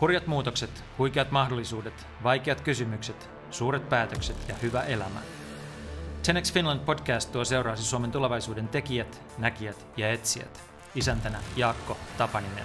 Hurjat 0.00 0.26
muutokset, 0.26 0.84
huikeat 0.98 1.30
mahdollisuudet, 1.30 2.06
vaikeat 2.22 2.60
kysymykset, 2.60 3.30
suuret 3.50 3.88
päätökset 3.88 4.48
ja 4.48 4.54
hyvä 4.62 4.82
elämä. 4.82 5.20
Tenex 6.26 6.52
Finland 6.52 6.80
podcast 6.80 7.32
tuo 7.32 7.44
seuraasi 7.44 7.82
Suomen 7.82 8.10
tulevaisuuden 8.12 8.68
tekijät, 8.68 9.22
näkijät 9.38 9.86
ja 9.96 10.12
etsijät. 10.12 10.62
Isäntänä 10.94 11.38
Jaakko 11.56 11.96
Tapaninen. 12.18 12.64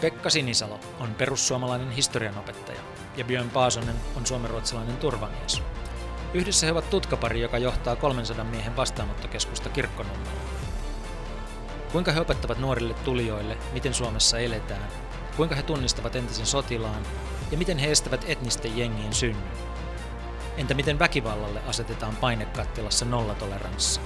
Pekka 0.00 0.30
Sinisalo 0.30 0.80
on 1.00 1.14
perussuomalainen 1.14 1.90
historianopettaja 1.90 2.80
ja 3.16 3.24
Björn 3.24 3.50
Paasonen 3.50 3.96
on 4.16 4.26
suomenruotsalainen 4.26 4.96
turvamies. 4.96 5.62
Yhdessä 6.34 6.66
he 6.66 6.72
ovat 6.72 6.90
tutkapari, 6.90 7.40
joka 7.40 7.58
johtaa 7.58 7.96
300 7.96 8.44
miehen 8.44 8.76
vastaanottokeskusta 8.76 9.68
kirkkonummella. 9.68 10.40
Kuinka 11.92 12.12
he 12.12 12.20
opettavat 12.20 12.58
nuorille 12.58 12.94
tulijoille, 12.94 13.58
miten 13.72 13.94
Suomessa 13.94 14.38
eletään, 14.38 14.88
kuinka 15.36 15.54
he 15.54 15.62
tunnistavat 15.62 16.16
entisen 16.16 16.46
sotilaan 16.46 17.02
ja 17.50 17.58
miten 17.58 17.78
he 17.78 17.90
estävät 17.90 18.24
etnisten 18.26 18.78
jengien 18.78 19.14
synnyn. 19.14 19.52
Entä 20.56 20.74
miten 20.74 20.98
väkivallalle 20.98 21.60
asetetaan 21.66 22.16
painekattilassa 22.16 23.04
nollatoleranssi? 23.04 24.00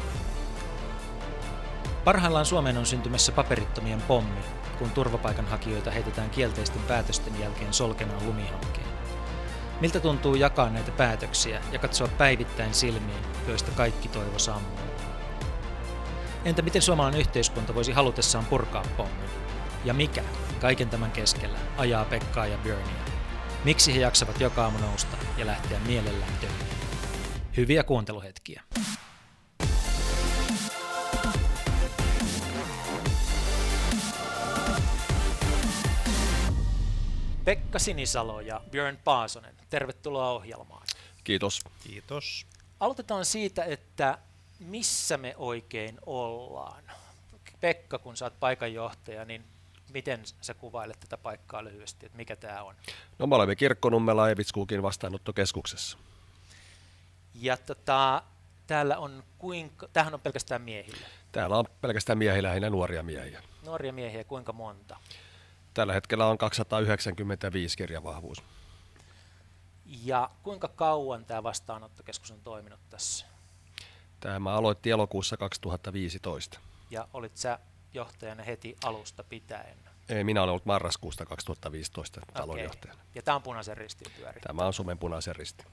Parhaillaan 2.04 2.46
Suomeen 2.46 2.78
on 2.78 2.86
syntymässä 2.86 3.32
paperittomien 3.32 4.02
pommi, 4.02 4.40
kun 4.78 4.90
turvapaikanhakijoita 4.90 5.90
heitetään 5.90 6.30
kielteisten 6.30 6.82
päätösten 6.82 7.40
jälkeen 7.40 7.74
solkenaan 7.74 8.26
lumihankkeen. 8.26 8.87
Miltä 9.80 10.00
tuntuu 10.00 10.34
jakaa 10.34 10.70
näitä 10.70 10.90
päätöksiä 10.90 11.62
ja 11.72 11.78
katsoa 11.78 12.08
päivittäin 12.08 12.74
silmiin, 12.74 13.22
joista 13.48 13.70
kaikki 13.70 14.08
toivo 14.08 14.38
sammuu? 14.38 14.78
Entä 16.44 16.62
miten 16.62 16.82
suomalainen 16.82 17.20
yhteiskunta 17.20 17.74
voisi 17.74 17.92
halutessaan 17.92 18.46
purkaa 18.46 18.84
pommin? 18.96 19.30
Ja 19.84 19.94
mikä, 19.94 20.24
kaiken 20.60 20.88
tämän 20.88 21.10
keskellä, 21.10 21.58
ajaa 21.76 22.04
Pekkaa 22.04 22.46
ja 22.46 22.58
Björnia? 22.58 23.04
Miksi 23.64 23.94
he 23.94 24.00
jaksavat 24.00 24.40
joka 24.40 24.64
aamu 24.64 24.78
nousta 24.78 25.16
ja 25.36 25.46
lähteä 25.46 25.80
mielellään 25.86 26.32
töihin? 26.40 26.66
Hyviä 27.56 27.84
kuunteluhetkiä. 27.84 28.62
Pekka 37.44 37.78
Sinisalo 37.78 38.40
ja 38.40 38.60
Björn 38.70 38.98
Paasonen, 39.04 39.57
tervetuloa 39.70 40.30
ohjelmaan. 40.30 40.86
Kiitos. 41.24 41.60
Kiitos. 41.82 42.46
Aloitetaan 42.80 43.24
siitä, 43.24 43.64
että 43.64 44.18
missä 44.58 45.16
me 45.16 45.34
oikein 45.36 45.98
ollaan. 46.06 46.84
Pekka, 47.60 47.98
kun 47.98 48.16
sä 48.16 48.24
oot 48.24 48.40
paikanjohtaja, 48.40 49.24
niin 49.24 49.44
miten 49.92 50.22
sä 50.40 50.54
kuvailet 50.54 51.00
tätä 51.00 51.16
paikkaa 51.16 51.64
lyhyesti, 51.64 52.06
että 52.06 52.16
mikä 52.16 52.36
tämä 52.36 52.62
on? 52.62 52.74
No 53.18 53.26
me 53.26 53.34
olemme 53.34 53.56
Kirkkonummella 53.56 54.30
Evitskuukin 54.30 54.82
vastaanottokeskuksessa. 54.82 55.98
Ja 57.34 57.56
tota, 57.56 58.22
täällä 58.66 58.98
on 58.98 59.24
kuinka, 59.38 59.88
tämähän 59.92 60.14
on 60.14 60.20
pelkästään 60.20 60.62
miehillä. 60.62 61.06
Täällä 61.32 61.58
on 61.58 61.64
pelkästään 61.80 62.18
miehiä, 62.18 62.42
lähinnä 62.42 62.70
nuoria 62.70 63.02
miehiä. 63.02 63.42
Nuoria 63.64 63.92
miehiä, 63.92 64.24
kuinka 64.24 64.52
monta? 64.52 64.96
Tällä 65.74 65.92
hetkellä 65.92 66.26
on 66.26 66.38
295 66.38 67.76
kirjavahvuus. 67.76 68.42
Ja 69.88 70.30
kuinka 70.42 70.68
kauan 70.68 71.24
tämä 71.24 71.42
vastaanottokeskus 71.42 72.30
on 72.30 72.40
toiminut 72.44 72.80
tässä? 72.90 73.26
Tämä 74.20 74.54
aloitti 74.54 74.90
elokuussa 74.90 75.36
2015. 75.36 76.58
Ja 76.90 77.08
olit 77.12 77.36
sä 77.36 77.58
johtajana 77.94 78.42
heti 78.42 78.76
alusta 78.84 79.24
pitäen? 79.24 79.78
Ei, 80.08 80.24
minä 80.24 80.40
olen 80.40 80.50
ollut 80.50 80.66
marraskuusta 80.66 81.26
2015 81.26 82.20
talonjohtajana. 82.32 83.00
Okay. 83.00 83.06
Ja 83.14 83.22
tämä 83.22 83.34
on 83.34 83.42
punaisen 83.42 83.76
ristin 83.76 84.12
pyöri? 84.16 84.40
Tämä 84.40 84.66
on 84.66 84.72
Suomen 84.72 84.98
punaisen 84.98 85.36
risti. 85.36 85.64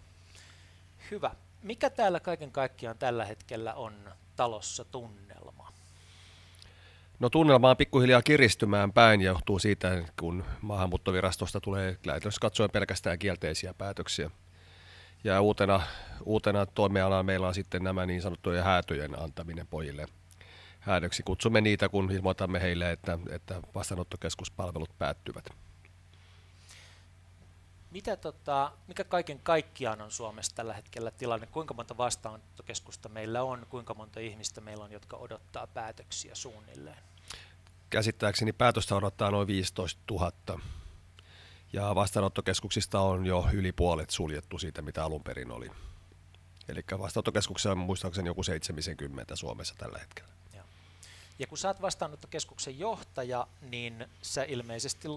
Hyvä. 1.12 1.32
Mikä 1.62 1.90
täällä 1.90 2.20
kaiken 2.20 2.52
kaikkiaan 2.52 2.98
tällä 2.98 3.26
hetkellä 3.26 3.74
on 3.74 4.12
talossa 4.36 4.86
tunnelma? 4.86 5.55
No 7.20 7.30
tunnelma 7.30 7.70
on 7.70 7.78
pikkuhiljaa 7.78 8.22
kiristymään 8.22 8.94
päin 8.94 9.22
ja 9.22 9.32
johtuu 9.32 9.60
siitä, 9.60 10.04
kun 10.20 10.44
maahanmuuttovirastosta 10.62 11.62
tulee 11.62 11.98
käytännössä 12.02 12.42
katsoen 12.42 12.72
pelkästään 12.72 13.20
kielteisiä 13.20 13.74
päätöksiä. 13.74 14.32
Ja 15.24 15.42
uutena, 15.42 15.82
uutena 16.24 16.66
toimealana 16.66 17.24
meillä 17.24 17.48
on 17.48 17.54
sitten 17.54 17.84
nämä 17.84 18.06
niin 18.06 18.22
sanottujen 18.22 18.64
häätöjen 18.64 19.20
antaminen 19.20 19.68
pojille 19.68 20.06
häädöksi. 20.80 21.24
Kutsumme 21.24 21.62
niitä, 21.62 21.90
kun 21.90 22.12
ilmoitamme 22.12 22.62
heille, 22.62 22.92
että, 22.92 23.20
että 23.30 23.62
vastaanottokeskuspalvelut 23.76 24.98
päättyvät. 24.98 25.65
Mitä 27.96 28.18
tota, 28.18 28.72
mikä 28.88 29.04
kaiken 29.04 29.40
kaikkiaan 29.40 30.02
on 30.02 30.12
Suomessa 30.12 30.56
tällä 30.56 30.74
hetkellä 30.74 31.12
tilanne? 31.12 31.48
Kuinka 31.48 31.74
monta 31.74 31.98
vastaanottokeskusta 31.98 33.10
meillä 33.10 33.44
on? 33.44 33.66
Kuinka 33.70 33.94
monta 33.94 34.20
ihmistä 34.20 34.62
meillä 34.62 34.84
on, 34.84 34.92
jotka 34.92 35.18
odottaa 35.18 35.68
päätöksiä 35.68 36.36
suunnilleen? 36.36 36.98
Käsittääkseni 37.90 38.54
päätöstä 38.54 38.96
odottaa 38.96 39.32
noin 39.32 39.48
15 39.48 40.02
000. 40.12 40.32
Ja 41.74 41.96
vastaanottokeskuksista 41.96 43.00
on 43.00 43.26
jo 43.26 43.48
yli 43.54 43.72
puolet 43.72 44.10
suljettu 44.10 44.60
siitä, 44.60 44.82
mitä 44.82 45.04
alun 45.04 45.24
perin 45.24 45.52
oli. 45.52 45.72
Eli 46.70 46.82
vastaanottokeskuksessa 47.00 47.72
on 47.72 47.78
muistaakseni 47.78 48.30
joku 48.30 48.44
70 48.44 49.36
Suomessa 49.36 49.76
tällä 49.78 50.00
hetkellä. 50.00 50.30
Ja 51.40 51.48
kun 51.48 51.58
sä 51.58 51.68
oot 51.68 51.82
vastaanottokeskuksen 51.82 52.80
johtaja, 52.80 53.48
niin 53.62 54.08
sä 54.22 54.44
ilmeisesti 54.44 55.08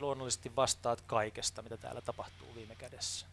luonnollisesti 0.00 0.56
vastaat 0.56 1.00
kaikesta, 1.00 1.62
mitä 1.62 1.76
täällä 1.76 2.00
tapahtuu 2.00 2.54
viime 2.54 2.74
kädessä. 2.74 3.26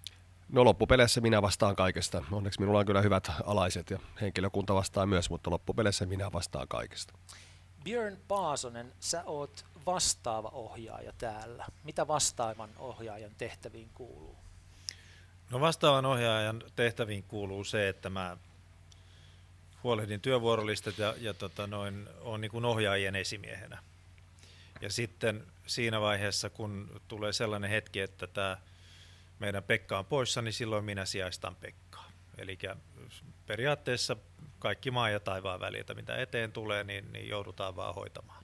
No 0.49 0.65
loppupeleissä 0.65 1.21
minä 1.21 1.41
vastaan 1.41 1.75
kaikesta. 1.75 2.23
Onneksi 2.31 2.59
minulla 2.59 2.79
on 2.79 2.85
kyllä 2.85 3.01
hyvät 3.01 3.31
alaiset 3.45 3.89
ja 3.89 3.99
henkilökunta 4.21 4.75
vastaa 4.75 5.05
myös, 5.05 5.29
mutta 5.29 5.49
loppupeleissä 5.49 6.05
minä 6.05 6.31
vastaan 6.31 6.67
kaikesta. 6.67 7.13
Björn 7.83 8.17
Paasonen, 8.27 8.93
sä 8.99 9.23
oot 9.25 9.65
vastaava 9.85 10.49
ohjaaja 10.49 11.13
täällä. 11.17 11.65
Mitä 11.83 12.07
vastaavan 12.07 12.69
ohjaajan 12.77 13.35
tehtäviin 13.37 13.89
kuuluu? 13.93 14.35
No 15.51 15.59
vastaavan 15.59 16.05
ohjaajan 16.05 16.63
tehtäviin 16.75 17.23
kuuluu 17.23 17.63
se, 17.63 17.89
että 17.89 18.09
mä 18.09 18.37
huolehdin 19.83 20.21
työvuorolistat 20.21 20.97
ja, 20.97 21.15
ja 21.19 21.33
tota 21.33 21.67
noin, 21.67 22.09
on 22.21 22.41
niin 22.41 22.51
kuin 22.51 22.65
ohjaajien 22.65 23.15
esimiehenä. 23.15 23.83
Ja 24.81 24.89
sitten 24.89 25.43
siinä 25.67 26.01
vaiheessa, 26.01 26.49
kun 26.49 27.01
tulee 27.07 27.33
sellainen 27.33 27.69
hetki, 27.69 27.99
että 27.99 28.27
tämä 28.27 28.57
meidän 29.39 29.63
Pekka 29.63 29.99
on 29.99 30.05
poissa, 30.05 30.41
niin 30.41 30.53
silloin 30.53 30.85
minä 30.85 31.05
sijaistan 31.05 31.55
Pekkaa. 31.55 32.11
Eli 32.37 32.57
periaatteessa 33.45 34.15
kaikki 34.59 34.91
maa 34.91 35.09
ja 35.09 35.19
taivaan 35.19 35.59
väliltä, 35.59 35.93
mitä 35.93 36.15
eteen 36.15 36.51
tulee, 36.51 36.83
niin, 36.83 37.13
niin 37.13 37.29
joudutaan 37.29 37.75
vaan 37.75 37.95
hoitamaan. 37.95 38.43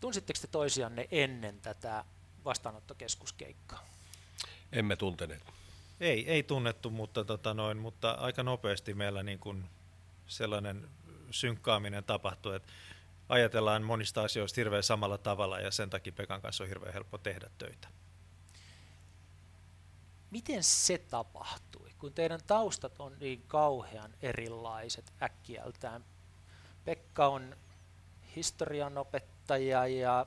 Tunsitteko 0.00 0.38
te 0.40 0.46
toisianne 0.46 1.08
ennen 1.10 1.60
tätä 1.60 2.04
vastaanottokeskuskeikkaa? 2.44 3.86
Emme 4.72 4.96
tunteneet. 4.96 5.42
Ei, 6.00 6.30
ei 6.30 6.42
tunnettu, 6.42 6.90
mutta, 6.90 7.24
tota 7.24 7.54
noin, 7.54 7.78
mutta 7.78 8.10
aika 8.10 8.42
nopeasti 8.42 8.94
meillä 8.94 9.22
niin 9.22 9.38
kuin 9.38 9.64
sellainen 10.32 10.88
synkkaaminen 11.30 12.04
tapahtuu, 12.04 12.52
että 12.52 12.72
ajatellaan 13.28 13.82
monista 13.82 14.22
asioista 14.22 14.60
hirveän 14.60 14.82
samalla 14.82 15.18
tavalla 15.18 15.60
ja 15.60 15.70
sen 15.70 15.90
takia 15.90 16.12
Pekan 16.12 16.42
kanssa 16.42 16.64
on 16.64 16.68
hirveän 16.68 16.94
helppo 16.94 17.18
tehdä 17.18 17.50
töitä. 17.58 17.88
Miten 20.30 20.62
se 20.62 20.98
tapahtui, 20.98 21.90
kun 21.98 22.12
teidän 22.12 22.40
taustat 22.46 23.00
on 23.00 23.16
niin 23.20 23.42
kauhean 23.46 24.14
erilaiset 24.22 25.12
äkkiältään? 25.22 26.04
Pekka 26.84 27.26
on 27.26 27.56
historianopettaja 28.36 29.86
ja 29.86 30.26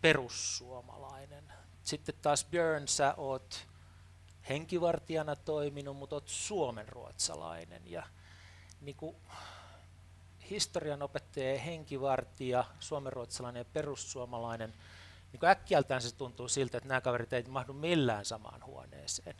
perussuomalainen. 0.00 1.52
Sitten 1.82 2.14
taas 2.22 2.44
Björn, 2.44 2.88
sä 2.88 3.14
oot 3.16 3.68
henkivartijana 4.48 5.36
toiminut, 5.36 5.96
mutta 5.96 6.16
oot 6.16 6.28
suomenruotsalainen. 6.28 7.90
Ja 7.90 8.06
niin 8.80 8.96
kuin 8.96 9.16
historianopettaja, 10.50 11.58
henkivartija, 11.58 12.64
suomenruotsalainen 12.80 13.60
ja 13.60 13.64
perussuomalainen, 13.64 14.74
niin 15.32 15.40
kuin 15.40 15.50
äkkiältään 15.50 16.02
se 16.02 16.14
tuntuu 16.14 16.48
siltä, 16.48 16.78
että 16.78 16.88
nämä 16.88 17.00
kaverit 17.00 17.32
ei 17.32 17.42
mahdu 17.42 17.72
millään 17.72 18.24
samaan 18.24 18.64
huoneeseen. 18.64 19.36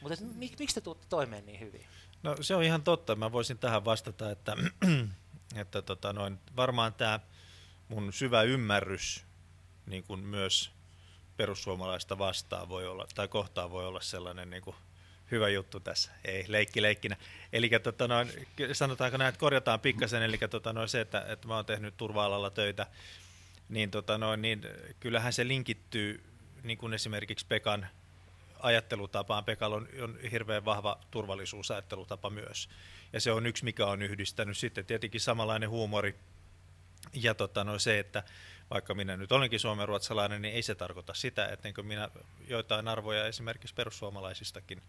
Mutta 0.00 0.24
mik, 0.34 0.58
miksi 0.58 0.74
te 0.74 0.80
tuutte 0.80 1.06
toimeen 1.08 1.46
niin 1.46 1.60
hyvin? 1.60 1.86
No 2.22 2.36
se 2.40 2.54
on 2.54 2.62
ihan 2.62 2.82
totta. 2.82 3.16
Mä 3.16 3.32
voisin 3.32 3.58
tähän 3.58 3.84
vastata, 3.84 4.30
että, 4.30 4.56
että 5.60 5.82
tota 5.82 6.12
noin, 6.12 6.38
varmaan 6.56 6.94
tämä 6.94 7.20
mun 7.88 8.12
syvä 8.12 8.42
ymmärrys 8.42 9.24
niin 9.86 10.04
kuin 10.04 10.20
myös 10.20 10.70
perussuomalaista 11.36 12.18
vastaan 12.18 12.68
voi 12.68 12.86
olla, 12.86 13.06
tai 13.14 13.28
kohtaan 13.28 13.70
voi 13.70 13.86
olla 13.86 14.00
sellainen 14.00 14.50
niin 14.50 14.62
kuin 14.62 14.76
hyvä 15.30 15.48
juttu 15.48 15.80
tässä. 15.80 16.10
Ei, 16.24 16.44
leikki 16.48 16.82
leikkinä. 16.82 17.16
Eli 17.52 17.70
tota 17.82 18.08
noin, 18.08 18.46
sanotaanko 18.72 19.16
näin, 19.16 19.28
että 19.28 19.38
korjataan 19.38 19.80
pikkasen, 19.80 20.22
eli 20.22 20.38
tota 20.38 20.72
noin, 20.72 20.88
se, 20.88 21.00
että, 21.00 21.24
että 21.28 21.48
mä 21.48 21.56
oon 21.56 21.66
tehnyt 21.66 21.96
turva-alalla 21.96 22.50
töitä, 22.50 22.86
niin, 23.68 23.90
tota 23.90 24.18
noin, 24.18 24.42
niin 24.42 24.62
kyllähän 25.00 25.32
se 25.32 25.48
linkittyy 25.48 26.24
niin 26.62 26.78
kuin 26.78 26.94
esimerkiksi 26.94 27.46
Pekan 27.46 27.88
ajattelutapaan. 28.60 29.44
Pekalla 29.44 29.76
on, 29.76 29.88
on 30.02 30.18
hirveän 30.32 30.64
vahva 30.64 31.00
turvallisuusajattelutapa 31.10 32.30
myös. 32.30 32.68
Ja 33.12 33.20
se 33.20 33.32
on 33.32 33.46
yksi, 33.46 33.64
mikä 33.64 33.86
on 33.86 34.02
yhdistänyt. 34.02 34.58
Sitten 34.58 34.86
tietenkin 34.86 35.20
samanlainen 35.20 35.70
huumori 35.70 36.14
ja 37.12 37.34
tota, 37.34 37.64
no 37.64 37.78
se, 37.78 37.98
että 37.98 38.22
vaikka 38.70 38.94
minä 38.94 39.16
nyt 39.16 39.32
olenkin 39.32 39.60
suomenruotsalainen, 39.60 40.42
niin 40.42 40.54
ei 40.54 40.62
se 40.62 40.74
tarkoita 40.74 41.14
sitä, 41.14 41.48
että 41.48 41.82
minä 41.82 42.08
joitain 42.48 42.88
arvoja 42.88 43.26
esimerkiksi 43.26 43.74
perussuomalaisistakin 43.74 44.82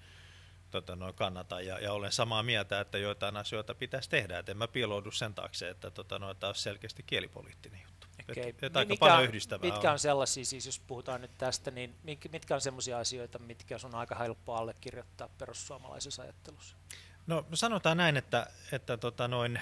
tota, 0.71 0.95
no, 0.95 1.13
kannatan 1.13 1.65
ja, 1.65 1.79
ja 1.79 1.93
olen 1.93 2.11
samaa 2.11 2.43
mieltä, 2.43 2.79
että 2.79 2.97
joitain 2.97 3.37
asioita 3.37 3.75
pitäisi 3.75 4.09
tehdä. 4.09 4.39
Et 4.39 4.49
en 4.49 4.57
mä 4.57 4.67
piiloudu 4.67 5.11
sen 5.11 5.33
taakse, 5.33 5.69
että 5.69 5.91
tota, 5.91 6.19
no, 6.19 6.33
tämä 6.33 6.49
on 6.49 6.55
selkeästi 6.55 7.03
kielipoliittinen 7.03 7.81
juttu. 7.81 8.07
Okay. 8.31 8.43
Et, 8.49 8.63
et 8.63 8.77
aika 8.77 8.89
mitkä, 8.89 9.05
paljon 9.05 9.23
yhdistävää 9.23 9.71
mitkä 9.71 9.89
on, 9.89 9.93
on 9.93 9.99
sellaisia, 9.99 10.45
siis 10.45 10.65
jos 10.65 10.79
puhutaan 10.79 11.21
nyt 11.21 11.37
tästä, 11.37 11.71
niin 11.71 11.95
mitkä 12.31 12.55
on 12.55 12.61
sellaisia 12.61 12.99
asioita, 12.99 13.39
mitkä 13.39 13.77
on 13.83 13.95
aika 13.95 14.15
helppo 14.15 14.55
allekirjoittaa 14.55 15.29
perussuomalaisessa 15.37 16.21
ajattelussa? 16.21 16.75
No 17.27 17.45
sanotaan 17.53 17.97
näin, 17.97 18.17
että, 18.17 18.47
että 18.71 18.97
tota 18.97 19.27
noin, 19.27 19.59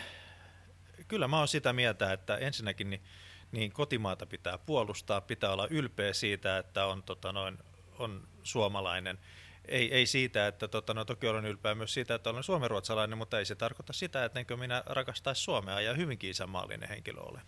kyllä 1.07 1.27
mä 1.27 1.37
oon 1.37 1.47
sitä 1.47 1.73
mieltä, 1.73 2.13
että 2.13 2.37
ensinnäkin 2.37 2.89
niin, 2.89 3.03
niin 3.51 3.71
kotimaata 3.71 4.25
pitää 4.25 4.57
puolustaa, 4.57 5.21
pitää 5.21 5.51
olla 5.51 5.67
ylpeä 5.69 6.13
siitä, 6.13 6.57
että 6.57 6.85
on, 6.85 7.03
tota 7.03 7.31
noin, 7.31 7.57
on 7.99 8.27
suomalainen. 8.43 9.19
Ei, 9.67 9.93
ei 9.93 10.05
siitä, 10.05 10.47
että 10.47 10.67
tota, 10.67 10.93
no, 10.93 11.05
toki 11.05 11.27
olen 11.27 11.45
ylpeä 11.45 11.75
myös 11.75 11.93
siitä, 11.93 12.15
että 12.15 12.29
olen 12.29 12.43
suomenruotsalainen, 12.43 13.17
mutta 13.17 13.39
ei 13.39 13.45
se 13.45 13.55
tarkoita 13.55 13.93
sitä, 13.93 14.25
että 14.25 14.57
minä 14.57 14.83
rakastaisi 14.85 15.41
Suomea 15.41 15.81
ja 15.81 15.93
hyvinkin 15.93 16.29
isänmaallinen 16.29 16.89
henkilö 16.89 17.21
olen. 17.21 17.41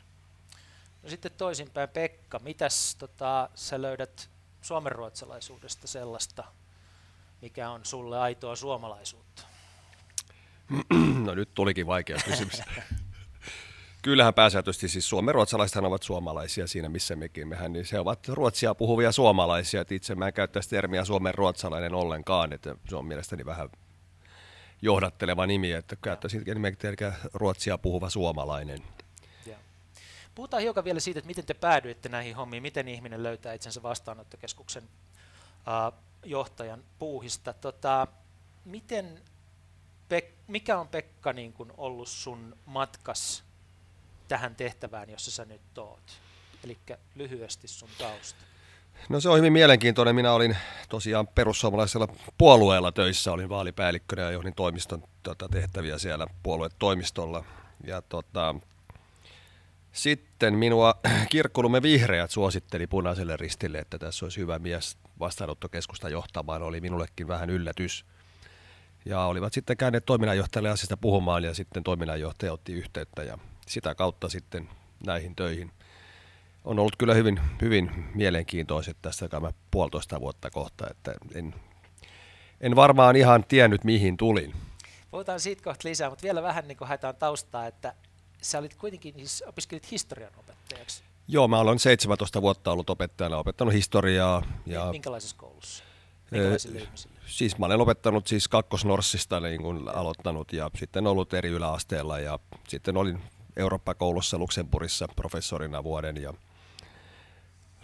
No 1.03 1.09
sitten 1.09 1.31
toisinpäin, 1.37 1.89
Pekka, 1.89 2.39
mitäs 2.39 2.95
tota, 2.95 3.49
sä 3.55 3.81
löydät 3.81 4.29
suomenruotsalaisuudesta 4.61 5.87
sellaista, 5.87 6.43
mikä 7.41 7.69
on 7.69 7.85
sulle 7.85 8.19
aitoa 8.19 8.55
suomalaisuutta? 8.55 9.43
No 11.25 11.35
nyt 11.35 11.53
tulikin 11.53 11.87
vaikea 11.87 12.17
kysymys. 12.25 12.61
Kyllähän 14.01 14.33
pääsääntöisesti 14.33 14.87
siis 14.87 15.09
suomenruotsalaisethan 15.09 15.85
ovat 15.85 16.03
suomalaisia 16.03 16.67
siinä, 16.67 16.89
missä 16.89 17.15
mekin. 17.15 17.47
Mehän 17.47 17.73
niin 17.73 17.85
se 17.85 17.99
ovat 17.99 18.27
ruotsia 18.27 18.75
puhuvia 18.75 19.11
suomalaisia. 19.11 19.81
Et 19.81 19.91
itse 19.91 20.15
mä 20.15 20.27
en 20.27 20.33
käyttäisi 20.33 20.69
termiä 20.69 21.05
suomenruotsalainen 21.05 21.93
ollenkaan, 21.93 22.53
että 22.53 22.75
se 22.89 22.95
on 22.95 23.05
mielestäni 23.05 23.45
vähän 23.45 23.69
johdatteleva 24.81 25.47
nimi, 25.47 25.71
että 25.71 25.95
käyttäisin 25.95 26.43
enemmänkin 26.47 26.97
ruotsia 27.33 27.77
puhuva 27.77 28.09
suomalainen. 28.09 28.83
Puhutaan 30.35 30.63
hiukan 30.63 30.83
vielä 30.83 30.99
siitä, 30.99 31.19
että 31.19 31.27
miten 31.27 31.45
te 31.45 31.53
päädyitte 31.53 32.09
näihin 32.09 32.35
hommiin, 32.35 32.63
miten 32.63 32.87
ihminen 32.87 33.23
löytää 33.23 33.53
itsensä 33.53 33.83
vastaanottokeskuksen 33.83 34.83
uh, 34.83 35.99
johtajan 36.25 36.83
puuhista. 36.99 37.53
Tota, 37.53 38.07
miten, 38.65 39.21
Pek, 40.09 40.25
mikä 40.47 40.79
on 40.79 40.87
Pekka 40.87 41.33
niin 41.33 41.53
kun 41.53 41.73
ollut 41.77 42.07
sun 42.07 42.57
matkas 42.65 43.48
tähän 44.29 44.55
tehtävään, 44.55 45.09
jossa 45.09 45.31
sä 45.31 45.45
nyt 45.45 45.77
oot? 45.77 46.19
Eli 46.63 46.77
lyhyesti 47.15 47.67
sun 47.67 47.89
tausta. 47.97 48.45
No 49.09 49.19
se 49.19 49.29
on 49.29 49.37
hyvin 49.37 49.53
mielenkiintoinen. 49.53 50.15
Minä 50.15 50.33
olin 50.33 50.57
tosiaan 50.89 51.27
perussuomalaisella 51.27 52.07
puolueella 52.37 52.91
töissä, 52.91 53.31
olin 53.31 53.49
vaalipäällikkönä 53.49 54.21
ja 54.21 54.31
johdin 54.31 54.55
toimiston 54.55 55.03
tota, 55.23 55.49
tehtäviä 55.49 55.97
siellä 55.97 56.27
puoluetoimistolla. 56.43 57.43
Ja 57.83 58.01
tota, 58.01 58.55
sitten 59.91 60.53
minua 60.53 60.95
kirkkulumme 61.31 61.81
vihreät 61.81 62.31
suositteli 62.31 62.87
punaiselle 62.87 63.37
ristille, 63.37 63.79
että 63.79 63.99
tässä 63.99 64.25
olisi 64.25 64.39
hyvä 64.39 64.59
mies 64.59 64.97
vastaanottokeskusta 65.19 66.09
johtamaan. 66.09 66.61
Oli 66.63 66.81
minullekin 66.81 67.27
vähän 67.27 67.49
yllätys. 67.49 68.05
Ja 69.05 69.21
olivat 69.21 69.53
sitten 69.53 69.77
käyneet 69.77 70.05
toiminnanjohtajalle 70.05 70.69
asiasta 70.69 70.97
puhumaan 70.97 71.43
ja 71.43 71.53
sitten 71.53 71.83
toiminnanjohtaja 71.83 72.53
otti 72.53 72.73
yhteyttä 72.73 73.23
ja 73.23 73.37
sitä 73.69 73.95
kautta 73.95 74.29
sitten 74.29 74.69
näihin 75.05 75.35
töihin. 75.35 75.71
On 76.65 76.79
ollut 76.79 76.95
kyllä 76.95 77.13
hyvin, 77.13 77.41
hyvin 77.61 77.91
mielenkiintoiset 78.15 78.97
tässä 79.01 79.39
mä 79.39 79.51
puolitoista 79.71 80.19
vuotta 80.19 80.49
kohta, 80.49 80.87
että 80.89 81.13
en, 81.35 81.55
en 82.61 82.75
varmaan 82.75 83.15
ihan 83.15 83.43
tiennyt 83.43 83.83
mihin 83.83 84.17
tulin. 84.17 84.53
Puhutaan 85.11 85.39
siitä 85.39 85.63
kohta 85.63 85.87
lisää, 85.87 86.09
mutta 86.09 86.23
vielä 86.23 86.43
vähän 86.43 86.67
niin 86.67 86.77
kuin 86.77 86.87
haetaan 86.87 87.15
taustaa, 87.15 87.67
että 87.67 87.93
sä 88.41 88.59
olit 88.59 88.75
kuitenkin, 88.75 89.13
siis 89.13 89.43
opiskelit 89.47 89.91
historian 89.91 90.31
opettajaksi. 90.37 91.03
Joo, 91.27 91.47
mä 91.47 91.59
olen 91.59 91.79
17 91.79 92.41
vuotta 92.41 92.71
ollut 92.71 92.89
opettajana, 92.89 93.37
opettanut 93.37 93.73
historiaa. 93.73 94.43
Ja, 94.65 94.91
Minkälaisessa 94.91 95.35
koulussa? 95.37 95.83
Minkälaisille 96.31 96.79
ihmisille? 96.79 97.19
Siis 97.25 97.57
mä 97.57 97.65
olen 97.65 97.81
opettanut 97.81 98.27
siis 98.27 98.47
kakkosnorssista 98.47 99.39
niin 99.39 99.61
kuin 99.61 99.89
aloittanut 99.89 100.53
ja 100.53 100.71
sitten 100.79 101.07
ollut 101.07 101.33
eri 101.33 101.49
yläasteella 101.49 102.19
ja 102.19 102.39
sitten 102.67 102.97
olin 102.97 103.21
Eurooppa-koulussa 103.57 104.37
Luxemburgissa 104.37 105.07
professorina 105.15 105.83
vuoden 105.83 106.21
ja 106.21 106.33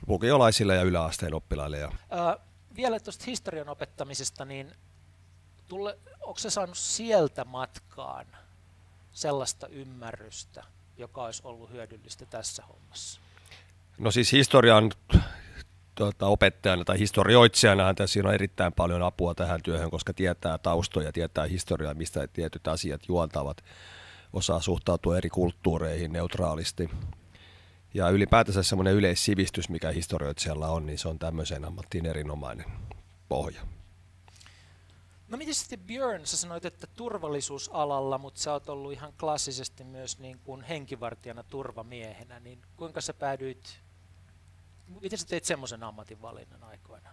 lukiolaisille 0.07 0.75
ja 0.75 0.81
yläasteen 0.81 1.33
oppilaille. 1.33 1.77
Ja... 1.77 1.87
Äh, 1.87 2.45
vielä 2.75 2.99
tuosta 2.99 3.23
historian 3.27 3.69
opettamisesta, 3.69 4.45
niin 4.45 4.71
tulle, 5.67 5.99
onko 6.21 6.39
se 6.39 6.49
saanut 6.49 6.77
sieltä 6.77 7.45
matkaan 7.45 8.25
sellaista 9.11 9.67
ymmärrystä, 9.67 10.63
joka 10.97 11.23
olisi 11.23 11.41
ollut 11.45 11.71
hyödyllistä 11.71 12.25
tässä 12.25 12.63
hommassa? 12.65 13.21
No 13.97 14.11
siis 14.11 14.31
historian 14.31 14.91
tuota, 15.95 16.27
opettajana 16.27 16.85
tai 16.85 16.99
historioitsijana 16.99 17.93
siinä 18.05 18.29
on 18.29 18.35
erittäin 18.35 18.73
paljon 18.73 19.03
apua 19.03 19.35
tähän 19.35 19.61
työhön, 19.61 19.91
koska 19.91 20.13
tietää 20.13 20.57
taustoja, 20.57 21.11
tietää 21.11 21.45
historiaa, 21.45 21.93
mistä 21.93 22.27
tietyt 22.27 22.67
asiat 22.67 23.01
juontavat, 23.07 23.63
osaa 24.35 24.61
suhtautua 24.61 25.17
eri 25.17 25.29
kulttuureihin 25.29 26.13
neutraalisti. 26.13 26.89
Ja 27.93 28.09
ylipäätänsä 28.09 28.63
semmoinen 28.63 28.93
yleissivistys, 28.93 29.69
mikä 29.69 29.91
historioitsijalla 29.91 30.67
on, 30.67 30.85
niin 30.85 30.97
se 30.97 31.07
on 31.07 31.19
tämmöisen 31.19 31.65
ammattiin 31.65 32.05
erinomainen 32.05 32.65
pohja. 33.29 33.61
No 35.27 35.37
miten 35.37 35.55
sitten 35.55 35.79
Björn, 35.79 36.25
sä 36.25 36.37
sanoit, 36.37 36.65
että 36.65 36.87
turvallisuusalalla, 36.87 38.17
mutta 38.17 38.39
sä 38.39 38.51
oot 38.53 38.69
ollut 38.69 38.91
ihan 38.93 39.13
klassisesti 39.19 39.83
myös 39.83 40.19
niin 40.19 40.39
kuin 40.43 40.63
henkivartijana 40.63 41.43
turvamiehenä, 41.43 42.39
niin 42.39 42.61
kuinka 42.77 43.01
sä 43.01 43.13
päädyit, 43.13 43.79
miten 45.01 45.19
sä 45.19 45.27
teit 45.27 45.45
semmoisen 45.45 45.83
ammatinvalinnan 45.83 46.63
aikoina? 46.63 47.09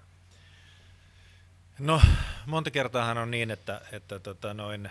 No 1.79 2.01
monta 2.47 2.71
kertaahan 2.71 3.19
on 3.19 3.31
niin, 3.31 3.51
että, 3.51 3.81
että 3.93 4.19
tota 4.19 4.55
noin, 4.55 4.91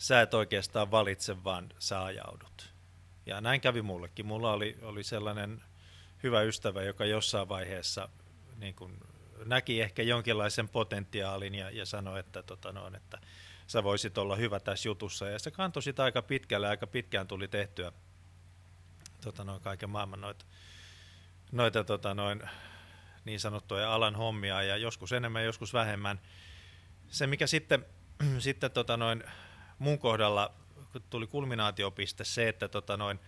sä 0.00 0.20
et 0.20 0.34
oikeastaan 0.34 0.90
valitse, 0.90 1.44
vaan 1.44 1.68
sä 1.78 2.04
ajaudut. 2.04 2.72
Ja 3.26 3.40
näin 3.40 3.60
kävi 3.60 3.82
mullekin. 3.82 4.26
Mulla 4.26 4.52
oli, 4.52 4.78
oli 4.82 5.02
sellainen 5.02 5.62
hyvä 6.22 6.42
ystävä, 6.42 6.82
joka 6.82 7.04
jossain 7.04 7.48
vaiheessa 7.48 8.08
niin 8.56 8.74
kuin 8.74 9.00
näki 9.44 9.80
ehkä 9.80 10.02
jonkinlaisen 10.02 10.68
potentiaalin 10.68 11.54
ja, 11.54 11.70
ja 11.70 11.86
sanoi, 11.86 12.20
että, 12.20 12.42
tota 12.42 12.72
noin, 12.72 12.94
että 12.94 13.18
sä 13.66 13.84
voisit 13.84 14.18
olla 14.18 14.36
hyvä 14.36 14.60
tässä 14.60 14.88
jutussa. 14.88 15.28
Ja 15.28 15.38
se 15.38 15.50
kantoi 15.50 15.82
sitä 15.82 16.04
aika 16.04 16.22
pitkälle, 16.22 16.68
aika 16.68 16.86
pitkään 16.86 17.26
tuli 17.26 17.48
tehtyä 17.48 17.92
tota 19.20 19.44
noin, 19.44 19.62
kaiken 19.62 19.90
maailman 19.90 20.20
noita, 20.20 20.44
noita 21.52 21.84
tota 21.84 22.14
noin, 22.14 22.42
niin 23.24 23.40
sanottuja 23.40 23.94
alan 23.94 24.16
hommia 24.16 24.62
ja 24.62 24.76
joskus 24.76 25.12
enemmän, 25.12 25.44
joskus 25.44 25.72
vähemmän. 25.72 26.20
Se, 27.08 27.26
mikä 27.26 27.46
sitten, 27.46 27.86
sitten 28.38 28.70
tota 28.70 28.96
noin, 28.96 29.24
mun 29.80 29.98
kohdalla 29.98 30.54
tuli 31.10 31.26
kulminaatiopiste 31.26 32.24
se, 32.24 32.48
että 32.48 32.68
tota 32.68 32.96
noin, 32.96 33.20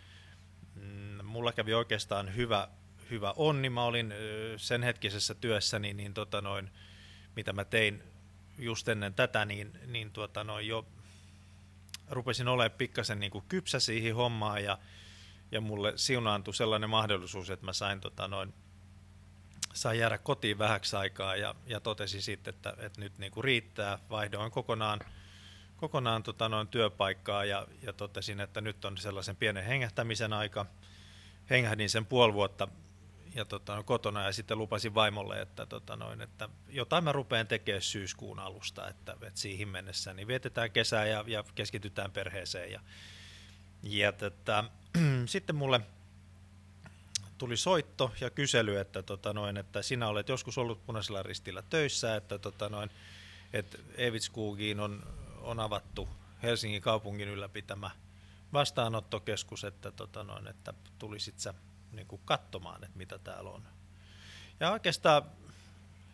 mm, 0.75 1.25
mulla 1.25 1.53
kävi 1.53 1.75
oikeastaan 1.75 2.37
hyvä 2.37 2.69
hyvä 3.11 3.33
onni. 3.37 3.71
Mä 3.71 3.85
olin 3.85 4.15
sen 4.57 4.83
hetkisessä 4.83 5.35
työssäni, 5.35 5.95
niin 5.95 6.15
tota 6.15 6.41
noin, 6.41 6.71
mitä 7.37 7.53
mä 7.53 7.65
tein 7.65 8.03
just 8.59 8.89
ennen 8.89 9.15
tätä, 9.15 9.45
niin, 9.45 9.79
niin 9.87 10.11
tuota 10.11 10.45
noin 10.45 10.69
jo 10.69 10.87
rupesin 12.11 12.49
olemaan 12.49 12.79
pikkasen 12.79 13.21
niin 13.21 13.33
kuin 13.33 13.45
kypsä 13.49 13.81
siihen 13.81 14.15
hommaan 14.15 14.65
ja, 14.65 14.79
ja 15.53 15.61
mulle 15.61 15.93
siunaantui 15.97 16.55
sellainen 16.55 16.91
mahdollisuus, 16.91 17.51
että 17.51 17.67
mä 17.67 17.73
sain, 17.73 18.01
tota 18.01 18.29
noin, 18.29 18.55
sain 19.75 19.99
jäädä 19.99 20.19
kotiin 20.19 20.59
vähäksi 20.59 20.97
aikaa 20.97 21.37
ja, 21.37 21.55
ja 21.67 21.81
totesin 21.81 22.23
sitten, 22.23 22.55
että, 22.55 22.75
että 22.79 23.01
nyt 23.01 23.19
niin 23.19 23.33
kuin 23.33 23.45
riittää. 23.45 23.99
Vaihdoin 24.11 24.51
kokonaan, 24.51 25.01
kokonaan 25.83 26.23
tota 26.23 26.49
noin 26.49 26.69
työpaikkaa 26.69 27.45
ja, 27.45 27.67
ja 27.83 27.93
totesin, 27.93 28.41
että 28.41 28.61
nyt 28.61 28.85
on 28.85 28.99
sellaisen 28.99 29.37
pienen 29.37 29.65
hengähtämisen 29.65 30.33
aika. 30.33 30.67
Hengähdin 31.51 31.91
sen 31.91 32.07
puoli 32.07 32.33
vuotta 32.33 32.69
ja 33.35 33.45
tota, 33.45 33.77
no, 33.77 33.83
kotona 33.83 34.23
ja 34.23 34.33
sitten 34.33 34.59
lupasin 34.59 34.95
vaimolle, 34.95 35.41
että, 35.41 35.67
tota, 35.67 35.97
noin, 35.97 36.21
että 36.21 36.49
jotain 36.69 37.05
mä 37.05 37.13
rupean 37.13 37.47
tekemään 37.47 37.83
syyskuun 37.83 38.39
alusta, 38.39 38.89
että, 38.89 39.13
että 39.13 39.41
siihen 39.41 39.69
mennessä 39.69 40.15
niin 40.15 40.29
vietetään 40.29 40.71
kesää 40.71 41.07
ja, 41.07 41.25
ja 41.27 41.45
keskitytään 41.55 42.13
perheeseen. 42.13 42.73
Ja, 42.73 42.81
ja 43.83 44.13
tota, 44.13 44.65
sitten 45.27 45.57
mulle 45.57 45.81
tuli 47.39 47.57
soitto 47.57 48.13
ja 48.21 48.31
kysely, 48.31 48.79
että, 48.79 49.03
tota, 49.03 49.33
noin, 49.33 49.57
että 49.57 49.83
sinä 49.83 50.09
olet 50.09 50.29
joskus 50.29 50.59
ollut 50.59 50.87
punaisella 50.87 51.23
ristillä 51.23 51.63
töissä, 51.71 52.17
että, 52.17 52.39
tota, 52.39 52.69
noin, 52.69 52.91
että 53.53 53.79
Evitskuugiin 53.97 54.81
on, 54.81 55.22
on 55.43 55.61
avattu 55.61 56.09
Helsingin 56.43 56.83
kaupungin 56.83 57.29
ylläpitämä 57.29 57.91
vastaanottokeskus, 58.53 59.65
että, 59.65 59.91
tota, 59.91 60.25
noin, 60.25 60.47
että 60.47 60.75
tulisit 60.99 61.41
sä 61.41 61.55
niin 61.93 62.07
kuin 62.07 62.23
katsomaan, 62.25 62.85
että 62.85 62.99
mitä 62.99 63.19
täällä 63.19 63.51
on. 63.51 63.63
Ja 64.61 64.71
oikeastaan 64.71 65.23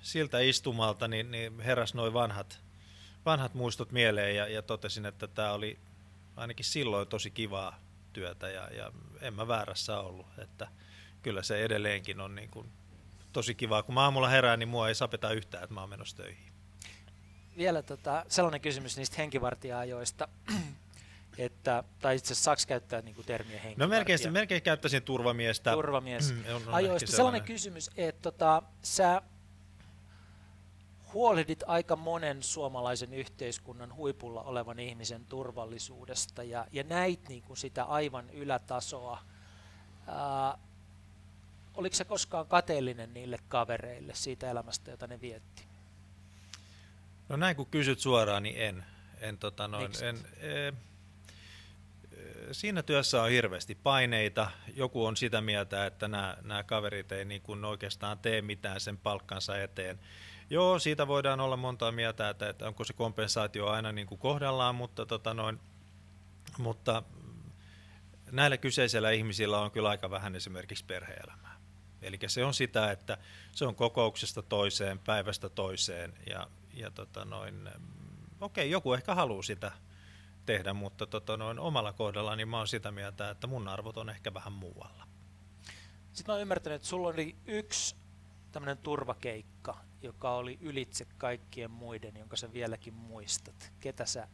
siltä 0.03 0.41
istumalta 0.41 1.09
niin, 1.09 1.31
niin 1.31 1.61
heräs 1.61 1.95
noin 1.95 2.13
vanhat, 2.13 2.61
vanhat 3.27 3.55
muistot 3.55 3.93
mieleen 3.93 4.37
ja, 4.37 4.49
ja 4.49 4.63
totesin, 4.63 5.07
että 5.07 5.27
tämä 5.27 5.53
oli 5.53 5.79
ainakin 6.37 6.65
silloin 6.65 7.09
tosi 7.09 7.31
kivaa 7.31 7.79
työtä 8.13 8.49
ja, 8.49 8.69
ja 8.75 8.93
en 9.21 9.35
mä 9.35 9.49
väärässä 9.49 10.01
ollut, 10.01 10.27
että 10.39 10.69
kyllä 11.23 11.43
se 11.43 11.65
edelleenkin 11.65 12.21
on 12.21 12.35
niin 12.35 12.51
kuin 12.51 12.73
tosi 13.33 13.55
kivaa. 13.55 13.83
Kun 13.83 13.95
mä 13.95 14.03
aamulla 14.03 14.29
herään, 14.29 14.59
niin 14.59 14.69
mua 14.69 14.89
ei 14.89 14.95
sapeta 14.95 15.31
yhtään, 15.31 15.65
että 15.65 15.75
mä 15.75 15.81
oon 15.81 15.91
menossa 15.91 16.17
töihin. 16.17 16.53
Vielä 17.59 17.83
tota, 17.83 18.25
sellainen 18.29 18.61
kysymys 18.61 18.97
niistä 18.97 19.17
henkivartija-ajoista 19.17 20.29
että, 21.39 21.85
tai 22.01 22.17
itse 22.17 22.33
asiassa 22.33 22.45
saako 22.45 22.63
käyttää 22.69 23.03
niin 23.03 23.15
kuin 23.15 23.27
termiä 23.27 23.61
henkivartija? 23.61 23.87
No 23.87 23.89
melkein, 23.89 24.33
melkein 24.33 24.63
käyttäisin 24.63 25.03
turvamiestä. 25.03 25.73
Turvamies. 25.73 26.33
Mm, 26.33 26.39
on, 26.39 26.55
on 26.55 26.75
Ajoista 26.75 26.83
sellainen. 26.83 27.17
sellainen 27.17 27.43
kysymys, 27.43 27.91
että 27.97 28.23
tota, 28.23 28.63
sä 28.83 29.23
huolehdit 31.13 31.65
aika 31.67 31.97
monen 31.97 32.43
suomalaisen 32.43 33.15
yhteiskunnan 33.15 33.95
huipulla 33.95 34.43
olevan 34.43 34.79
ihmisen 34.79 35.25
turvallisuudesta 35.25 36.43
ja, 36.43 36.67
ja 36.73 36.85
näit 36.85 37.29
niin 37.29 37.43
kuin 37.43 37.57
sitä 37.57 37.85
aivan 37.85 38.31
ylätasoa. 38.31 39.19
Ää, 40.07 40.59
oliko 41.75 41.97
se 41.97 42.05
koskaan 42.05 42.47
kateellinen 42.47 43.15
niille 43.15 43.39
kavereille 43.49 44.15
siitä 44.15 44.51
elämästä, 44.51 44.91
jota 44.91 45.07
ne 45.07 45.21
vietti? 45.21 45.68
No 47.29 47.37
näin 47.37 47.57
kun 47.57 47.67
kysyt 47.67 47.99
suoraan, 47.99 48.43
niin 48.43 48.63
en. 48.63 48.85
en, 49.21 49.39
tota 49.39 49.69
noin, 49.69 49.91
en 50.03 50.17
e, 50.37 50.73
siinä 52.53 52.83
työssä 52.83 53.23
on 53.23 53.31
hirveästi 53.31 53.75
paineita. 53.75 54.51
Joku 54.75 55.05
on 55.05 55.17
sitä 55.17 55.41
mieltä, 55.41 55.87
että 55.87 56.09
nämä, 56.09 56.37
nämä 56.43 56.63
kaverit 56.63 57.13
ei 57.13 57.25
niin 57.25 57.43
kuin 57.43 57.65
oikeastaan 57.65 58.19
tee 58.19 58.43
mitään 58.43 58.81
sen 58.81 58.99
palkkansa 58.99 59.63
eteen. 59.63 60.01
Joo, 60.51 60.79
siitä 60.79 61.07
voidaan 61.07 61.41
olla 61.41 61.57
montaa 61.57 61.93
mieltä, 61.93 62.29
että, 62.29 62.49
että 62.49 62.69
onko 62.69 62.85
se 62.85 62.93
kompensaatio 62.93 63.67
aina 63.67 63.93
niin 63.93 64.07
kuin 64.07 64.19
kohdallaan, 64.19 64.75
mutta, 64.75 65.07
tota 65.07 65.35
noin, 65.35 65.61
mutta 66.59 67.03
näillä 68.33 68.57
kyseisillä 68.57 69.11
ihmisillä 69.11 69.59
on 69.59 69.71
kyllä 69.71 69.89
aika 69.89 70.11
vähän 70.11 70.37
esimerkiksi 70.37 70.85
perheelämää. 70.85 71.59
Eli 72.03 72.19
se 72.27 72.45
on 72.45 72.55
sitä, 72.55 72.91
että 72.91 73.19
se 73.53 73.65
on 73.65 73.75
kokouksesta 73.75 74.43
toiseen, 74.43 74.99
päivästä 74.99 75.49
toiseen 75.49 76.15
ja, 76.31 76.47
ja 76.79 76.91
tota 76.91 77.25
noin, 77.25 77.71
okei, 78.41 78.71
joku 78.71 78.93
ehkä 78.93 79.15
haluaa 79.15 79.43
sitä 79.43 79.73
tehdä, 80.47 80.73
mutta 80.73 81.07
tota, 81.07 81.37
noin 81.37 81.59
omalla 81.59 81.93
kohdalla 81.93 82.37
niin 82.37 82.49
mä 82.49 82.59
oon 82.59 82.69
sitä 82.69 82.91
mieltä, 82.93 83.31
että 83.31 83.47
mun 83.47 83.69
arvot 83.69 83.97
on 83.97 84.11
ehkä 84.11 84.35
vähän 84.35 84.53
muualla. 84.53 85.09
Sitten 86.13 86.33
mä 86.33 86.35
oon 86.35 86.43
ymmärtänyt, 86.43 86.77
että 86.77 86.89
sulla 86.89 87.09
oli 87.09 87.37
yksi 87.47 87.97
tämmöinen 88.53 88.79
turvakeikka, 88.79 89.79
joka 90.03 90.31
oli 90.31 90.59
ylitse 90.61 91.07
kaikkien 91.19 91.71
muiden, 91.71 92.17
jonka 92.17 92.37
sä 92.37 92.53
vieläkin 92.53 92.95
muistat. 92.95 93.73
Ketä 93.81 94.07
sä 94.07 94.29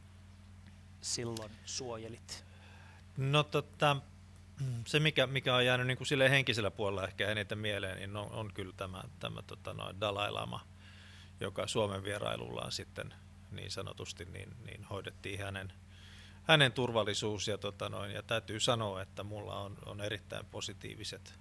silloin 1.01 1.51
suojelit? 1.65 2.45
No 3.17 3.43
tota, 3.43 3.97
se 4.87 5.01
mikä, 5.01 5.27
mikä 5.27 5.55
on 5.55 5.67
jäänyt 5.67 5.87
niin 5.87 5.97
kuin 5.97 6.09
sille 6.09 6.31
henkisellä 6.31 6.71
puolella 6.71 7.07
ehkä 7.07 7.29
eniten 7.29 7.59
mieleen, 7.59 7.99
niin 7.99 8.17
on, 8.17 8.31
on 8.31 8.53
kyllä 8.55 8.75
tämä, 8.77 9.03
tämä 9.19 9.43
tota, 9.43 9.75
noin 9.75 10.01
Dalai 10.01 10.31
Lama, 10.31 10.67
joka 11.41 11.67
Suomen 11.67 12.05
vierailullaan 12.05 12.73
sitten 12.73 13.15
niin 13.51 13.71
sanotusti 13.71 14.25
niin, 14.25 14.57
niin 14.67 14.85
hoidettiin 14.85 15.39
hänen 15.39 15.73
hänen 16.45 16.73
turvallisuus 16.73 17.49
ja, 17.49 17.59
tota 17.59 17.89
noin, 17.89 18.11
ja 18.11 18.23
täytyy 18.23 18.61
sanoa, 18.61 19.03
että 19.03 19.23
mulla 19.23 19.61
on, 19.61 19.79
on 19.87 20.01
erittäin 20.01 20.47
positiiviset 20.47 21.35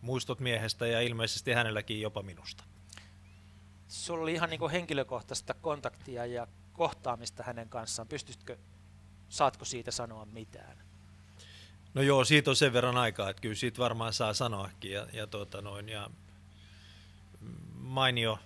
muistot 0.00 0.40
miehestä 0.40 0.86
ja 0.86 1.00
ilmeisesti 1.00 1.52
hänelläkin 1.52 2.00
jopa 2.00 2.22
minusta. 2.22 2.64
Sulla 3.88 4.22
oli 4.22 4.32
ihan 4.32 4.50
niin 4.50 4.60
kuin 4.60 4.72
henkilökohtaista 4.72 5.54
kontaktia 5.54 6.26
ja 6.26 6.46
kohtaamista 6.72 7.42
hänen 7.42 7.68
kanssaan. 7.68 8.08
Pystytkö, 8.08 8.56
saatko 9.28 9.64
siitä 9.64 9.90
sanoa 9.90 10.24
mitään? 10.24 10.78
No 11.94 12.02
joo, 12.02 12.24
siitä 12.24 12.50
on 12.50 12.56
sen 12.56 12.72
verran 12.72 12.96
aikaa, 12.96 13.30
että 13.30 13.42
kyllä 13.42 13.54
siitä 13.54 13.78
varmaan 13.78 14.12
saa 14.12 14.34
sanoakin. 14.34 14.92
Ja, 14.92 15.06
ja, 15.12 15.26
tota 15.26 15.60
noin, 15.62 15.88
ja 15.88 16.10
mainio, 17.74 18.38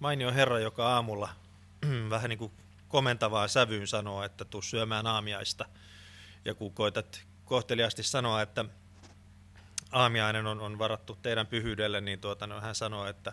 mainio 0.00 0.32
herra, 0.32 0.58
joka 0.58 0.88
aamulla 0.88 1.28
vähän 2.10 2.28
niin 2.28 2.38
kuin 2.38 2.52
komentavaan 2.88 3.48
sävyyn 3.48 3.86
sanoa, 3.86 4.24
että 4.24 4.44
tuu 4.44 4.62
syömään 4.62 5.06
aamiaista. 5.06 5.64
Ja 6.44 6.54
kun 6.54 6.72
koetat 6.72 7.22
kohteliasti 7.44 8.02
sanoa, 8.02 8.42
että 8.42 8.64
aamiainen 9.92 10.46
on, 10.46 10.60
on 10.60 10.78
varattu 10.78 11.18
teidän 11.22 11.46
pyhyydelle, 11.46 12.00
niin 12.00 12.20
tuota, 12.20 12.46
no, 12.46 12.60
hän 12.60 12.74
sanoo, 12.74 13.06
että, 13.06 13.32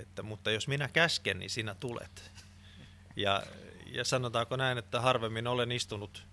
että 0.00 0.22
mutta 0.22 0.50
jos 0.50 0.68
minä 0.68 0.88
käsken, 0.88 1.38
niin 1.38 1.50
sinä 1.50 1.74
tulet. 1.74 2.30
Ja, 3.16 3.42
ja 3.86 4.04
sanotaanko 4.04 4.56
näin, 4.56 4.78
että 4.78 5.00
harvemmin 5.00 5.46
olen 5.46 5.72
istunut 5.72 6.26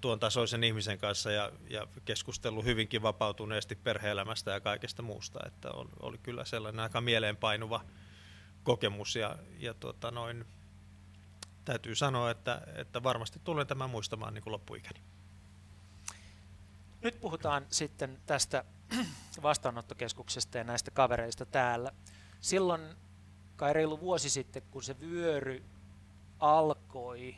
tuon 0.00 0.20
tasoisen 0.20 0.64
ihmisen 0.64 0.98
kanssa 0.98 1.32
ja, 1.32 1.52
ja 1.70 1.86
keskustellut 2.04 2.64
hyvinkin 2.64 3.02
vapautuneesti 3.02 3.74
perheelämästä 3.74 4.50
ja 4.50 4.60
kaikesta 4.60 5.02
muusta. 5.02 5.40
Että 5.46 5.70
oli, 5.70 5.90
oli 6.00 6.18
kyllä 6.18 6.44
sellainen 6.44 6.80
aika 6.80 7.00
mieleenpainuva 7.00 7.84
kokemus 8.62 9.16
ja, 9.16 9.36
ja 9.58 9.74
tuota, 9.74 10.10
noin, 10.10 10.44
täytyy 11.64 11.94
sanoa, 11.94 12.30
että, 12.30 12.62
että 12.74 13.02
varmasti 13.02 13.40
tulen 13.44 13.66
tämän 13.66 13.90
muistamaan 13.90 14.34
niin 14.34 14.42
loppuikäni. 14.46 15.00
Nyt 17.02 17.20
puhutaan 17.20 17.66
sitten 17.70 18.20
tästä 18.26 18.64
vastaanottokeskuksesta 19.42 20.58
ja 20.58 20.64
näistä 20.64 20.90
kavereista 20.90 21.46
täällä. 21.46 21.92
Silloin 22.40 22.80
kai 23.56 23.72
reilu 23.72 24.00
vuosi 24.00 24.30
sitten, 24.30 24.62
kun 24.70 24.82
se 24.82 25.00
vyöry 25.00 25.64
alkoi, 26.38 27.36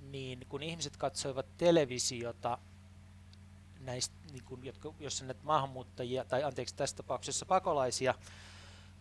niin 0.00 0.46
kun 0.48 0.62
ihmiset 0.62 0.96
katsoivat 0.96 1.46
televisiota, 1.56 2.58
näistä, 3.80 4.16
niin 4.32 4.44
kun, 4.44 4.64
jotka, 4.64 4.94
jossa 5.00 5.24
näitä 5.24 5.40
maahanmuuttajia, 5.44 6.24
tai 6.24 6.44
anteeksi 6.44 6.74
tässä 6.74 6.96
tapauksessa 6.96 7.46
pakolaisia, 7.46 8.14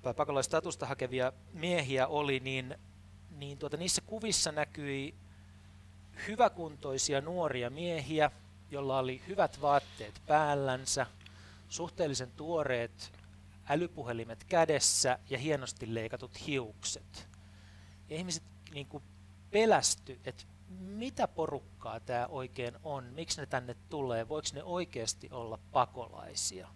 pakolaistatusta 0.04 0.86
hakevia 0.86 1.34
miehiä 1.54 2.08
oli, 2.08 2.40
niin 2.40 2.76
niin 3.38 3.58
tuota, 3.58 3.78
niissä 3.78 4.02
kuvissa 4.06 4.52
näkyi 4.52 5.16
hyväkuntoisia 6.28 7.22
nuoria 7.22 7.70
miehiä, 7.70 8.32
joilla 8.72 9.00
oli 9.00 9.22
hyvät 9.28 9.62
vaatteet 9.62 10.22
päällänsä, 10.28 11.06
suhteellisen 11.70 12.32
tuoreet 12.32 13.12
älypuhelimet 13.70 14.44
kädessä 14.44 15.20
ja 15.30 15.38
hienosti 15.38 15.94
leikatut 15.94 16.48
hiukset. 16.48 17.28
Ja 18.10 18.16
ihmiset 18.16 18.44
niin 18.74 18.88
kuin 18.88 19.04
pelästy, 19.52 20.20
että 20.26 20.44
mitä 20.80 21.28
porukkaa 21.28 22.00
tämä 22.00 22.28
oikein 22.28 22.74
on, 22.84 23.04
miksi 23.04 23.42
ne 23.42 23.46
tänne 23.46 23.76
tulee, 23.90 24.30
voiko 24.30 24.48
ne 24.54 24.64
oikeasti 24.64 25.30
olla 25.32 25.60
pakolaisia. 25.72 26.68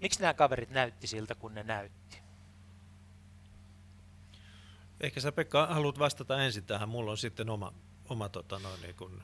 Miksi 0.00 0.20
nämä 0.20 0.34
kaverit 0.34 0.70
näytti 0.70 1.06
siltä, 1.06 1.34
kun 1.34 1.54
ne 1.54 1.62
näytti? 1.62 2.23
Ehkä 5.04 5.20
sä 5.20 5.32
Pekka 5.32 5.66
haluat 5.66 5.98
vastata 5.98 6.42
ensin 6.42 6.64
tähän, 6.64 6.88
mulla 6.88 7.10
on 7.10 7.18
sitten 7.18 7.50
oma, 7.50 7.72
oma 8.08 8.28
tota 8.28 8.58
noin, 8.58 8.80
niin 8.82 8.94
kun 8.94 9.22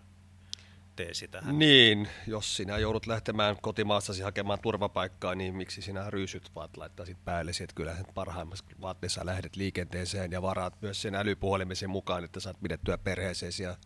teesi 0.96 1.28
tähän. 1.28 1.58
Niin, 1.58 2.08
jos 2.26 2.56
sinä 2.56 2.78
joudut 2.78 3.06
lähtemään 3.06 3.56
kotimaassasi 3.62 4.22
hakemaan 4.22 4.58
turvapaikkaa, 4.62 5.34
niin 5.34 5.54
miksi 5.54 5.82
sinä 5.82 6.10
ryysyt 6.10 6.50
vaat 6.54 6.76
laittaisit 6.76 7.24
päällesi, 7.24 7.64
että 7.64 7.74
kyllä 7.74 7.96
parhaimmassa 8.14 8.64
vaatteessa 8.80 9.26
lähdet 9.26 9.56
liikenteeseen 9.56 10.32
ja 10.32 10.42
varaat 10.42 10.82
myös 10.82 11.02
sen 11.02 11.14
älypuhelimesi 11.14 11.86
mukaan, 11.86 12.24
että 12.24 12.40
saat 12.40 12.60
pidettyä 12.62 12.98
perheeseesi 12.98 13.62
ja 13.62 13.76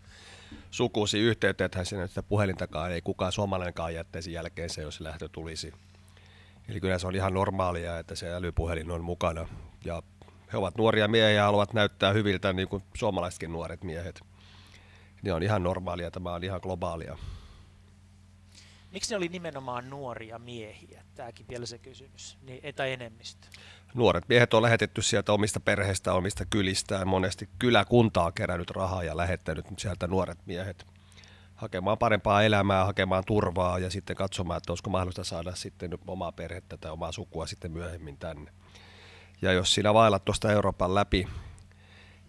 sukusi 0.71 1.19
yhteyttä, 1.19 1.65
että 1.65 1.85
sinne 1.85 2.07
sitä 2.07 2.23
puhelintakaan 2.23 2.93
ei 2.93 3.03
kukaan 3.03 3.33
suomalainenkaan 3.33 3.95
jättäisi 3.95 4.33
jälkeen 4.33 4.71
se, 4.71 4.83
jos 4.83 5.01
lähtö 5.01 5.29
tulisi. 5.29 5.73
Eli 6.69 6.81
kyllä 6.81 6.99
se 6.99 7.07
on 7.07 7.15
ihan 7.15 7.35
normaalia, 7.35 7.99
että 7.99 8.15
se 8.15 8.35
älypuhelin 8.35 8.91
on 8.91 9.05
mukana. 9.05 9.49
Ja 9.85 10.03
he 10.55 10.59
ovat 10.59 10.77
nuoria 10.79 11.09
miehiä 11.09 11.31
ja 11.31 11.45
haluavat 11.45 11.73
näyttää 11.73 12.13
hyviltä 12.13 12.53
niin 12.53 12.69
kuin 12.69 12.83
suomalaisetkin 12.95 13.53
nuoret 13.53 13.85
miehet. 13.85 14.21
Ne 15.23 15.33
on 15.33 15.43
ihan 15.43 15.63
normaalia, 15.63 16.11
tämä 16.11 16.35
on 16.35 16.45
ihan 16.45 16.61
globaalia. 16.63 17.19
Miksi 18.93 19.11
ne 19.11 19.17
oli 19.17 19.29
nimenomaan 19.29 19.91
nuoria 19.91 20.39
miehiä? 20.39 21.03
Tämäkin 21.15 21.47
vielä 21.49 21.67
se 21.67 21.79
kysymys, 21.79 22.39
niin, 22.43 22.75
tai 22.75 22.93
enemmistö. 22.93 23.47
Nuoret 23.95 24.29
miehet 24.29 24.55
on 24.55 24.63
lähetetty 24.63 25.03
sieltä 25.03 25.33
omista 25.33 25.61
perheistä, 25.61 26.13
omista 26.13 26.45
kylistään. 26.51 27.09
Monesti 27.09 27.49
kyläkunta 27.59 28.25
on 28.25 28.33
kerännyt 28.33 28.71
rahaa 28.71 29.03
ja 29.03 29.17
lähettänyt 29.17 29.67
sieltä 29.79 30.07
nuoret 30.07 30.39
miehet 30.47 30.87
hakemaan 31.55 31.99
parempaa 31.99 32.43
elämää, 32.43 32.85
hakemaan 32.85 33.25
turvaa 33.27 33.79
ja 33.79 33.91
sitten 33.91 34.17
katsomaan, 34.17 34.59
että 34.59 34.73
olisiko 34.73 34.91
mahdollista 34.91 35.25
saada 35.25 35.55
sitten 35.55 35.99
omaa 36.07 36.33
perhettä 36.33 36.77
tai 36.77 36.91
omaa 36.91 37.13
sukua 37.13 37.47
sitten 37.47 37.73
myöhemmin 37.73 38.17
tänne. 38.17 38.53
Ja 39.43 39.53
jos 39.53 39.75
sinä 39.75 39.95
vaellat 39.95 40.25
tuosta 40.25 40.53
Euroopan 40.53 40.95
läpi, 40.95 41.27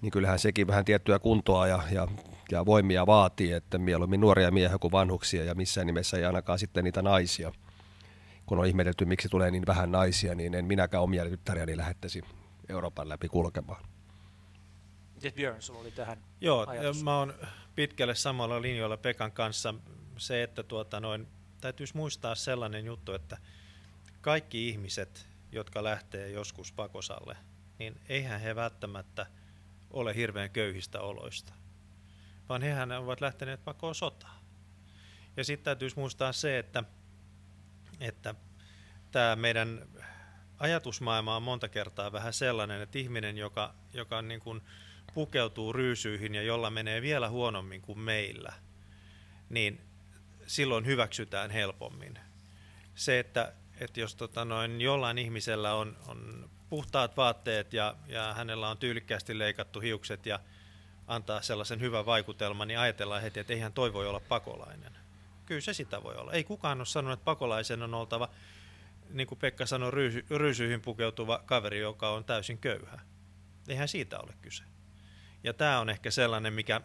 niin 0.01 0.11
kyllähän 0.11 0.39
sekin 0.39 0.67
vähän 0.67 0.85
tiettyä 0.85 1.19
kuntoa 1.19 1.67
ja, 1.67 1.83
ja, 1.91 2.07
ja 2.51 2.65
voimia 2.65 3.05
vaatii, 3.05 3.51
että 3.51 3.77
mieluummin 3.77 4.21
nuoria 4.21 4.51
miehiä 4.51 4.77
kuin 4.77 4.91
vanhuksia 4.91 5.43
ja 5.43 5.55
missään 5.55 5.87
nimessä 5.87 6.17
ei 6.17 6.25
ainakaan 6.25 6.59
sitten 6.59 6.83
niitä 6.83 7.01
naisia. 7.01 7.51
Kun 8.45 8.59
on 8.59 8.65
ihmetelty, 8.65 9.05
miksi 9.05 9.29
tulee 9.29 9.51
niin 9.51 9.65
vähän 9.67 9.91
naisia, 9.91 10.35
niin 10.35 10.55
en 10.55 10.65
minäkään 10.65 11.03
omia 11.03 11.25
tyttäriäni 11.25 11.77
lähettäisi 11.77 12.21
Euroopan 12.69 13.09
läpi 13.09 13.27
kulkemaan. 13.27 13.85
Miten 15.15 15.33
Björn, 15.33 15.61
sulla 15.61 15.79
oli 15.79 15.91
tähän 15.91 16.17
Joo, 16.41 16.65
ajatus? 16.67 17.03
mä 17.03 17.17
oon 17.17 17.33
pitkälle 17.75 18.15
samalla 18.15 18.61
linjoilla 18.61 18.97
Pekan 18.97 19.31
kanssa. 19.31 19.73
Se, 20.17 20.43
että 20.43 20.63
tuota 20.63 20.99
noin, 20.99 21.27
täytyisi 21.61 21.97
muistaa 21.97 22.35
sellainen 22.35 22.85
juttu, 22.85 23.13
että 23.13 23.37
kaikki 24.21 24.69
ihmiset, 24.69 25.27
jotka 25.55 25.83
lähtee 25.83 26.29
joskus 26.29 26.71
pakosalle, 26.71 27.37
niin 27.79 28.01
eihän 28.09 28.41
he 28.41 28.55
välttämättä 28.55 29.25
ole 29.91 30.15
hirveän 30.15 30.49
köyhistä 30.49 31.01
oloista, 31.01 31.53
vaan 32.49 32.61
hehän 32.61 32.91
ovat 32.91 33.21
lähteneet 33.21 33.63
pakoon 33.63 33.95
sotaan. 33.95 34.45
Ja 35.37 35.43
sitten 35.43 35.65
täytyisi 35.65 35.99
muistaa 35.99 36.33
se, 36.33 36.59
että, 36.59 36.83
että 37.99 38.35
tämä 39.11 39.35
meidän 39.35 39.87
ajatusmaailma 40.57 41.35
on 41.35 41.43
monta 41.43 41.69
kertaa 41.69 42.11
vähän 42.11 42.33
sellainen, 42.33 42.81
että 42.81 42.99
ihminen, 42.99 43.37
joka, 43.37 43.75
joka 43.93 44.21
niin 44.21 44.39
kuin 44.39 44.61
pukeutuu 45.13 45.73
ryysyihin 45.73 46.35
ja 46.35 46.41
jolla 46.41 46.69
menee 46.69 47.01
vielä 47.01 47.29
huonommin 47.29 47.81
kuin 47.81 47.99
meillä, 47.99 48.53
niin 49.49 49.81
silloin 50.47 50.85
hyväksytään 50.85 51.51
helpommin. 51.51 52.19
Se, 52.95 53.19
että, 53.19 53.53
että 53.79 53.99
jos 53.99 54.15
tota 54.15 54.45
noin, 54.45 54.81
jollain 54.81 55.17
ihmisellä 55.17 55.73
on, 55.73 55.97
on 56.07 56.49
puhtaat 56.69 57.17
vaatteet 57.17 57.73
ja, 57.73 57.95
ja 58.07 58.33
hänellä 58.33 58.69
on 58.69 58.77
tyylikkäästi 58.77 59.39
leikattu 59.39 59.79
hiukset 59.79 60.25
ja 60.25 60.39
antaa 61.07 61.41
sellaisen 61.41 61.79
hyvän 61.79 62.05
vaikutelman, 62.05 62.67
niin 62.67 62.79
ajatellaan 62.79 63.21
heti, 63.21 63.39
että 63.39 63.53
eihän 63.53 63.73
toi 63.73 63.93
voi 63.93 64.07
olla 64.07 64.19
pakolainen. 64.19 64.97
Kyllä 65.45 65.61
se 65.61 65.73
sitä 65.73 66.03
voi 66.03 66.15
olla. 66.15 66.31
Ei 66.31 66.43
kukaan 66.43 66.77
ole 66.77 66.85
sanonut, 66.85 67.19
että 67.19 67.25
pakolaisen 67.25 67.83
on 67.83 67.93
oltava, 67.93 68.29
niin 69.09 69.27
kuin 69.27 69.39
Pekka 69.39 69.65
sanoi, 69.65 69.91
ryysy, 69.91 70.25
ryysyihin 70.29 70.81
pukeutuva 70.81 71.43
kaveri, 71.45 71.79
joka 71.79 72.09
on 72.09 72.25
täysin 72.25 72.57
köyhä. 72.57 72.99
Eihän 73.67 73.87
siitä 73.87 74.19
ole 74.19 74.33
kyse. 74.41 74.63
Ja 75.43 75.53
tämä 75.53 75.79
on 75.79 75.89
ehkä 75.89 76.11
sellainen, 76.11 76.53
mikä 76.53 76.81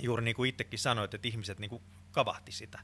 juuri 0.00 0.24
niin 0.24 0.36
kuin 0.36 0.48
itsekin 0.48 0.78
sanoit, 0.78 1.14
että 1.14 1.28
ihmiset 1.28 1.58
niin 1.58 1.70
kuin 1.70 1.82
kavahti 2.12 2.52
sitä. 2.52 2.78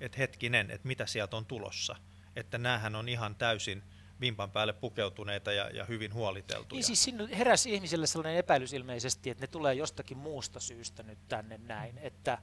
Että 0.00 0.18
hetkinen, 0.18 0.70
että 0.70 0.88
mitä 0.88 1.06
sieltä 1.06 1.36
on 1.36 1.46
tulossa. 1.46 1.96
Että 2.36 2.58
näähän 2.58 2.96
on 2.96 3.08
ihan 3.08 3.34
täysin 3.34 3.82
vimpan 4.20 4.50
päälle 4.50 4.72
pukeutuneita 4.72 5.52
ja, 5.52 5.70
ja 5.70 5.84
hyvin 5.84 6.14
huoliteltuja. 6.14 6.76
Niin 6.76 6.84
siis 6.84 7.04
siinä 7.04 7.26
heräsi 7.26 7.74
ihmisille 7.74 8.06
sellainen 8.06 8.38
epäilys 8.38 8.72
ilmeisesti, 8.72 9.30
että 9.30 9.42
ne 9.42 9.46
tulee 9.46 9.74
jostakin 9.74 10.18
muusta 10.18 10.60
syystä 10.60 11.02
nyt 11.02 11.18
tänne 11.28 11.58
näin. 11.58 11.98
Että 11.98 12.38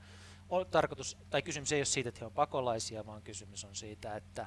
on 0.49 0.65
tarkoitus, 0.65 1.17
tai 1.29 1.41
kysymys 1.41 1.71
ei 1.71 1.79
ole 1.79 1.85
siitä, 1.85 2.09
että 2.09 2.19
he 2.19 2.25
on 2.25 2.31
pakolaisia, 2.31 3.05
vaan 3.05 3.21
kysymys 3.21 3.65
on 3.65 3.75
siitä, 3.75 4.15
että, 4.15 4.45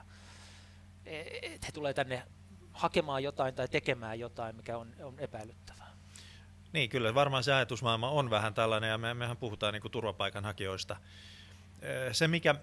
että 1.42 1.66
he 1.66 1.72
tulee 1.72 1.94
tänne 1.94 2.22
hakemaan 2.72 3.22
jotain 3.22 3.54
tai 3.54 3.68
tekemään 3.68 4.18
jotain, 4.18 4.56
mikä 4.56 4.78
on, 4.78 4.94
on 5.02 5.18
epäilyttävää. 5.18 5.90
Niin, 6.72 6.90
kyllä 6.90 7.14
varmaan 7.14 7.44
se 7.44 7.52
ajatusmaailma 7.52 8.10
on 8.10 8.30
vähän 8.30 8.54
tällainen, 8.54 8.90
ja 8.90 8.98
me, 8.98 9.14
mehän 9.14 9.36
puhutaan 9.36 9.72
niin 9.72 9.82
kuin 9.82 9.92
turvapaikanhakijoista. 9.92 10.96
Se, 12.12 12.28
mikä, 12.28 12.54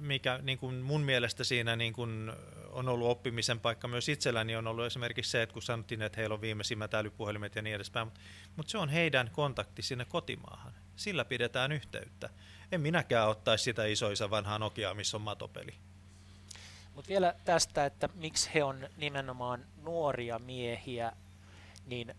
mikä 0.00 0.38
niin 0.42 0.58
kuin 0.58 0.74
mun 0.74 1.00
mielestä 1.00 1.44
siinä 1.44 1.76
niin 1.76 1.92
kuin 1.92 2.32
on 2.70 2.88
ollut 2.88 3.08
oppimisen 3.08 3.60
paikka 3.60 3.88
myös 3.88 4.08
itselläni, 4.08 4.56
on 4.56 4.66
ollut 4.66 4.86
esimerkiksi 4.86 5.30
se, 5.30 5.42
että 5.42 5.52
kun 5.52 5.62
sanottiin, 5.62 6.02
että 6.02 6.20
heillä 6.20 6.34
on 6.34 6.40
viimeisimmät 6.40 6.94
älypuhelimet 6.94 7.56
ja 7.56 7.62
niin 7.62 7.76
edespäin, 7.76 8.06
mutta, 8.06 8.20
mutta 8.56 8.70
se 8.70 8.78
on 8.78 8.88
heidän 8.88 9.30
kontakti 9.32 9.82
sinne 9.82 10.04
kotimaahan. 10.04 10.72
Sillä 10.96 11.24
pidetään 11.24 11.72
yhteyttä. 11.72 12.30
En 12.72 12.80
minäkään 12.80 13.28
ottaisi 13.28 13.64
sitä 13.64 13.86
isoisa 13.86 14.30
vanhaa 14.30 14.58
Nokiaa, 14.58 14.94
missä 14.94 15.16
on 15.16 15.22
matopeli. 15.22 15.74
Mutta 16.94 17.08
vielä 17.08 17.34
tästä, 17.44 17.86
että 17.86 18.08
miksi 18.14 18.50
he 18.54 18.64
on 18.64 18.88
nimenomaan 18.96 19.64
nuoria 19.82 20.38
miehiä, 20.38 21.12
niin 21.86 22.14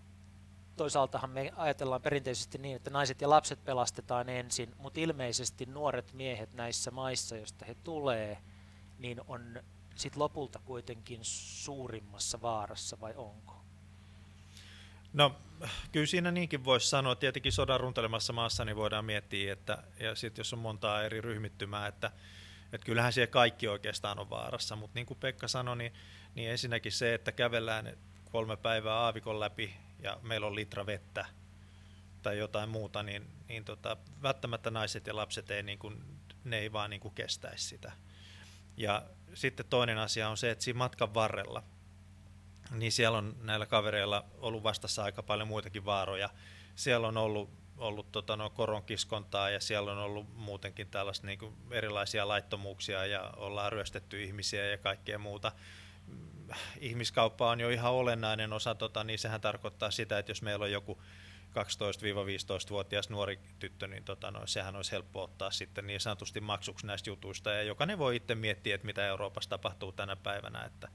toisaaltahan 0.81 1.29
me 1.29 1.51
ajatellaan 1.55 2.01
perinteisesti 2.01 2.57
niin, 2.57 2.75
että 2.75 2.89
naiset 2.89 3.21
ja 3.21 3.29
lapset 3.29 3.65
pelastetaan 3.65 4.29
ensin, 4.29 4.75
mutta 4.77 4.99
ilmeisesti 4.99 5.65
nuoret 5.65 6.13
miehet 6.13 6.53
näissä 6.53 6.91
maissa, 6.91 7.37
joista 7.37 7.65
he 7.65 7.75
tulee, 7.83 8.37
niin 8.99 9.21
on 9.27 9.63
sit 9.95 10.15
lopulta 10.15 10.59
kuitenkin 10.65 11.19
suurimmassa 11.23 12.41
vaarassa 12.41 12.99
vai 12.99 13.13
onko? 13.15 13.61
No 15.13 15.35
kyllä 15.91 16.05
siinä 16.05 16.31
niinkin 16.31 16.65
voisi 16.65 16.89
sanoa. 16.89 17.15
Tietenkin 17.15 17.51
sodan 17.51 17.79
runtelemassa 17.79 18.33
maassa 18.33 18.65
niin 18.65 18.75
voidaan 18.75 19.05
miettiä, 19.05 19.53
että 19.53 19.83
ja 19.99 20.15
sitten 20.15 20.39
jos 20.39 20.53
on 20.53 20.59
montaa 20.59 21.03
eri 21.03 21.21
ryhmittymää, 21.21 21.87
että, 21.87 22.11
että 22.73 22.85
kyllähän 22.85 23.13
siellä 23.13 23.31
kaikki 23.31 23.67
oikeastaan 23.67 24.19
on 24.19 24.29
vaarassa. 24.29 24.75
Mutta 24.75 24.95
niin 24.95 25.05
kuin 25.05 25.19
Pekka 25.19 25.47
sanoi, 25.47 25.77
niin, 25.77 25.93
niin 26.35 26.49
ensinnäkin 26.49 26.91
se, 26.91 27.13
että 27.13 27.31
kävellään 27.31 27.97
kolme 28.31 28.57
päivää 28.57 28.95
aavikon 28.95 29.39
läpi 29.39 29.73
ja 30.01 30.19
meillä 30.21 30.47
on 30.47 30.55
litra 30.55 30.85
vettä 30.85 31.25
tai 32.21 32.37
jotain 32.37 32.69
muuta, 32.69 33.03
niin, 33.03 33.27
niin 33.47 33.65
tota, 33.65 33.97
välttämättä 34.21 34.71
naiset 34.71 35.07
ja 35.07 35.15
lapset 35.15 35.51
ei, 35.51 35.63
niin 35.63 35.79
kuin, 35.79 36.03
ne 36.43 36.59
ei 36.59 36.73
vaan 36.73 36.89
niin 36.89 36.99
kuin 36.99 37.13
kestäisi 37.13 37.67
sitä. 37.67 37.91
Ja 38.77 39.05
sitten 39.33 39.65
toinen 39.65 39.97
asia 39.97 40.29
on 40.29 40.37
se, 40.37 40.51
että 40.51 40.63
siinä 40.63 40.77
matkan 40.77 41.13
varrella, 41.13 41.63
niin 42.71 42.91
siellä 42.91 43.17
on 43.17 43.35
näillä 43.41 43.65
kavereilla 43.65 44.25
ollut 44.37 44.63
vastassa 44.63 45.03
aika 45.03 45.23
paljon 45.23 45.47
muitakin 45.47 45.85
vaaroja. 45.85 46.29
Siellä 46.75 47.07
on 47.07 47.17
ollut, 47.17 47.49
ollut 47.77 48.11
tota, 48.11 48.35
no, 48.35 48.49
koronkiskontaa 48.49 49.49
ja 49.49 49.59
siellä 49.59 49.91
on 49.91 49.97
ollut 49.97 50.35
muutenkin 50.35 50.87
tällaista 50.87 51.27
niin 51.27 51.39
kuin 51.39 51.55
erilaisia 51.71 52.27
laittomuuksia 52.27 53.05
ja 53.05 53.33
ollaan 53.37 53.71
ryöstetty 53.71 54.23
ihmisiä 54.23 54.65
ja 54.65 54.77
kaikkea 54.77 55.17
muuta 55.17 55.51
ihmiskauppa 56.79 57.49
on 57.49 57.59
jo 57.59 57.69
ihan 57.69 57.91
olennainen 57.91 58.53
osa, 58.53 58.75
tota, 58.75 59.03
niin 59.03 59.19
sehän 59.19 59.41
tarkoittaa 59.41 59.91
sitä, 59.91 60.19
että 60.19 60.31
jos 60.31 60.41
meillä 60.41 60.63
on 60.63 60.71
joku 60.71 61.01
12-15-vuotias 61.51 63.09
nuori 63.09 63.39
tyttö, 63.59 63.87
niin 63.87 64.03
tota, 64.03 64.31
no, 64.31 64.47
sehän 64.47 64.75
olisi 64.75 64.91
helppo 64.91 65.23
ottaa 65.23 65.51
sitten 65.51 65.87
niin 65.87 65.99
sanotusti 65.99 66.41
maksuksi 66.41 66.87
näistä 66.87 67.09
jutuista. 67.09 67.49
Ja 67.49 67.63
jokainen 67.63 67.97
voi 67.97 68.15
itse 68.15 68.35
miettiä, 68.35 68.75
että 68.75 68.85
mitä 68.85 69.07
Euroopassa 69.07 69.49
tapahtuu 69.49 69.91
tänä 69.91 70.15
päivänä. 70.15 70.63
Että, 70.63 70.87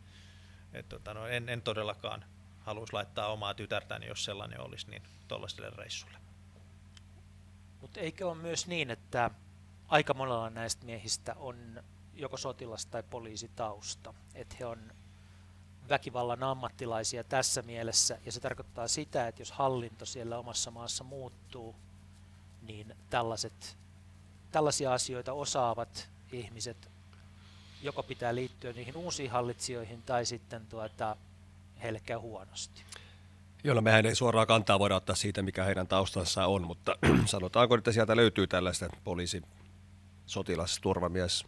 et, 0.73 0.89
tota, 0.89 1.15
no, 1.15 1.27
en, 1.27 1.49
en 1.49 1.63
todellakaan 1.63 2.25
haluaisi 2.61 2.93
laittaa 2.93 3.33
omaa 3.33 3.55
tytärtäni, 3.55 4.07
jos 4.07 4.25
sellainen 4.25 4.61
olisi, 4.61 4.91
niin 4.91 5.03
tuollaiselle 5.29 5.71
reissulle. 5.71 6.19
Mutta 7.81 8.01
eikö 8.01 8.29
ole 8.29 8.35
myös 8.35 8.67
niin, 8.67 8.91
että 8.91 9.31
aika 9.89 10.15
monella 10.15 10.51
näistä 10.51 10.87
miehistä 10.87 11.35
on 11.35 11.83
joko 12.15 12.37
sotilas- 12.37 12.87
tai 12.87 13.03
poliisitausta, 13.03 14.15
että 14.35 14.57
he 14.61 14.67
on 14.67 14.93
väkivallan 15.89 16.43
ammattilaisia 16.43 17.25
tässä 17.25 17.63
mielessä, 17.63 18.19
ja 18.27 18.33
se 18.33 18.41
tarkoittaa 18.41 18.89
sitä, 18.89 19.29
että 19.29 19.43
jos 19.43 19.53
hallinto 19.53 20.07
siellä 20.07 20.39
omassa 20.39 20.71
maassa 20.71 21.05
muuttuu, 21.05 21.75
niin 22.63 22.97
tällaiset, 23.11 23.77
tällaisia 24.53 24.93
asioita 24.93 25.33
osaavat 25.33 26.09
ihmiset 26.33 26.91
joko 27.83 28.03
pitää 28.03 28.35
liittyä 28.35 28.73
niihin 28.73 28.97
uusiin 28.97 29.31
hallitsijoihin 29.31 30.03
tai 30.03 30.27
sitten 30.27 30.67
tuota, 30.67 31.17
heille 31.83 32.01
käy 32.01 32.19
huonosti. 32.19 32.83
Joo, 33.65 33.81
mehän 33.81 34.07
ei 34.07 34.15
suoraan 34.15 34.47
kantaa 34.47 34.79
voida 34.79 34.97
ottaa 34.97 35.17
siitä, 35.17 35.43
mikä 35.43 35.65
heidän 35.65 35.87
taustansa 35.87 36.47
on, 36.47 36.67
mutta 36.67 36.97
sanotaanko, 37.27 37.75
että 37.75 37.93
sieltä 37.93 38.17
löytyy 38.17 38.47
tällaista 38.47 38.89
poliisi, 39.05 39.43
sotilas, 40.27 40.79
turvamies, 40.81 41.47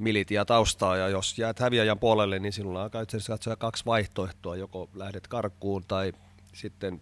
militia 0.00 0.44
taustaa, 0.44 0.96
ja 0.96 1.08
jos 1.08 1.38
jäät 1.38 1.58
häviäjän 1.58 1.98
puolelle, 1.98 2.38
niin 2.38 2.52
sinulla 2.52 2.82
on 2.82 3.02
itse 3.02 3.16
asiassa 3.16 3.56
kaksi 3.56 3.84
vaihtoehtoa, 3.86 4.56
joko 4.56 4.88
lähdet 4.94 5.28
karkuun 5.28 5.84
tai 5.88 6.12
sitten 6.52 7.00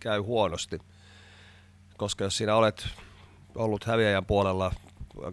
käy 0.00 0.20
huonosti. 0.20 0.78
Koska 1.96 2.24
jos 2.24 2.36
sinä 2.36 2.56
olet 2.56 2.88
ollut 3.54 3.84
häviäjän 3.84 4.26
puolella, 4.26 4.72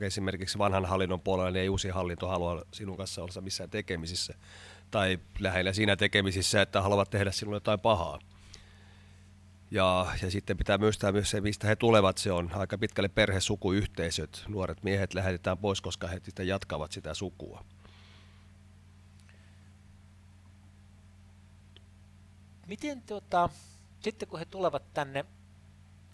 esimerkiksi 0.02 0.58
vanhan 0.58 0.86
hallinnon 0.86 1.22
puolella, 1.22 1.52
niin 1.52 1.62
ei 1.62 1.70
uusi 1.70 1.90
hallinto 1.90 2.28
halua 2.28 2.66
sinun 2.74 2.98
kanssa 2.98 3.22
olla 3.24 3.42
missään 3.42 3.70
tekemisissä. 3.70 4.34
Tai 4.92 5.20
lähinnä 5.40 5.74
siinä 5.74 5.96
tekemisissä, 5.96 6.62
että 6.62 6.82
haluavat 6.82 7.10
tehdä 7.10 7.32
sinulle 7.32 7.56
jotain 7.56 7.80
pahaa. 7.80 8.20
Ja, 9.74 10.16
ja 10.22 10.32
sitten 10.32 10.58
pitää 10.58 10.78
muistaa 10.78 11.12
myös 11.12 11.30
se, 11.30 11.42
mistä 11.42 11.68
he 11.68 11.76
tulevat. 11.76 12.18
Se 12.18 12.32
on 12.32 12.52
aika 12.54 12.78
pitkälle 12.78 13.10
perhesukuyhteisöt. 13.10 14.44
Nuoret 14.48 14.84
miehet 14.84 15.14
lähetetään 15.14 15.58
pois, 15.58 15.82
koska 15.82 16.08
he 16.08 16.22
sitten 16.24 16.48
jatkavat 16.48 16.92
sitä 16.92 17.14
sukua. 17.14 17.66
Miten 22.68 23.02
tuota, 23.02 23.50
sitten 24.00 24.28
kun 24.28 24.40
he 24.40 24.46
tulevat 24.46 24.94
tänne, 24.94 25.26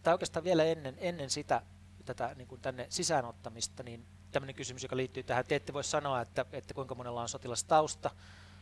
tai 0.03 0.13
oikeastaan 0.13 0.43
vielä 0.43 0.63
ennen, 0.63 0.95
ennen 0.97 1.29
sitä, 1.29 1.61
tätä 2.05 2.35
niin 2.35 2.47
kuin 2.47 2.61
tänne 2.61 2.87
sisäänottamista, 2.89 3.83
niin 3.83 4.05
tämmöinen 4.31 4.55
kysymys, 4.55 4.83
joka 4.83 4.97
liittyy 4.97 5.23
tähän, 5.23 5.45
te 5.45 5.55
ette 5.55 5.73
voi 5.73 5.83
sanoa, 5.83 6.21
että, 6.21 6.45
että 6.51 6.73
kuinka 6.73 6.95
monella 6.95 7.21
on 7.21 7.29
sotilastausta, 7.29 8.11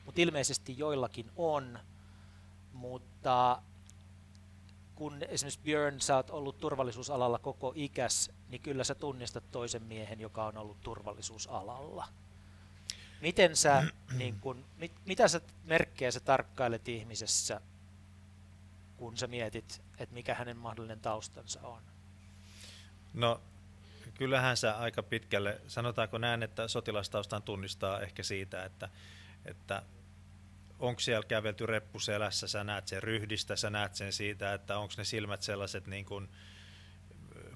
mutta 0.06 0.22
ilmeisesti 0.22 0.78
joillakin 0.78 1.32
on, 1.36 1.80
mutta 2.74 3.62
kun 4.98 5.18
esimerkiksi 5.28 5.60
Björn, 5.64 6.02
sä 6.02 6.16
oot 6.16 6.30
ollut 6.30 6.60
turvallisuusalalla 6.60 7.40
koko 7.40 7.74
ikäs, 7.76 8.32
niin 8.50 8.62
kyllä 8.62 8.84
sä 8.84 8.96
tunnistat 8.96 9.52
toisen 9.52 9.84
miehen, 9.84 10.20
joka 10.20 10.46
on 10.46 10.58
ollut 10.58 10.82
turvallisuusalalla. 10.82 12.08
Miten 13.22 13.56
sä, 13.56 13.84
niin 14.20 14.40
kun, 14.40 14.66
mit, 14.78 14.92
mitä 15.06 15.28
sä 15.28 15.42
merkkejä 15.64 16.12
sä 16.12 16.20
tarkkailet 16.20 16.88
ihmisessä, 16.88 17.62
kun 18.98 19.18
sä 19.18 19.28
mietit, 19.28 19.82
että 19.98 20.14
mikä 20.14 20.36
hänen 20.36 20.58
mahdollinen 20.58 21.00
taustansa 21.00 21.62
on? 21.62 21.82
No 23.14 23.42
kyllähän 24.14 24.58
sä 24.58 24.78
aika 24.78 25.04
pitkälle, 25.04 25.62
sanotaanko 25.68 26.18
näin, 26.18 26.44
että 26.44 26.68
sotilastaustan 26.68 27.44
tunnistaa 27.44 28.02
ehkä 28.02 28.24
siitä, 28.24 28.66
että, 28.66 28.90
että 29.46 29.84
onko 30.80 31.00
siellä 31.00 31.28
kävelty 31.28 31.66
reppuselässä, 31.66 32.48
sä 32.48 32.64
näet 32.64 32.88
sen 32.88 33.04
ryhdistä, 33.04 33.56
sä 33.56 33.70
näet 33.70 33.96
sen 33.96 34.14
siitä, 34.14 34.54
että 34.54 34.78
onko 34.78 34.94
ne 34.98 35.04
silmät 35.04 35.42
sellaiset 35.42 35.88
niin 35.88 36.06
kuin 36.06 36.30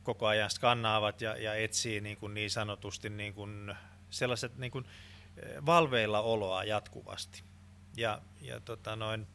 koko 0.03 0.27
ajan 0.27 0.49
skannaavat 0.49 1.21
ja, 1.21 1.37
ja 1.37 1.55
etsii 1.55 2.01
niin, 2.01 2.17
kuin 2.17 2.33
niin 2.33 2.49
sanotusti 2.49 3.09
niin 3.09 3.33
kuin 3.33 3.75
sellaiset 4.09 4.57
niin 4.57 4.71
kuin 4.71 4.85
valveilla 5.65 6.21
oloa 6.21 6.63
jatkuvasti. 6.63 7.43
Ja, 7.97 8.21
ja 8.41 8.59
tota 8.59 8.95
noin, 8.95 9.27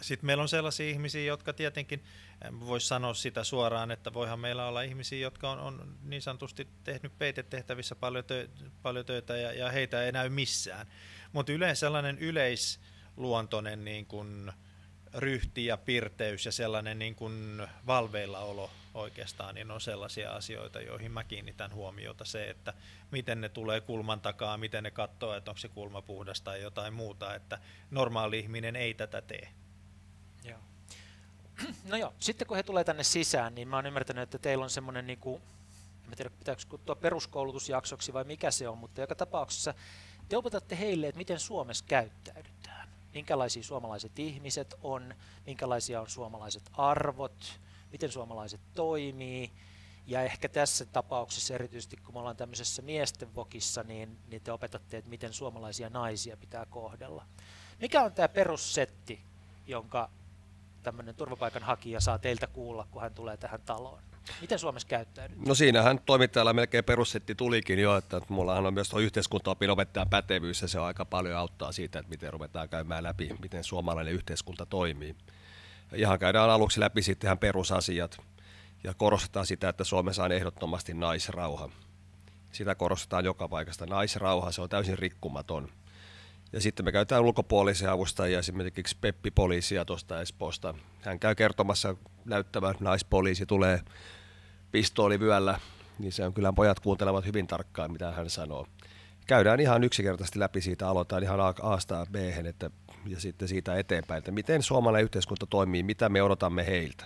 sitten 0.00 0.26
meillä 0.26 0.42
on 0.42 0.48
sellaisia 0.48 0.90
ihmisiä, 0.90 1.24
jotka 1.24 1.52
tietenkin, 1.52 2.04
voisi 2.60 2.86
sanoa 2.86 3.14
sitä 3.14 3.44
suoraan, 3.44 3.90
että 3.90 4.14
voihan 4.14 4.40
meillä 4.40 4.66
olla 4.66 4.82
ihmisiä, 4.82 5.18
jotka 5.18 5.50
on, 5.50 5.58
on 5.58 5.96
niin 6.02 6.22
sanotusti 6.22 6.68
tehnyt 6.84 7.18
peitetehtävissä 7.18 7.94
paljon, 7.94 8.24
tö, 8.24 8.48
paljon 8.82 9.06
töitä 9.06 9.36
ja, 9.36 9.52
ja 9.52 9.70
heitä 9.70 10.02
ei 10.02 10.12
näy 10.12 10.28
missään. 10.28 10.86
Mutta 11.32 11.52
yleensä 11.52 11.80
sellainen 11.80 12.18
yleisluontoinen 12.18 13.84
niin 13.84 14.06
kuin 14.06 14.52
ryhti 15.14 15.66
ja 15.66 15.76
pirteys 15.76 16.46
ja 16.46 16.52
sellainen 16.52 16.98
niin 16.98 17.14
kuin 17.14 17.66
valveillaolo 17.86 18.70
oikeastaan, 18.94 19.54
niin 19.54 19.70
on 19.70 19.80
sellaisia 19.80 20.32
asioita, 20.32 20.80
joihin 20.80 21.12
mä 21.12 21.24
kiinnitän 21.24 21.74
huomiota. 21.74 22.24
Se, 22.24 22.50
että 22.50 22.74
miten 23.10 23.40
ne 23.40 23.48
tulee 23.48 23.80
kulman 23.80 24.20
takaa, 24.20 24.58
miten 24.58 24.84
ne 24.84 24.90
katsoo, 24.90 25.34
että 25.34 25.50
onko 25.50 25.58
se 25.58 25.68
kulma 25.68 26.02
puhdas 26.02 26.40
tai 26.40 26.62
jotain 26.62 26.94
muuta, 26.94 27.34
että 27.34 27.58
normaali 27.90 28.38
ihminen 28.38 28.76
ei 28.76 28.94
tätä 28.94 29.20
tee. 29.20 29.48
No 31.84 31.96
joo, 31.96 32.12
sitten 32.18 32.46
kun 32.46 32.56
he 32.56 32.62
tulee 32.62 32.84
tänne 32.84 33.04
sisään, 33.04 33.54
niin 33.54 33.68
mä 33.68 33.76
oon 33.76 33.86
ymmärtänyt, 33.86 34.22
että 34.22 34.38
teillä 34.38 34.64
on 34.64 34.70
semmoinen, 34.70 35.06
niin 35.06 35.18
kuin, 35.18 35.42
en 36.08 36.16
tiedä 36.16 36.30
pitääkö 36.38 36.62
kuttua 36.68 36.94
peruskoulutusjaksoksi 36.94 38.12
vai 38.12 38.24
mikä 38.24 38.50
se 38.50 38.68
on, 38.68 38.78
mutta 38.78 39.00
joka 39.00 39.14
tapauksessa 39.14 39.74
te 40.28 40.36
opetatte 40.36 40.78
heille, 40.78 41.08
että 41.08 41.18
miten 41.18 41.40
Suomessa 41.40 41.84
käyttäydytään. 41.88 42.88
Minkälaisia 43.14 43.62
suomalaiset 43.62 44.18
ihmiset 44.18 44.74
on, 44.82 45.14
minkälaisia 45.46 46.00
on 46.00 46.10
suomalaiset 46.10 46.62
arvot, 46.72 47.60
miten 47.92 48.12
suomalaiset 48.12 48.60
toimii. 48.74 49.52
Ja 50.06 50.22
ehkä 50.22 50.48
tässä 50.48 50.84
tapauksessa 50.84 51.54
erityisesti, 51.54 51.96
kun 51.96 52.14
me 52.14 52.18
ollaan 52.18 52.36
tämmöisessä 52.36 52.82
miesten 52.82 53.34
vokissa, 53.34 53.82
niin, 53.82 54.18
niin 54.28 54.42
te 54.42 54.52
opetatte, 54.52 54.96
että 54.96 55.10
miten 55.10 55.32
suomalaisia 55.32 55.88
naisia 55.88 56.36
pitää 56.36 56.66
kohdella. 56.66 57.26
Mikä 57.80 58.02
on 58.02 58.12
tämä 58.12 58.28
perussetti, 58.28 59.20
jonka 59.66 60.10
tämmöinen 60.86 61.14
turvapaikanhakija 61.14 62.00
saa 62.00 62.18
teiltä 62.18 62.46
kuulla, 62.46 62.86
kun 62.90 63.02
hän 63.02 63.14
tulee 63.14 63.36
tähän 63.36 63.60
taloon? 63.60 64.02
Miten 64.40 64.58
Suomessa 64.58 64.88
käyttäydyt? 64.88 65.46
No 65.46 65.54
siinähän 65.54 66.00
toimittajalla 66.06 66.52
melkein 66.52 66.84
perussetti 66.84 67.34
tulikin 67.34 67.78
jo, 67.78 67.96
että 67.96 68.20
mullahan 68.28 68.66
on 68.66 68.74
myös 68.74 68.88
tuo 68.88 68.98
yhteiskuntaopin 68.98 69.70
opettajan 69.70 70.10
pätevyys 70.10 70.62
ja 70.62 70.68
se 70.68 70.80
on 70.80 70.86
aika 70.86 71.04
paljon 71.04 71.36
auttaa 71.36 71.72
siitä, 71.72 71.98
että 71.98 72.10
miten 72.10 72.32
ruvetaan 72.32 72.68
käymään 72.68 73.02
läpi, 73.02 73.36
miten 73.42 73.64
suomalainen 73.64 74.14
yhteiskunta 74.14 74.66
toimii. 74.66 75.16
Ihan 75.94 76.18
käydään 76.18 76.50
aluksi 76.50 76.80
läpi 76.80 77.02
sitten 77.02 77.28
ihan 77.28 77.38
perusasiat 77.38 78.18
ja 78.84 78.94
korostetaan 78.94 79.46
sitä, 79.46 79.68
että 79.68 79.84
Suomessa 79.84 80.24
on 80.24 80.32
ehdottomasti 80.32 80.94
naisrauha. 80.94 81.68
Sitä 82.52 82.74
korostetaan 82.74 83.24
joka 83.24 83.48
paikasta. 83.48 83.86
Naisrauha, 83.86 84.52
se 84.52 84.62
on 84.62 84.68
täysin 84.68 84.98
rikkumaton. 84.98 85.68
Ja 86.52 86.60
sitten 86.60 86.84
me 86.84 86.92
käytetään 86.92 87.22
ulkopuolisia 87.22 87.92
avustajia, 87.92 88.38
esimerkiksi 88.38 88.96
Peppi 89.00 89.30
poliisia 89.30 89.84
tuosta 89.84 90.20
Espoosta. 90.20 90.74
Hän 91.00 91.18
käy 91.18 91.34
kertomassa, 91.34 91.96
näyttävä 92.24 92.74
naispoliisi 92.80 93.46
tulee 93.46 93.80
pistoolivyöllä, 94.72 95.60
niin 95.98 96.12
se 96.12 96.24
on 96.24 96.34
kyllä 96.34 96.52
pojat 96.52 96.80
kuuntelevat 96.80 97.26
hyvin 97.26 97.46
tarkkaan, 97.46 97.92
mitä 97.92 98.10
hän 98.10 98.30
sanoo. 98.30 98.66
Käydään 99.26 99.60
ihan 99.60 99.84
yksinkertaisesti 99.84 100.40
läpi 100.40 100.60
siitä, 100.60 100.88
aloitetaan 100.88 101.22
ihan 101.22 101.40
A-sta 101.62 102.06
b 102.12 102.16
että, 102.48 102.70
ja 103.06 103.20
sitten 103.20 103.48
siitä 103.48 103.76
eteenpäin, 103.76 104.18
että 104.18 104.30
miten 104.30 104.62
suomalainen 104.62 105.04
yhteiskunta 105.04 105.46
toimii, 105.46 105.82
mitä 105.82 106.08
me 106.08 106.22
odotamme 106.22 106.66
heiltä. 106.66 107.04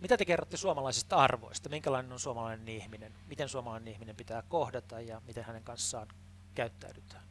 Mitä 0.00 0.16
te 0.16 0.24
kerrotte 0.24 0.56
suomalaisista 0.56 1.16
arvoista? 1.16 1.68
Minkälainen 1.68 2.12
on 2.12 2.18
suomalainen 2.18 2.68
ihminen? 2.68 3.12
Miten 3.28 3.48
suomalainen 3.48 3.92
ihminen 3.92 4.16
pitää 4.16 4.42
kohdata 4.48 5.00
ja 5.00 5.22
miten 5.26 5.44
hänen 5.44 5.64
kanssaan 5.64 6.08
käyttäydytään? 6.54 7.29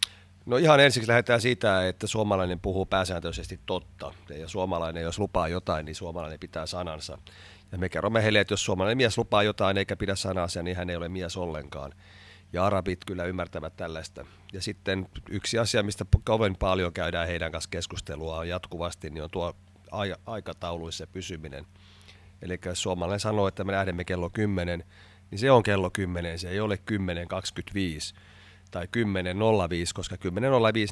No 0.49 0.57
ihan 0.57 0.79
ensiksi 0.79 1.07
lähdetään 1.07 1.41
siitä, 1.41 1.87
että 1.87 2.07
suomalainen 2.07 2.59
puhuu 2.59 2.85
pääsääntöisesti 2.85 3.59
totta. 3.65 4.13
Ja 4.29 4.47
suomalainen, 4.47 5.03
jos 5.03 5.19
lupaa 5.19 5.47
jotain, 5.47 5.85
niin 5.85 5.95
suomalainen 5.95 6.39
pitää 6.39 6.65
sanansa. 6.65 7.17
Ja 7.71 7.77
me 7.77 7.89
kerromme 7.89 8.23
heille, 8.23 8.39
että 8.39 8.53
jos 8.53 8.65
suomalainen 8.65 8.97
mies 8.97 9.17
lupaa 9.17 9.43
jotain 9.43 9.77
eikä 9.77 9.95
pidä 9.95 10.15
sanansa, 10.15 10.63
niin 10.63 10.77
hän 10.77 10.89
ei 10.89 10.95
ole 10.95 11.09
mies 11.09 11.37
ollenkaan. 11.37 11.93
Ja 12.53 12.65
arabit 12.65 13.05
kyllä 13.05 13.23
ymmärtävät 13.23 13.75
tällaista. 13.75 14.25
Ja 14.53 14.61
sitten 14.61 15.07
yksi 15.29 15.59
asia, 15.59 15.83
mistä 15.83 16.05
kovin 16.23 16.55
paljon 16.55 16.93
käydään 16.93 17.27
heidän 17.27 17.51
kanssa 17.51 17.69
keskustelua 17.69 18.45
jatkuvasti, 18.45 19.09
niin 19.09 19.23
on 19.23 19.29
tuo 19.31 19.55
aikatauluissa 20.25 21.07
pysyminen. 21.07 21.65
Eli 22.41 22.59
jos 22.65 22.81
suomalainen 22.81 23.19
sanoo, 23.19 23.47
että 23.47 23.63
me 23.63 23.71
lähdemme 23.71 24.03
kello 24.03 24.29
10, 24.29 24.83
niin 25.31 25.39
se 25.39 25.51
on 25.51 25.63
kello 25.63 25.89
10, 25.89 26.39
se 26.39 26.49
ei 26.49 26.59
ole 26.59 26.79
10.25 26.91 28.19
tai 28.71 28.85
10.05, 28.85 28.91
koska 29.93 30.15
10.05 30.15 30.21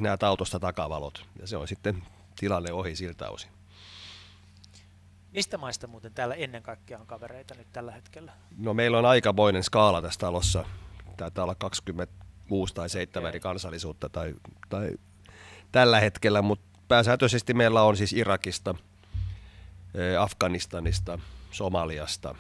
näet 0.01 0.23
autosta 0.23 0.59
takavalot. 0.59 1.25
Ja 1.39 1.47
se 1.47 1.57
on 1.57 1.67
sitten 1.67 2.03
tilanne 2.39 2.73
ohi 2.73 2.95
siltä 2.95 3.29
osin. 3.29 3.51
Mistä 5.31 5.57
maista 5.57 5.87
muuten 5.87 6.13
täällä 6.13 6.35
ennen 6.35 6.63
kaikkea 6.63 6.99
on 6.99 7.07
kavereita 7.07 7.55
nyt 7.55 7.67
tällä 7.73 7.91
hetkellä? 7.91 8.33
No 8.57 8.73
meillä 8.73 8.97
on 8.97 9.05
aikamoinen 9.05 9.63
skaala 9.63 10.01
tässä 10.01 10.19
talossa. 10.19 10.65
Taitaa 11.17 11.43
olla 11.43 11.55
26 11.55 12.73
tai 12.73 12.89
7 12.89 13.29
eri 13.29 13.39
kansallisuutta 13.39 14.09
tai, 14.09 14.35
tai 14.69 14.91
tällä 15.71 15.99
hetkellä, 15.99 16.41
mutta 16.41 16.79
pääsääntöisesti 16.87 17.53
meillä 17.53 17.83
on 17.83 17.97
siis 17.97 18.13
Irakista, 18.13 18.75
eh, 19.93 20.21
Afganistanista, 20.21 21.19
Somaliasta 21.51 22.35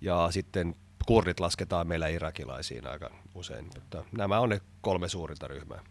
ja 0.00 0.28
sitten 0.30 0.74
kurdit 1.06 1.40
lasketaan 1.40 1.86
meillä 1.86 2.08
irakilaisiin 2.08 2.86
aika 2.86 3.10
usein. 3.34 3.64
Mutta 3.64 4.04
nämä 4.12 4.40
on 4.40 4.48
ne 4.48 4.60
kolme 4.80 5.08
suurinta 5.08 5.48
ryhmää. 5.48 5.84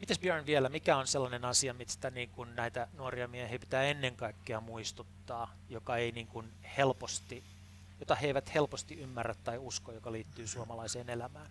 Mites 0.00 0.18
Björn 0.18 0.46
vielä, 0.46 0.68
mikä 0.68 0.96
on 0.96 1.06
sellainen 1.06 1.44
asia, 1.44 1.74
mistä 1.74 2.10
niin 2.10 2.30
kuin 2.30 2.56
näitä 2.56 2.88
nuoria 2.96 3.28
miehiä 3.28 3.58
pitää 3.58 3.82
ennen 3.82 4.16
kaikkea 4.16 4.60
muistuttaa, 4.60 5.54
joka 5.68 5.96
ei 5.96 6.12
niin 6.12 6.26
kuin 6.26 6.52
helposti, 6.76 7.44
jota 8.00 8.14
he 8.14 8.26
eivät 8.26 8.54
helposti 8.54 8.94
ymmärrä 8.94 9.34
tai 9.44 9.58
usko, 9.58 9.92
joka 9.92 10.12
liittyy 10.12 10.46
suomalaiseen 10.46 11.10
elämään? 11.10 11.50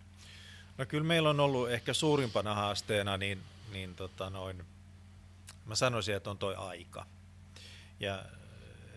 No 0.77 0.85
kyllä 0.85 1.03
meillä 1.03 1.29
on 1.29 1.39
ollut 1.39 1.71
ehkä 1.71 1.93
suurimpana 1.93 2.55
haasteena, 2.55 3.17
niin, 3.17 3.41
niin 3.71 3.95
tota 3.95 4.29
noin, 4.29 4.65
mä 5.65 5.75
sanoisin, 5.75 6.15
että 6.15 6.29
on 6.29 6.37
toi 6.37 6.55
aika. 6.55 7.05
Ja 7.99 8.25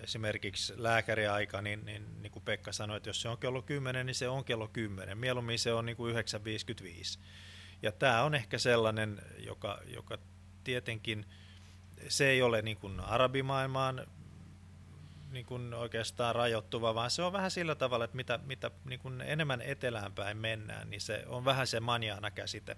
esimerkiksi 0.03 0.73
lääkäriaika, 0.77 1.62
niin, 1.62 1.85
niin, 1.85 2.23
niin 2.23 2.33
kuin 2.33 2.45
Pekka 2.45 2.73
sanoi, 2.73 2.97
että 2.97 3.09
jos 3.09 3.23
se 3.23 3.29
on 3.29 3.38
kello 3.38 3.62
10, 3.62 4.07
niin 4.07 4.15
se 4.15 4.29
on 4.29 4.45
kello 4.45 4.69
10. 4.69 5.19
Mieluummin 5.19 5.59
se 5.59 5.73
on 5.73 5.87
niin 5.87 5.97
kuin 5.97 6.15
9.55. 6.15 7.21
Ja 7.83 7.93
tämä 7.93 8.23
on 8.23 8.35
ehkä 8.35 8.59
sellainen, 8.59 9.23
joka, 9.38 9.81
joka 9.87 10.19
tietenkin, 10.65 11.27
se 12.09 12.29
ei 12.29 12.43
ole 12.43 12.62
niin 12.62 12.77
kuin 12.77 13.01
arabimaailmaan 13.01 14.07
niin 15.31 15.47
kuin 15.47 15.75
oikeastaan 15.75 16.35
rajoittuva, 16.35 16.95
vaan 16.95 17.11
se 17.11 17.23
on 17.23 17.33
vähän 17.33 17.51
sillä 17.51 17.75
tavalla, 17.75 18.05
että 18.05 18.17
mitä, 18.17 18.38
mitä 18.45 18.71
niin 18.85 19.01
kuin 19.01 19.21
enemmän 19.21 19.61
etelään 19.61 20.12
päin 20.12 20.37
mennään, 20.37 20.91
niin 20.91 21.01
se 21.01 21.25
on 21.27 21.45
vähän 21.45 21.67
se 21.67 21.81
manjaana 21.81 22.31
käsite. 22.31 22.77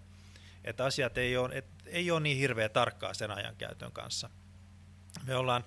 Että 0.64 0.84
asiat 0.84 1.18
ei 1.18 1.36
ole, 1.36 1.54
et, 1.54 1.66
ei 1.86 2.10
ole 2.10 2.20
niin 2.20 2.38
hirveä 2.38 2.68
tarkkaa 2.68 3.14
sen 3.14 3.30
ajankäytön 3.30 3.92
kanssa. 3.92 4.30
Me 5.26 5.36
ollaan 5.36 5.64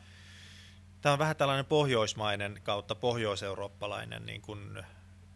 tämä 1.01 1.13
on 1.13 1.19
vähän 1.19 1.35
tällainen 1.35 1.65
pohjoismainen 1.65 2.61
kautta 2.63 2.95
pohjoiseurooppalainen 2.95 4.25
niin 4.25 4.41
kuin 4.41 4.83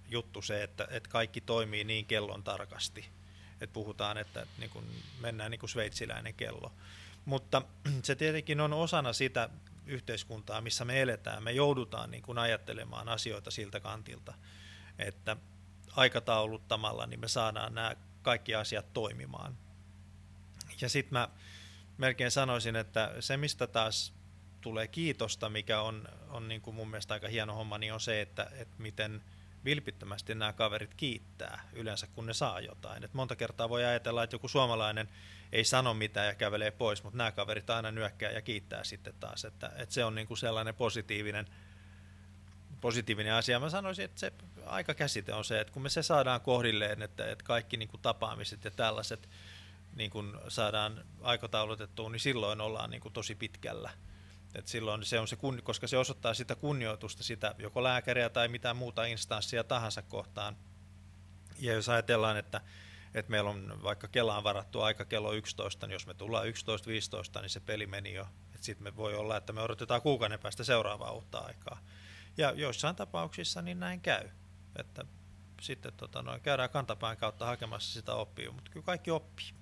juttu 0.10 0.41
se, 0.41 0.63
että, 0.63 0.88
että 0.89 1.10
kaikki 1.10 1.41
toimii 1.41 1.84
niin 1.84 2.06
kellon 2.06 2.43
tarkasti. 2.43 3.10
Että 3.62 3.74
puhutaan, 3.74 4.17
että 4.17 4.47
niin 4.58 4.69
kuin 4.69 4.86
mennään 5.19 5.52
niin 5.52 5.60
kuin 5.60 5.69
sveitsiläinen 5.69 6.34
kello. 6.34 6.71
Mutta 7.26 7.62
se 8.04 8.15
tietenkin 8.15 8.62
on 8.62 8.74
osana 8.74 9.13
sitä 9.13 9.50
yhteiskuntaa, 9.86 10.62
missä 10.62 10.86
me 10.86 11.02
eletään. 11.02 11.43
Me 11.43 11.52
joudutaan 11.52 12.12
niin 12.12 12.24
kuin 12.24 12.38
ajattelemaan 12.38 13.10
asioita 13.10 13.52
siltä 13.52 13.80
kantilta, 13.80 14.34
että 15.00 15.38
aikatauluttamalla 15.91 17.06
niin 17.06 17.19
me 17.19 17.28
saadaan 17.28 17.76
nämä 17.76 17.95
kaikki 18.21 18.56
asiat 18.56 18.93
toimimaan. 18.93 19.58
Ja 20.82 20.89
sitten 20.89 21.13
mä 21.13 21.30
melkein 21.97 22.32
sanoisin, 22.32 22.76
että 22.76 23.13
se 23.19 23.38
mistä 23.38 23.67
taas 23.67 24.13
tulee 24.62 24.88
kiitosta, 24.88 25.50
mikä 25.50 25.82
on, 25.82 26.08
on 26.30 26.47
niin 26.47 26.62
kuin 26.62 26.76
mun 26.76 26.89
mielestä 26.89 27.13
aika 27.13 27.28
hieno 27.28 27.56
homma, 27.56 27.78
niin 27.78 27.93
on 27.93 28.00
se, 28.00 28.21
että, 28.21 28.52
että 28.54 28.76
miten 28.78 29.21
vilpittömästi 29.65 30.36
nämä 30.36 30.54
kaverit 30.54 30.93
kiittää 30.93 31.69
yleensä, 31.74 32.08
kun 32.08 32.26
ne 32.26 32.34
saa 32.34 32.60
jotain. 32.60 33.04
Et 33.04 33.13
monta 33.13 33.36
kertaa 33.36 33.69
voi 33.69 33.86
ajatella, 33.86 34.24
että 34.24 34.36
joku 34.36 34.47
suomalainen 34.47 35.10
ei 35.52 35.63
sano 35.63 35.93
mitään 35.93 36.28
ja 36.28 36.36
kävelee 36.36 36.71
pois, 36.71 37.04
mutta 37.04 37.17
nämä 37.17 37.32
kaverit 37.32 37.69
aina 37.69 37.91
nyökkää 37.91 38.32
ja 38.32 38.41
kiittää 38.41 38.84
sitten 38.84 39.13
taas. 39.19 39.45
Että, 39.45 39.71
että 39.76 39.93
se 39.93 40.06
on 40.06 40.15
niin 40.15 40.28
kuin 40.28 40.38
sellainen 40.38 40.76
positiivinen, 40.76 41.47
positiivinen 42.82 43.34
asia. 43.34 43.60
Mä 43.60 43.69
sanoisin, 43.69 44.06
että 44.06 44.19
se 44.19 44.34
aika 44.65 44.93
käsite 44.93 45.34
on 45.34 45.45
se, 45.45 45.60
että 45.60 45.74
kun 45.74 45.82
me 45.82 45.89
se 45.89 46.04
saadaan 46.04 46.41
kohdilleen, 46.41 47.02
että, 47.02 47.32
että 47.32 47.43
kaikki 47.43 47.78
niin 47.78 47.89
kuin 47.89 48.02
tapaamiset 48.02 48.63
ja 48.63 48.71
tällaiset 48.71 49.30
niin 49.95 50.12
kuin 50.12 50.34
saadaan 50.47 51.06
aikataulutettua, 51.21 52.10
niin 52.10 52.19
silloin 52.19 52.62
ollaan 52.62 52.89
niin 52.89 53.02
kuin 53.02 53.13
tosi 53.13 53.36
pitkällä. 53.36 53.91
Et 54.55 54.67
silloin 54.67 55.05
se 55.05 55.19
on 55.19 55.27
se, 55.27 55.37
koska 55.63 55.87
se 55.87 55.97
osoittaa 55.97 56.33
sitä 56.33 56.55
kunnioitusta 56.55 57.23
sitä 57.23 57.55
joko 57.57 57.83
lääkäriä 57.83 58.29
tai 58.29 58.47
mitä 58.47 58.73
muuta 58.73 59.05
instanssia 59.05 59.63
tahansa 59.63 60.01
kohtaan. 60.01 60.57
Ja 61.59 61.73
jos 61.73 61.89
ajatellaan, 61.89 62.37
että, 62.37 62.61
että 63.13 63.31
meillä 63.31 63.49
on 63.49 63.83
vaikka 63.83 64.07
Kelaan 64.07 64.43
varattu 64.43 64.81
aika 64.81 65.05
kello 65.05 65.33
11, 65.33 65.87
niin 65.87 65.93
jos 65.93 66.07
me 66.07 66.13
tullaan 66.13 66.45
11.15, 66.45 67.41
niin 67.41 67.49
se 67.49 67.59
peli 67.59 67.87
meni 67.87 68.13
jo. 68.13 68.27
Sitten 68.61 68.83
me 68.83 68.95
voi 68.95 69.15
olla, 69.15 69.37
että 69.37 69.53
me 69.53 69.61
odotetaan 69.61 70.01
kuukauden 70.01 70.39
päästä 70.39 70.63
seuraavaa 70.63 71.11
uutta 71.11 71.37
aikaa. 71.39 71.79
Ja 72.37 72.51
joissain 72.51 72.95
tapauksissa 72.95 73.61
niin 73.61 73.79
näin 73.79 74.01
käy. 74.01 74.29
Että 74.75 75.05
sitten 75.61 75.93
tota, 75.93 76.21
noin, 76.21 76.41
käydään 76.41 76.69
kantapään 76.69 77.17
kautta 77.17 77.45
hakemassa 77.45 77.93
sitä 77.93 78.13
oppia, 78.13 78.51
mutta 78.51 78.71
kyllä 78.71 78.83
kaikki 78.83 79.11
oppii. 79.11 79.61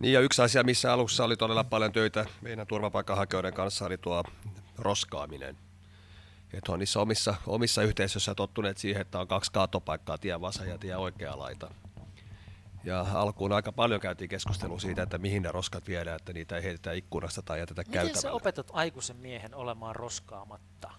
Niin 0.00 0.12
ja 0.12 0.20
yksi 0.20 0.42
asia, 0.42 0.62
missä 0.62 0.92
alussa 0.92 1.24
oli 1.24 1.36
todella 1.36 1.64
paljon 1.64 1.92
töitä 1.92 2.26
meidän 2.40 2.66
turvapaikanhakijoiden 2.66 3.54
kanssa, 3.54 3.86
oli 3.86 3.98
tuo 3.98 4.24
roskaaminen. 4.78 5.58
Että 6.52 6.72
on 6.72 6.78
niissä 6.78 7.00
omissa, 7.00 7.34
omissa 7.46 7.82
yhteisöissä 7.82 8.34
tottuneet 8.34 8.78
siihen, 8.78 9.02
että 9.02 9.20
on 9.20 9.28
kaksi 9.28 9.52
kaatopaikkaa, 9.52 10.18
tie 10.18 10.40
vasa 10.40 10.64
ja 10.64 10.78
tie 10.78 10.96
oikea 10.96 11.38
laita. 11.38 11.74
Ja 12.84 13.06
alkuun 13.14 13.52
aika 13.52 13.72
paljon 13.72 14.00
käytiin 14.00 14.28
keskustelua 14.28 14.78
siitä, 14.78 15.02
että 15.02 15.18
mihin 15.18 15.42
ne 15.42 15.52
roskat 15.52 15.88
viedään, 15.88 16.16
että 16.16 16.32
niitä 16.32 16.56
ei 16.56 16.62
heitetä 16.62 16.92
ikkunasta 16.92 17.42
tai 17.42 17.58
jätetä 17.58 17.80
Miten 17.82 17.92
käytävälle. 17.92 18.20
sä 18.20 18.32
opetat 18.32 18.70
aikuisen 18.72 19.16
miehen 19.16 19.54
olemaan 19.54 19.96
roskaamatta? 19.96 20.90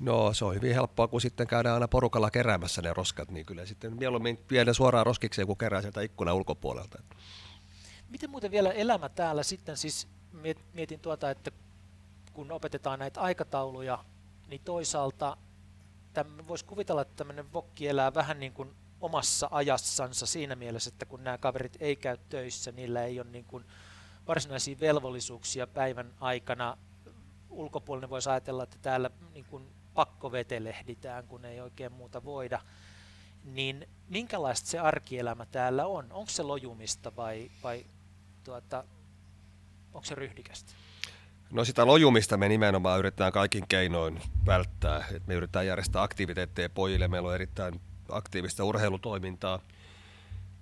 No 0.00 0.32
se 0.32 0.44
on 0.44 0.54
hyvin 0.54 0.74
helppoa, 0.74 1.08
kun 1.08 1.20
sitten 1.20 1.46
käydään 1.46 1.74
aina 1.74 1.88
porukalla 1.88 2.30
keräämässä 2.30 2.82
ne 2.82 2.92
roskat, 2.94 3.30
niin 3.30 3.46
kyllä 3.46 3.66
sitten 3.66 3.96
mieluummin 3.96 4.38
viedä 4.50 4.72
suoraan 4.72 5.06
roskikseen, 5.06 5.46
kun 5.46 5.58
kerää 5.58 5.80
sieltä 5.80 6.00
ikkunan 6.00 6.34
ulkopuolelta. 6.34 6.98
Miten 8.08 8.30
muuten 8.30 8.50
vielä 8.50 8.70
elämä 8.70 9.08
täällä 9.08 9.42
sitten, 9.42 9.76
siis 9.76 10.08
mietin 10.72 11.00
tuota, 11.00 11.30
että 11.30 11.50
kun 12.32 12.52
opetetaan 12.52 12.98
näitä 12.98 13.20
aikatauluja, 13.20 14.04
niin 14.48 14.60
toisaalta 14.64 15.36
voisi 16.48 16.64
kuvitella, 16.64 17.02
että 17.02 17.16
tämmöinen 17.16 17.52
vokki 17.52 17.88
elää 17.88 18.14
vähän 18.14 18.40
niin 18.40 18.52
kuin 18.52 18.74
omassa 19.00 19.48
ajassansa 19.50 20.26
siinä 20.26 20.56
mielessä, 20.56 20.88
että 20.88 21.06
kun 21.06 21.24
nämä 21.24 21.38
kaverit 21.38 21.76
ei 21.80 21.96
käy 21.96 22.16
töissä, 22.28 22.72
niillä 22.72 23.04
ei 23.04 23.20
ole 23.20 23.30
niin 23.30 23.44
kuin 23.44 23.64
varsinaisia 24.28 24.80
velvollisuuksia 24.80 25.66
päivän 25.66 26.12
aikana. 26.20 26.78
Ulkopuolinen 27.50 28.10
voisi 28.10 28.30
ajatella, 28.30 28.62
että 28.62 28.78
täällä 28.82 29.10
niin 29.34 29.44
kuin 29.44 29.68
pakkovetelehditään, 29.94 31.26
kun 31.26 31.44
ei 31.44 31.60
oikein 31.60 31.92
muuta 31.92 32.24
voida 32.24 32.60
niin 33.44 33.88
minkälaista 34.08 34.68
se 34.68 34.78
arkielämä 34.78 35.46
täällä 35.46 35.86
on? 35.86 36.12
Onko 36.12 36.30
se 36.30 36.42
lojumista 36.42 37.16
vai, 37.16 37.50
vai 37.62 37.86
tuota, 38.46 38.84
onko 39.92 40.04
se 40.04 40.14
ryhdikästä? 40.14 40.72
No 41.50 41.64
sitä 41.64 41.86
lojumista 41.86 42.36
me 42.36 42.48
nimenomaan 42.48 42.98
yritetään 42.98 43.32
kaikin 43.32 43.64
keinoin 43.68 44.20
välttää. 44.46 45.04
Et 45.14 45.26
me 45.26 45.34
yritetään 45.34 45.66
järjestää 45.66 46.02
aktiviteetteja 46.02 46.70
pojille. 46.70 47.08
Meillä 47.08 47.28
on 47.28 47.34
erittäin 47.34 47.80
aktiivista 48.08 48.64
urheilutoimintaa. 48.64 49.60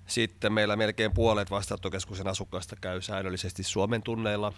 Sitten 0.06 0.52
meillä 0.52 0.76
melkein 0.76 1.14
puolet 1.14 1.50
vastaanottokeskuksen 1.50 2.26
asukkaista 2.26 2.76
käy 2.80 3.02
säännöllisesti 3.02 3.62
Suomen 3.62 4.02
tunneilla. 4.02 4.52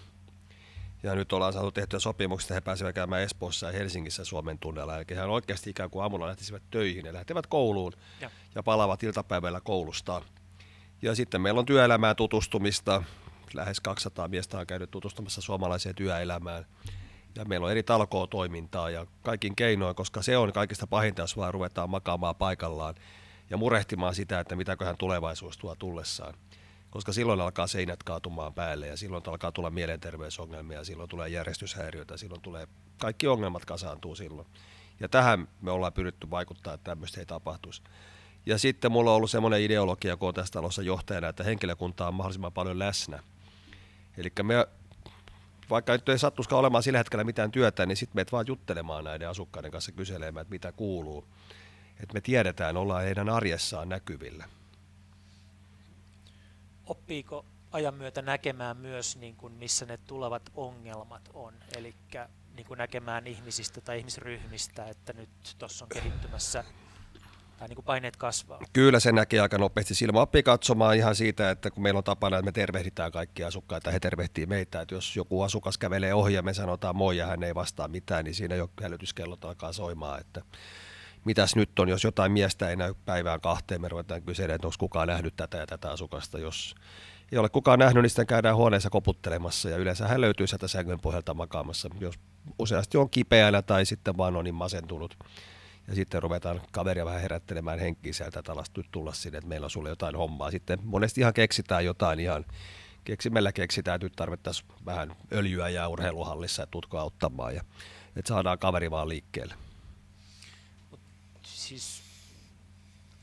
Ja 1.03 1.15
nyt 1.15 1.33
ollaan 1.33 1.53
saatu 1.53 1.73
tehtyä 1.73 1.99
sopimuksia, 1.99 2.45
että 2.45 2.55
he 2.55 2.61
pääsevät 2.61 2.95
käymään 2.95 3.23
Espoossa 3.23 3.67
ja 3.67 3.73
Helsingissä 3.73 4.25
Suomen 4.25 4.59
tunneilla. 4.59 4.97
Eli 4.97 5.05
he 5.11 5.23
oikeasti 5.23 5.71
ikään 5.71 5.91
kuin 5.91 6.03
aamulla 6.03 6.27
lähtisivät 6.27 6.63
töihin 6.71 7.07
ja 7.07 7.13
lähtevät 7.13 7.47
kouluun 7.47 7.93
ja, 8.21 8.31
ja 8.55 8.63
palaavat 8.63 9.03
iltapäivällä 9.03 9.61
koulustaan. 9.61 10.23
Ja 11.03 11.15
sitten 11.15 11.41
meillä 11.41 11.59
on 11.59 11.67
työelämään 11.67 12.17
tutustumista. 12.17 13.03
Lähes 13.55 13.81
200 13.81 14.29
miestä 14.29 14.59
on 14.59 14.67
käynyt 14.67 14.91
tutustumassa 14.91 15.41
suomalaiseen 15.41 15.95
työelämään. 15.95 16.67
Ja 17.35 17.45
meillä 17.45 17.65
on 17.65 17.71
eri 17.71 17.83
talkoo-toimintaa 17.83 18.91
ja 18.91 19.07
kaikin 19.23 19.57
keinoin, 19.57 19.97
koska 19.97 20.23
se 20.23 20.37
on 20.37 20.53
kaikista 20.53 20.87
pahinta, 20.87 21.23
jos 21.23 21.37
vaan 21.37 21.55
ruvetaan 21.55 21.91
makaamaan 21.91 22.37
paikallaan 22.37 22.95
ja 23.51 23.57
murehtimaan 23.57 24.15
sitä, 24.15 24.41
että 24.41 24.57
mitäköhän 24.57 24.97
tulevaisuus 24.97 25.59
tuo 25.59 25.75
tullessaan. 25.75 26.35
Koska 26.91 27.13
silloin 27.13 27.41
alkaa 27.41 27.67
seinät 27.67 28.03
kaatumaan 28.03 28.55
päälle 28.55 28.87
ja 28.87 28.97
silloin 28.97 29.23
alkaa 29.27 29.53
tulla 29.53 29.71
mielenterveysongelmia, 29.71 30.85
silloin 30.85 31.09
tulee 31.09 31.29
järjestyshäiriöitä, 31.29 32.17
silloin 32.17 32.41
tulee, 32.41 32.69
kaikki 32.99 33.27
ongelmat 33.27 33.65
kasaantuu 33.65 34.15
silloin. 34.15 34.47
Ja 35.01 35.09
tähän 35.09 35.49
me 35.61 35.71
ollaan 35.71 35.93
pyritty 35.93 36.31
vaikuttaa, 36.31 36.75
että 36.75 36.91
tämmöistä 36.91 37.21
ei 37.21 37.27
tapahtuisi. 37.27 37.83
Ja 38.47 38.59
sitten 38.59 38.93
mulla 38.93 39.11
on 39.11 39.17
ollut 39.17 39.31
semmoinen 39.31 39.61
ideologia, 39.61 40.17
kun 40.17 40.35
tässä 40.35 40.53
talossa 40.53 40.83
johtajana, 40.83 41.29
että 41.29 41.45
henkilökunta 41.45 42.09
on 42.09 42.15
mahdollisimman 42.15 42.53
paljon 42.53 42.79
läsnä. 42.79 43.23
Eli 44.17 44.33
me, 44.43 44.67
vaikka 45.71 45.93
nyt 45.93 46.09
ei 46.09 46.19
sattuskaan 46.19 46.61
olemaan 46.61 46.83
sillä 46.83 46.99
hetkellä 46.99 47.25
mitään 47.25 47.51
työtä, 47.51 47.87
niin 47.87 47.97
sitten 47.97 48.17
meet 48.17 48.33
vaan 48.33 48.47
juttelemaan 48.47 49.05
näiden 49.05 49.29
asukkaiden 49.29 49.71
kanssa 49.71 49.93
kyselemään, 49.93 50.43
että 50.43 50.55
mitä 50.55 50.73
kuuluu. 50.73 51.25
Että 52.01 52.15
me 52.15 52.21
tiedetään, 52.21 52.77
ollaan 52.77 53.03
heidän 53.03 53.29
arjessaan 53.29 53.89
näkyvillä. 53.89 54.49
Oppiiko 56.87 57.45
ajan 57.73 57.95
myötä 57.95 58.23
näkemään 58.23 58.77
myös, 58.77 59.17
niin 59.17 59.37
kuin 59.37 59.53
missä 59.53 59.87
ne 59.87 59.97
tulevat 59.97 60.43
ongelmat 60.55 61.31
on, 61.35 61.55
eli 61.77 61.95
niin 62.57 62.67
näkemään 62.77 63.27
ihmisistä 63.27 63.81
tai 63.81 63.99
ihmisryhmistä, 63.99 64.85
että 64.85 65.13
nyt 65.13 65.29
tuossa 65.59 65.85
on 65.85 65.89
kehittymässä 65.89 66.65
tai 67.57 67.69
niin 67.69 67.77
kuin 67.77 67.85
paineet 67.85 68.17
kasvaa? 68.17 68.61
Kyllä 68.73 69.01
se 69.01 69.13
näkee 69.13 69.41
aika 69.41 69.59
nopeasti. 69.59 69.95
Silmä 69.95 70.21
oppii 70.21 70.43
katsomaan 70.43 70.97
ihan 70.97 71.15
siitä, 71.15 71.51
että 71.51 71.71
kun 71.71 71.83
meillä 71.83 71.99
on 71.99 72.05
tapana, 72.05 72.37
että 72.37 72.45
me 72.45 72.53
tervehditään 72.53 73.13
kaikkia 73.13 73.47
asukkaita, 73.47 73.91
he 73.91 74.01
tervehtii 74.01 74.47
meitä. 74.47 74.81
Että 74.81 74.95
jos 74.95 75.17
joku 75.17 75.43
asukas 75.43 75.79
kävelee 75.79 76.15
ohi 76.15 76.35
ja 76.35 76.43
me 76.43 76.55
sanotaan 76.55 76.97
moi 76.97 77.17
ja 77.17 77.27
hän 77.27 77.43
ei 77.43 77.55
vastaa 77.55 77.89
mitään, 77.89 78.25
niin 78.25 78.35
siinä 78.35 78.55
jo 78.55 78.71
hälytyskellot 78.83 79.45
alkaa 79.45 79.73
soimaan. 79.73 80.21
Että 80.21 80.43
mitäs 81.25 81.57
nyt 81.57 81.79
on, 81.79 81.89
jos 81.89 82.05
jotain 82.05 82.33
miestä 82.33 82.71
ei 82.71 82.77
näy 82.77 82.95
päivään 83.05 83.41
kahteen, 83.41 83.81
me 83.81 83.89
ruvetaan 83.89 84.23
kyselemään, 84.23 84.55
että 84.55 84.67
onko 84.67 84.77
kukaan 84.79 85.09
nähnyt 85.09 85.37
tätä 85.37 85.57
ja 85.57 85.67
tätä 85.67 85.91
asukasta. 85.91 86.39
Jos 86.39 86.75
ei 87.33 87.39
ole 87.39 87.49
kukaan 87.49 87.79
nähnyt, 87.79 88.03
niin 88.03 88.11
sitten 88.11 88.27
käydään 88.27 88.57
huoneessa 88.57 88.91
koputtelemassa 88.91 89.71
ja 89.71 89.77
yleensä 89.77 90.09
hän 90.09 90.21
löytyy 90.21 90.47
sieltä 90.47 90.69
sängyn 90.69 91.01
pohjalta 91.01 91.35
makaamassa, 91.35 91.89
jos 92.01 92.15
useasti 92.59 92.99
on 92.99 93.11
kipeänä 93.11 93.63
tai 93.63 93.87
sitten 93.87 94.17
vaan 94.17 94.37
on 94.37 94.45
niin 94.45 94.55
masentunut 94.55 95.17
ja 95.89 95.95
sitten 95.95 96.23
ruvetaan 96.23 96.61
kaveria 96.73 97.05
vähän 97.05 97.21
herättelemään 97.21 97.79
henkiä 97.79 98.13
sieltä, 98.13 98.39
että 98.39 98.53
alas 98.53 98.71
tulla 98.91 99.13
sinne, 99.13 99.39
että 99.39 99.49
meillä 99.49 99.65
on 99.65 99.71
sulle 99.71 99.89
jotain 99.89 100.17
hommaa. 100.17 100.51
Sitten 100.51 100.79
monesti 100.83 101.21
ihan 101.21 101.35
keksitään 101.35 101.85
jotain 101.85 102.21
ihan 102.21 102.45
keksimällä 103.05 103.53
keksitään, 103.53 103.95
että 103.95 104.05
nyt 104.05 104.17
tarvittaisiin 104.17 104.69
vähän 104.85 105.17
öljyä 105.33 105.69
ja 105.69 105.89
urheiluhallissa 105.89 106.63
ja 106.63 106.67
tutko 106.67 106.99
auttamaan 106.99 107.55
ja 107.55 107.65
että 108.17 108.29
saadaan 108.29 108.59
kaveri 108.59 108.91
vaan 108.91 109.09
liikkeelle. 109.09 109.55
Mut 110.91 111.01
siis 111.43 112.03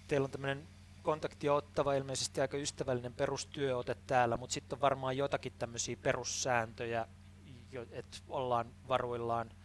teillä 0.07 0.25
on 0.25 0.31
tämmöinen 0.31 0.67
kontaktia 1.01 1.53
ottava, 1.53 1.93
ilmeisesti 1.93 2.41
aika 2.41 2.57
ystävällinen 2.57 3.13
perustyöote 3.13 3.95
täällä, 4.07 4.37
mutta 4.37 4.53
sitten 4.53 4.77
on 4.77 4.81
varmaan 4.81 5.17
jotakin 5.17 5.53
tämmöisiä 5.59 5.95
perussääntöjä, 6.03 7.07
että 7.91 8.17
ollaan 8.29 8.67
varuillaan– 8.87 9.51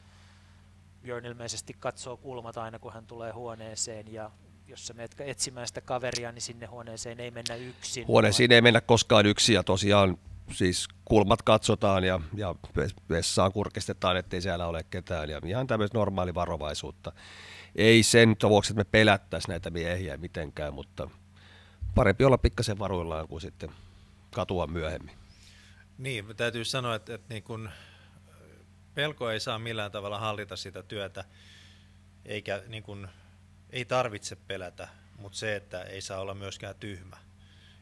Björn 1.02 1.26
ilmeisesti 1.26 1.74
katsoo 1.78 2.16
kulmat 2.16 2.56
aina, 2.56 2.78
kun 2.78 2.92
hän 2.92 3.06
tulee 3.06 3.32
huoneeseen 3.32 4.12
ja 4.12 4.30
jos 4.66 4.86
sä 4.86 4.94
menet 4.94 5.14
etsimään 5.18 5.66
sitä 5.66 5.80
kaveria, 5.80 6.32
niin 6.32 6.42
sinne 6.42 6.66
huoneeseen 6.66 7.20
ei 7.20 7.30
mennä 7.30 7.54
yksin. 7.54 8.06
Huoneeseen 8.06 8.52
ei 8.52 8.60
mennä 8.60 8.80
koskaan 8.80 9.26
yksin 9.26 9.54
ja 9.54 9.62
tosiaan 9.62 10.18
siis 10.52 10.88
kulmat 11.04 11.42
katsotaan 11.42 12.04
ja, 12.04 12.20
ja 12.34 12.54
vessaan 13.08 13.52
kurkistetaan, 13.52 14.16
ettei 14.16 14.40
siellä 14.40 14.66
ole 14.66 14.84
ketään 14.90 15.30
ja 15.30 15.40
ihan 15.46 15.66
tämmöistä 15.66 15.98
normaali 15.98 16.34
varovaisuutta. 16.34 17.12
Ei 17.76 18.02
sen 18.02 18.36
vuoksi, 18.42 18.72
että 18.72 18.80
me 18.80 18.90
pelättäisiin 18.90 19.52
näitä 19.52 19.70
miehiä 19.70 20.16
mitenkään, 20.16 20.74
mutta 20.74 21.10
parempi 21.94 22.24
olla 22.24 22.38
pikkasen 22.38 22.78
varuillaan 22.78 23.28
kuin 23.28 23.40
sitten 23.40 23.70
katua 24.30 24.66
myöhemmin. 24.66 25.14
Niin, 25.98 26.24
täytyy 26.36 26.64
sanoa, 26.64 26.94
että, 26.94 27.14
että 27.14 27.34
niin 27.34 27.42
kun 27.42 27.70
pelko 28.98 29.30
ei 29.30 29.40
saa 29.40 29.58
millään 29.58 29.92
tavalla 29.92 30.18
hallita 30.18 30.56
sitä 30.56 30.82
työtä, 30.82 31.24
eikä 32.24 32.62
niin 32.66 32.82
kun, 32.82 33.08
ei 33.70 33.84
tarvitse 33.84 34.36
pelätä, 34.36 34.88
mutta 35.16 35.38
se, 35.38 35.56
että 35.56 35.82
ei 35.82 36.00
saa 36.00 36.20
olla 36.20 36.34
myöskään 36.34 36.74
tyhmä. 36.74 37.16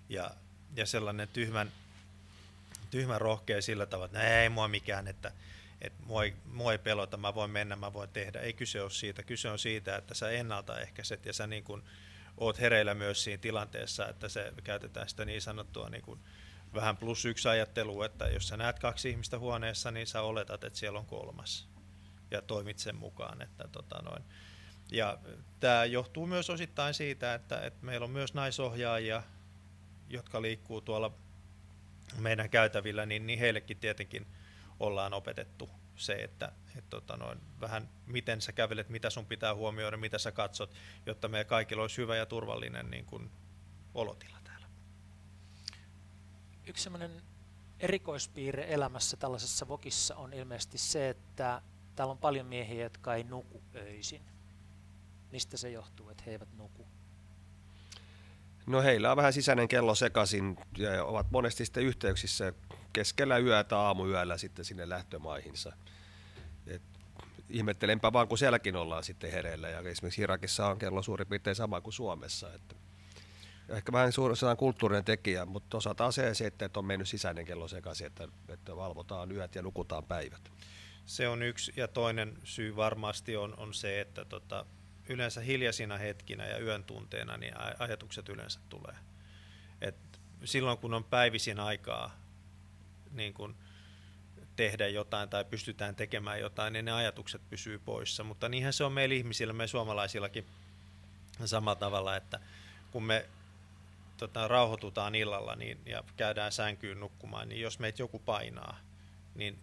Ja, 0.08 0.30
ja 0.74 0.86
sellainen 0.86 1.28
tyhmän, 1.28 1.72
tyhmän 2.90 3.20
rohkea 3.20 3.62
sillä 3.62 3.86
tavalla, 3.86 4.06
että 4.06 4.40
ei 4.42 4.48
mua 4.48 4.68
mikään, 4.68 5.08
että, 5.08 5.32
että 5.80 6.02
mua, 6.06 6.24
ei, 6.24 6.34
mua 6.44 6.72
ei 6.72 6.78
pelota, 6.78 7.16
mä 7.16 7.34
voin 7.34 7.50
mennä, 7.50 7.76
mä 7.76 7.92
voin 7.92 8.10
tehdä. 8.10 8.40
Ei 8.40 8.52
kyse 8.52 8.82
ole 8.82 8.90
siitä. 8.90 9.22
Kyse 9.22 9.48
on 9.48 9.58
siitä, 9.58 9.96
että 9.96 10.14
sä 10.14 10.30
ennaltaehkäiset 10.30 11.26
ja 11.26 11.32
sä 11.32 11.46
niin 11.46 11.64
kun 11.64 11.84
oot 12.36 12.60
hereillä 12.60 12.94
myös 12.94 13.24
siinä 13.24 13.40
tilanteessa, 13.40 14.08
että 14.08 14.28
se 14.28 14.52
käytetään 14.64 15.08
sitä 15.08 15.24
niin 15.24 15.42
sanottua 15.42 15.88
niin 15.88 16.02
kun 16.02 16.20
vähän 16.74 16.96
plus 16.96 17.24
yksi 17.24 17.48
ajattelu, 17.48 18.02
että 18.02 18.26
jos 18.26 18.48
sä 18.48 18.56
näet 18.56 18.78
kaksi 18.78 19.10
ihmistä 19.10 19.38
huoneessa, 19.38 19.90
niin 19.90 20.06
sä 20.06 20.22
oletat, 20.22 20.64
että 20.64 20.78
siellä 20.78 20.98
on 20.98 21.06
kolmas 21.06 21.68
ja 22.30 22.42
toimit 22.42 22.78
sen 22.78 22.96
mukaan. 22.96 23.42
Että 23.42 23.68
tota 23.72 24.02
noin. 24.02 24.24
Ja 24.90 25.18
tämä 25.60 25.84
johtuu 25.84 26.26
myös 26.26 26.50
osittain 26.50 26.94
siitä, 26.94 27.34
että, 27.34 27.60
että 27.60 27.86
meillä 27.86 28.04
on 28.04 28.10
myös 28.10 28.34
naisohjaajia, 28.34 29.22
jotka 30.08 30.42
liikkuu 30.42 30.80
tuolla 30.80 31.12
meidän 32.18 32.50
käytävillä, 32.50 33.06
niin, 33.06 33.26
niin 33.26 33.38
heillekin 33.38 33.78
tietenkin 33.78 34.26
ollaan 34.80 35.14
opetettu 35.14 35.70
se, 35.96 36.12
että 36.14 36.52
et 36.78 36.90
tota 36.90 37.16
noin, 37.16 37.40
vähän 37.60 37.88
miten 38.06 38.40
sä 38.40 38.52
kävelet, 38.52 38.88
mitä 38.88 39.10
sun 39.10 39.26
pitää 39.26 39.54
huomioida, 39.54 39.96
mitä 39.96 40.18
sä 40.18 40.32
katsot, 40.32 40.74
jotta 41.06 41.28
meidän 41.28 41.46
kaikilla 41.46 41.82
olisi 41.82 41.96
hyvä 41.96 42.16
ja 42.16 42.26
turvallinen 42.26 42.90
niin 42.90 43.04
kuin, 43.04 43.30
olotila. 43.94 44.36
Yksi 46.66 46.82
sellainen 46.82 47.22
erikoispiirre 47.80 48.66
elämässä 48.68 49.16
tällaisessa 49.16 49.68
vokissa 49.68 50.16
on 50.16 50.32
ilmeisesti 50.32 50.78
se, 50.78 51.08
että 51.08 51.62
täällä 51.96 52.10
on 52.12 52.18
paljon 52.18 52.46
miehiä, 52.46 52.82
jotka 52.82 53.14
ei 53.14 53.24
nuku 53.24 53.62
öisin. 53.74 54.22
Mistä 55.32 55.56
se 55.56 55.70
johtuu, 55.70 56.10
että 56.10 56.22
he 56.26 56.30
eivät 56.30 56.48
nuku? 56.56 56.86
No 58.66 58.82
heillä 58.82 59.10
on 59.10 59.16
vähän 59.16 59.32
sisäinen 59.32 59.68
kello 59.68 59.94
sekaisin 59.94 60.56
ja 60.78 61.04
ovat 61.04 61.30
monesti 61.30 61.64
sitten 61.64 61.82
yhteyksissä 61.82 62.52
keskellä 62.92 63.38
yötä 63.38 63.78
aamuyöllä 63.78 64.38
sitten 64.38 64.64
sinne 64.64 64.88
lähtömaihinsa. 64.88 65.72
Et 66.66 66.82
ihmettelenpä 67.50 68.12
vaan, 68.12 68.28
kun 68.28 68.38
sielläkin 68.38 68.76
ollaan 68.76 69.04
sitten 69.04 69.32
hereillä 69.32 69.68
ja 69.68 69.80
esimerkiksi 69.80 70.22
Irakissa 70.22 70.66
on 70.66 70.78
kello 70.78 71.02
suurin 71.02 71.26
piirtein 71.26 71.56
sama 71.56 71.80
kuin 71.80 71.94
Suomessa. 71.94 72.54
Että 72.54 72.74
ehkä 73.68 73.92
vähän 73.92 74.12
suurin 74.12 74.56
kulttuurinen 74.56 75.04
tekijä, 75.04 75.46
mutta 75.46 75.76
osataan 75.76 76.12
se, 76.12 76.34
se, 76.34 76.46
että 76.46 76.70
on 76.76 76.84
mennyt 76.84 77.08
sisäinen 77.08 77.44
kello 77.44 77.68
sekaisin, 77.68 78.06
että, 78.06 78.28
että 78.48 78.76
valvotaan 78.76 79.32
yöt 79.32 79.54
ja 79.54 79.62
nukutaan 79.62 80.04
päivät. 80.04 80.52
Se 81.06 81.28
on 81.28 81.42
yksi, 81.42 81.72
ja 81.76 81.88
toinen 81.88 82.38
syy 82.44 82.76
varmasti 82.76 83.36
on, 83.36 83.54
on 83.56 83.74
se, 83.74 84.00
että 84.00 84.24
tota, 84.24 84.66
yleensä 85.08 85.40
hiljaisina 85.40 85.98
hetkinä 85.98 86.46
ja 86.46 86.58
yön 86.58 86.84
tunteena 86.84 87.36
niin 87.36 87.54
ajatukset 87.78 88.28
yleensä 88.28 88.60
tulee. 88.68 88.94
Et 89.80 89.96
silloin 90.44 90.78
kun 90.78 90.94
on 90.94 91.04
päivisin 91.04 91.60
aikaa 91.60 92.26
niin 93.12 93.34
kun 93.34 93.56
tehdä 94.56 94.88
jotain 94.88 95.28
tai 95.28 95.44
pystytään 95.44 95.94
tekemään 95.94 96.40
jotain, 96.40 96.72
niin 96.72 96.84
ne 96.84 96.92
ajatukset 96.92 97.42
pysyy 97.50 97.78
poissa. 97.78 98.24
Mutta 98.24 98.48
niinhän 98.48 98.72
se 98.72 98.84
on 98.84 98.92
meillä 98.92 99.14
ihmisillä, 99.14 99.52
me 99.52 99.66
suomalaisillakin 99.66 100.46
samalla 101.44 101.74
tavalla, 101.74 102.16
että 102.16 102.40
kun 102.90 103.02
me 103.02 103.28
tota, 104.16 104.48
rauhoitutaan 104.48 105.14
illalla 105.14 105.56
niin, 105.56 105.80
ja 105.86 106.04
käydään 106.16 106.52
sänkyyn 106.52 107.00
nukkumaan, 107.00 107.48
niin 107.48 107.60
jos 107.60 107.78
meitä 107.78 108.02
joku 108.02 108.18
painaa, 108.18 108.78
niin 109.34 109.58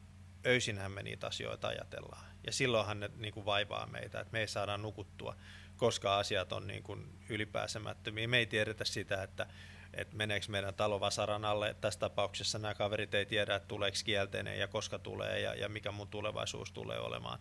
öisinhän 0.45 0.91
me 0.91 1.03
niitä 1.03 1.27
asioita 1.27 1.67
ajatellaan. 1.67 2.25
Ja 2.45 2.51
silloinhan 2.51 2.99
ne 2.99 3.09
niin 3.15 3.33
kuin 3.33 3.45
vaivaa 3.45 3.85
meitä, 3.85 4.19
että 4.19 4.31
me 4.31 4.39
ei 4.39 4.47
saada 4.47 4.77
nukuttua, 4.77 5.35
koska 5.77 6.17
asiat 6.17 6.53
on 6.53 6.67
niin 6.67 6.83
kuin 6.83 7.19
ylipääsemättömiä. 7.29 8.27
Me 8.27 8.37
ei 8.37 8.45
tiedetä 8.45 8.85
sitä, 8.85 9.23
että, 9.23 9.47
että 9.93 10.15
meneekö 10.15 10.45
meidän 10.49 10.73
talo 10.73 10.99
vasaran 10.99 11.45
alle. 11.45 11.75
Tässä 11.81 11.99
tapauksessa 11.99 12.59
nämä 12.59 12.73
kaverit 12.73 13.13
ei 13.13 13.25
tiedä, 13.25 13.55
että 13.55 13.67
tuleeko 13.67 13.97
kielteinen 14.05 14.59
ja 14.59 14.67
koska 14.67 14.99
tulee 14.99 15.39
ja, 15.39 15.55
ja 15.55 15.69
mikä 15.69 15.91
mun 15.91 16.07
tulevaisuus 16.07 16.71
tulee 16.71 16.99
olemaan. 16.99 17.39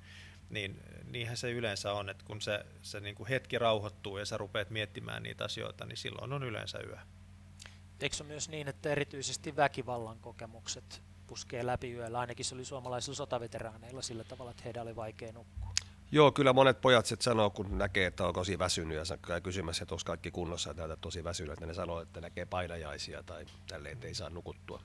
Niin, 0.53 0.81
niinhän 1.11 1.37
se 1.37 1.51
yleensä 1.51 1.93
on, 1.93 2.09
että 2.09 2.25
kun 2.25 2.41
se, 2.41 2.67
se 2.83 3.01
niin 3.01 3.15
kuin 3.15 3.29
hetki 3.29 3.59
rauhoittuu 3.59 4.19
ja 4.19 4.25
sä 4.25 4.37
rupeat 4.37 4.71
miettimään 4.71 5.23
niitä 5.23 5.45
asioita, 5.45 5.87
niin 5.87 5.97
silloin 5.97 6.33
on 6.33 6.43
yleensä 6.43 6.79
yö. 6.87 6.97
Eikö 8.01 8.17
se 8.17 8.25
myös 8.25 8.49
niin, 8.49 8.69
että 8.69 8.91
erityisesti 8.91 9.57
väkivallan 9.57 10.19
kokemukset 10.21 11.03
puskee 11.27 11.67
läpi 11.67 11.93
yöllä. 11.93 12.19
Ainakin 12.19 12.45
se 12.45 12.55
oli 12.55 12.65
suomalaisilla 12.65 13.17
sotaveteraaneilla 13.17 14.03
sillä 14.03 14.25
tavalla, 14.25 14.51
että 14.51 14.63
heidän 14.63 14.83
oli 14.83 14.97
vaikea 14.97 15.33
nukkua. 15.33 15.73
Joo, 16.13 16.33
kyllä 16.33 16.53
monet 16.53 16.81
pojat 16.81 17.07
sitten 17.07 17.25
sanoo, 17.25 17.51
kun 17.51 17.79
näkee, 17.79 18.07
että 18.07 18.27
on 18.27 18.35
tosi 18.35 18.59
väsynyt 18.59 18.97
ja 18.97 19.19
käy 19.27 19.41
kysymässä, 19.41 19.83
että 19.83 19.95
onko 19.95 20.03
kaikki 20.07 20.31
kunnossa 20.31 20.71
ja 20.71 20.75
täältä 20.75 20.97
tosi 20.97 21.25
väsynyt, 21.25 21.53
että 21.53 21.67
ne 21.67 21.75
sanoo, 21.75 22.01
että 22.01 22.21
näkee 22.21 22.47
painajaisia 22.47 23.23
tai 23.23 23.47
tälleen, 23.69 23.93
että 23.93 24.07
ei 24.07 24.15
saa 24.15 24.31
nukuttua. 24.31 24.83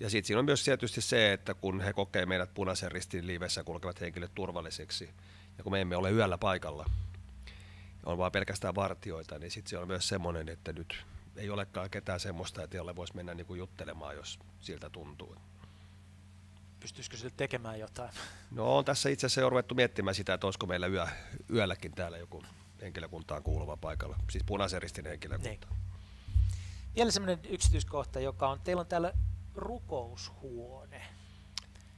Ja 0.00 0.10
sitten 0.10 0.26
siinä 0.26 0.38
on 0.38 0.44
myös 0.44 0.64
tietysti 0.64 1.00
se, 1.00 1.32
että 1.32 1.54
kun 1.54 1.80
he 1.80 1.92
kokee 1.92 2.26
meidät 2.26 2.54
punaisen 2.54 2.92
ristin 2.92 3.26
liivessä 3.26 3.64
kulkevat 3.64 4.00
henkilöt 4.00 4.34
turvalliseksi, 4.34 5.10
ja 5.58 5.64
kun 5.64 5.72
me 5.72 5.80
emme 5.80 5.96
ole 5.96 6.10
yöllä 6.10 6.38
paikalla, 6.38 6.90
on 8.06 8.18
vaan 8.18 8.32
pelkästään 8.32 8.74
vartioita, 8.74 9.38
niin 9.38 9.50
sitten 9.50 9.70
se 9.70 9.78
on 9.78 9.88
myös 9.88 10.08
semmoinen, 10.08 10.48
että 10.48 10.72
nyt 10.72 11.04
ei 11.36 11.50
olekaan 11.50 11.90
ketään 11.90 12.20
semmoista, 12.20 12.62
että 12.62 12.76
jolle 12.76 12.96
voisi 12.96 13.16
mennä 13.16 13.34
niinku 13.34 13.54
juttelemaan, 13.54 14.16
jos 14.16 14.38
siltä 14.60 14.90
tuntuu 14.90 15.36
pystyisikö 16.82 17.16
sille 17.16 17.32
tekemään 17.36 17.78
jotain? 17.78 18.10
No 18.50 18.76
on 18.76 18.84
tässä 18.84 19.08
itse 19.08 19.26
asiassa 19.26 19.40
jo 19.40 19.50
ruvettu 19.50 19.74
miettimään 19.74 20.14
sitä, 20.14 20.34
että 20.34 20.46
olisiko 20.46 20.66
meillä 20.66 20.86
yö, 20.86 21.06
yölläkin 21.50 21.92
täällä 21.92 22.18
joku 22.18 22.42
henkilökuntaan 22.82 23.42
kuuluva 23.42 23.76
paikalla, 23.76 24.18
siis 24.30 24.44
punaisen 24.44 24.82
ristin 24.82 25.06
henkilökunta. 25.06 25.48
Niin. 25.48 25.82
Vielä 26.96 27.10
sellainen 27.10 27.38
yksityiskohta, 27.48 28.20
joka 28.20 28.48
on, 28.48 28.60
teillä 28.60 28.80
on 28.80 28.86
täällä 28.86 29.12
rukoushuone. 29.54 31.02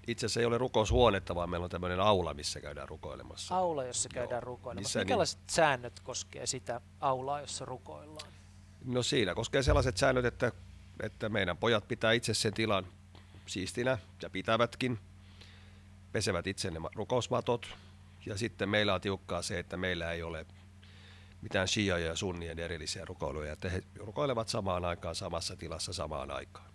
Itse 0.06 0.26
asiassa 0.26 0.40
ei 0.40 0.46
ole 0.46 0.58
rukoushuonetta, 0.58 1.34
vaan 1.34 1.50
meillä 1.50 1.64
on 1.64 1.70
tämmöinen 1.70 2.00
aula, 2.00 2.34
missä 2.34 2.60
käydään 2.60 2.88
rukoilemassa. 2.88 3.56
Aula, 3.56 3.84
jossa 3.84 4.08
käydään 4.08 4.40
Joo. 4.42 4.46
rukoilemassa. 4.46 4.88
Missä 4.88 4.98
Minkälaiset 4.98 5.38
niin... 5.38 5.50
säännöt 5.50 6.00
koskee 6.00 6.46
sitä 6.46 6.80
aulaa, 7.00 7.40
jossa 7.40 7.64
rukoillaan? 7.64 8.32
No 8.84 9.02
siinä 9.02 9.34
koskee 9.34 9.62
sellaiset 9.62 9.96
säännöt, 9.96 10.24
että, 10.24 10.52
että 11.02 11.28
meidän 11.28 11.56
pojat 11.56 11.88
pitää 11.88 12.12
itse 12.12 12.34
sen 12.34 12.54
tilan 12.54 12.86
siistinä 13.46 13.98
ja 14.22 14.30
pitävätkin, 14.30 14.98
pesevät 16.12 16.46
itse 16.46 16.70
ne 16.70 16.80
rukousmatot. 16.94 17.66
Ja 18.26 18.38
sitten 18.38 18.68
meillä 18.68 18.94
on 18.94 19.00
tiukkaa 19.00 19.42
se, 19.42 19.58
että 19.58 19.76
meillä 19.76 20.12
ei 20.12 20.22
ole 20.22 20.46
mitään 21.42 21.68
shia 21.68 21.98
ja 21.98 22.16
sunnien 22.16 22.58
erillisiä 22.58 23.04
rukoiluja, 23.04 23.52
että 23.52 23.68
he 23.68 23.82
rukoilevat 23.96 24.48
samaan 24.48 24.84
aikaan 24.84 25.14
samassa 25.14 25.56
tilassa 25.56 25.92
samaan 25.92 26.30
aikaan. 26.30 26.73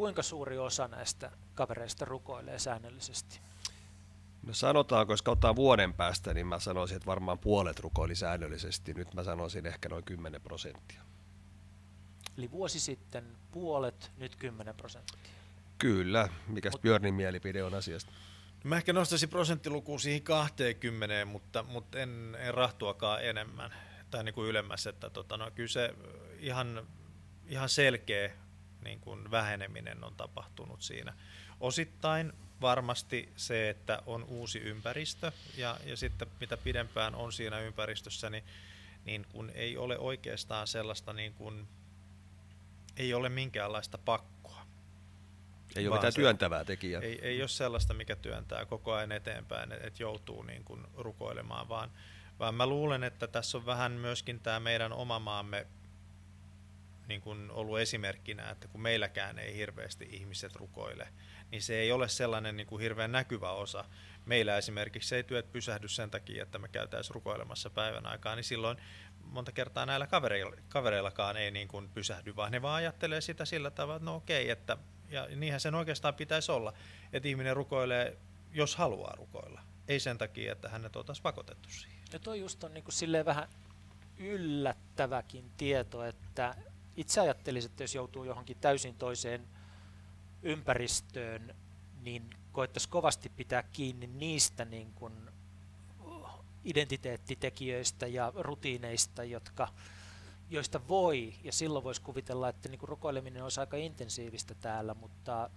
Kuinka 0.00 0.22
suuri 0.22 0.58
osa 0.58 0.88
näistä 0.88 1.30
kavereista 1.54 2.04
rukoilee 2.04 2.58
säännöllisesti? 2.58 3.40
No 4.46 4.54
sanotaanko, 4.54 5.12
jos 5.12 5.22
ottaa 5.26 5.56
vuoden 5.56 5.94
päästä, 5.94 6.34
niin 6.34 6.46
mä 6.46 6.60
sanoisin, 6.60 6.96
että 6.96 7.06
varmaan 7.06 7.38
puolet 7.38 7.80
rukoili 7.80 8.14
säännöllisesti. 8.14 8.94
Nyt 8.94 9.14
mä 9.14 9.24
sanoisin 9.24 9.66
ehkä 9.66 9.88
noin 9.88 10.04
10 10.04 10.40
prosenttia. 10.40 11.02
Eli 12.38 12.50
vuosi 12.50 12.80
sitten 12.80 13.24
puolet, 13.50 14.12
nyt 14.16 14.36
10 14.36 14.74
prosenttia. 14.74 15.32
Kyllä. 15.78 16.28
Mikäs 16.46 16.72
Mut, 16.72 16.82
Björnin 16.82 17.14
mielipide 17.14 17.64
on 17.64 17.74
asiasta? 17.74 18.12
Mä 18.64 18.76
ehkä 18.76 18.92
nostaisin 18.92 19.28
prosenttilukuun 19.28 20.00
siihen 20.00 20.22
20, 20.22 21.24
mutta, 21.24 21.62
mutta 21.62 21.98
en, 21.98 22.36
en 22.38 22.54
rahtuakaan 22.54 23.24
enemmän 23.24 23.74
tai 24.10 24.24
niin 24.24 24.34
kuin 24.34 24.48
ylemmäs. 24.48 24.86
Että 24.86 25.10
tota, 25.10 25.36
no, 25.36 25.50
kyllä 25.54 25.68
se 25.68 25.94
ihan, 26.38 26.86
ihan 27.46 27.68
selkeä 27.68 28.32
niin 28.84 29.00
kuin 29.00 29.30
väheneminen 29.30 30.04
on 30.04 30.14
tapahtunut 30.14 30.82
siinä. 30.82 31.14
Osittain 31.60 32.32
varmasti 32.60 33.32
se, 33.36 33.70
että 33.70 34.02
on 34.06 34.24
uusi 34.24 34.58
ympäristö 34.58 35.32
ja, 35.56 35.76
ja 35.84 35.96
sitten 35.96 36.28
mitä 36.40 36.56
pidempään 36.56 37.14
on 37.14 37.32
siinä 37.32 37.58
ympäristössä, 37.58 38.30
niin, 38.30 38.44
niin 39.04 39.26
kun 39.32 39.50
ei 39.54 39.76
ole 39.76 39.98
oikeastaan 39.98 40.66
sellaista 40.66 41.12
niin 41.12 41.34
kuin 41.34 41.68
ei 42.96 43.14
ole 43.14 43.28
minkäänlaista 43.28 43.98
pakkoa. 43.98 44.66
Ei 45.76 45.88
ole 45.88 45.96
mitään 45.96 46.14
työntävää 46.14 46.64
tekijää. 46.64 47.02
Ei, 47.02 47.18
ei 47.22 47.42
ole 47.42 47.48
sellaista, 47.48 47.94
mikä 47.94 48.16
työntää 48.16 48.66
koko 48.66 48.92
ajan 48.92 49.12
eteenpäin, 49.12 49.72
että 49.72 50.02
joutuu 50.02 50.42
niin 50.42 50.64
kuin 50.64 50.86
rukoilemaan, 50.96 51.68
vaan, 51.68 51.90
vaan 52.38 52.54
mä 52.54 52.66
luulen, 52.66 53.04
että 53.04 53.26
tässä 53.26 53.58
on 53.58 53.66
vähän 53.66 53.92
myöskin 53.92 54.40
tämä 54.40 54.60
meidän 54.60 54.92
oma 54.92 55.18
maamme 55.18 55.66
niin 57.10 57.20
kuin 57.20 57.50
ollut 57.50 57.78
esimerkkinä, 57.78 58.50
että 58.50 58.68
kun 58.68 58.80
meilläkään 58.80 59.38
ei 59.38 59.56
hirveästi 59.56 60.08
ihmiset 60.10 60.56
rukoile, 60.56 61.08
niin 61.50 61.62
se 61.62 61.74
ei 61.74 61.92
ole 61.92 62.08
sellainen 62.08 62.56
niin 62.56 62.66
kuin 62.66 62.82
hirveän 62.82 63.12
näkyvä 63.12 63.50
osa. 63.52 63.84
Meillä 64.26 64.56
esimerkiksi 64.56 65.16
ei 65.16 65.22
työt 65.22 65.52
pysähdy 65.52 65.88
sen 65.88 66.10
takia, 66.10 66.42
että 66.42 66.58
me 66.58 66.68
käytäisiin 66.68 67.14
rukoilemassa 67.14 67.70
päivän 67.70 68.06
aikaa, 68.06 68.36
niin 68.36 68.44
silloin 68.44 68.78
monta 69.24 69.52
kertaa 69.52 69.86
näillä 69.86 70.06
kavereilla, 70.06 70.56
kavereillakaan 70.68 71.36
ei 71.36 71.50
niin 71.50 71.68
kuin 71.68 71.88
pysähdy, 71.88 72.36
vaan 72.36 72.52
ne 72.52 72.62
vaan 72.62 72.76
ajattelee 72.76 73.20
sitä 73.20 73.44
sillä 73.44 73.70
tavalla, 73.70 73.96
että 73.96 74.04
no 74.04 74.16
okei, 74.16 74.50
että 74.50 74.76
ja 75.10 75.26
niinhän 75.36 75.60
sen 75.60 75.74
oikeastaan 75.74 76.14
pitäisi 76.14 76.52
olla, 76.52 76.72
että 77.12 77.28
ihminen 77.28 77.56
rukoilee, 77.56 78.16
jos 78.52 78.76
haluaa 78.76 79.16
rukoilla. 79.16 79.60
Ei 79.88 80.00
sen 80.00 80.18
takia, 80.18 80.52
että 80.52 80.68
hänet 80.68 80.96
oltaisiin 80.96 81.22
pakotettu 81.22 81.68
siihen. 81.68 81.98
Ja 82.12 82.18
toi 82.18 82.40
just 82.40 82.64
on 82.64 82.74
niin 82.74 82.84
kuin 82.84 82.92
silleen 82.92 83.24
vähän 83.24 83.48
yllättäväkin 84.18 85.50
tieto, 85.56 86.04
että 86.04 86.54
itse 87.00 87.20
ajattelisin, 87.20 87.70
että 87.70 87.82
jos 87.82 87.94
joutuu 87.94 88.24
johonkin 88.24 88.56
täysin 88.60 88.94
toiseen 88.94 89.48
ympäristöön, 90.42 91.54
niin 92.02 92.30
koettaisi 92.52 92.88
kovasti 92.88 93.28
pitää 93.28 93.62
kiinni 93.62 94.06
niistä 94.06 94.64
niin 94.64 94.92
kuin 94.94 95.12
identiteettitekijöistä 96.64 98.06
ja 98.06 98.32
rutiineista, 98.36 99.24
jotka, 99.24 99.68
joista 100.50 100.88
voi, 100.88 101.34
ja 101.44 101.52
silloin 101.52 101.84
voisi 101.84 102.02
kuvitella, 102.02 102.48
että 102.48 102.68
niin 102.68 102.78
kuin 102.78 102.88
rukoileminen 102.88 103.42
olisi 103.44 103.60
aika 103.60 103.76
intensiivistä 103.76 104.54
täällä, 104.54 104.94
mutta 104.94 105.50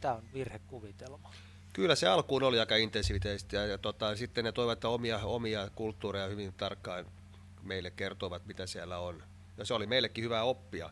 tämä 0.00 0.14
on 0.14 0.22
virhekuvitelma. 0.34 1.30
Kyllä 1.72 1.94
se 1.94 2.08
alkuun 2.08 2.42
oli 2.42 2.60
aika 2.60 2.76
intensiivisesti 2.76 3.56
ja, 3.56 3.66
ja 3.66 3.78
tota, 3.78 4.16
sitten 4.16 4.44
ne 4.44 4.52
toivat 4.52 4.84
omia, 4.84 5.18
omia 5.18 5.70
kulttuureja 5.74 6.26
hyvin 6.26 6.52
tarkkaan 6.52 7.06
meille 7.62 7.90
kertovat, 7.90 8.46
mitä 8.46 8.66
siellä 8.66 8.98
on. 8.98 9.22
Ja 9.56 9.64
se 9.64 9.74
oli 9.74 9.86
meillekin 9.86 10.24
hyvä 10.24 10.42
oppia. 10.42 10.90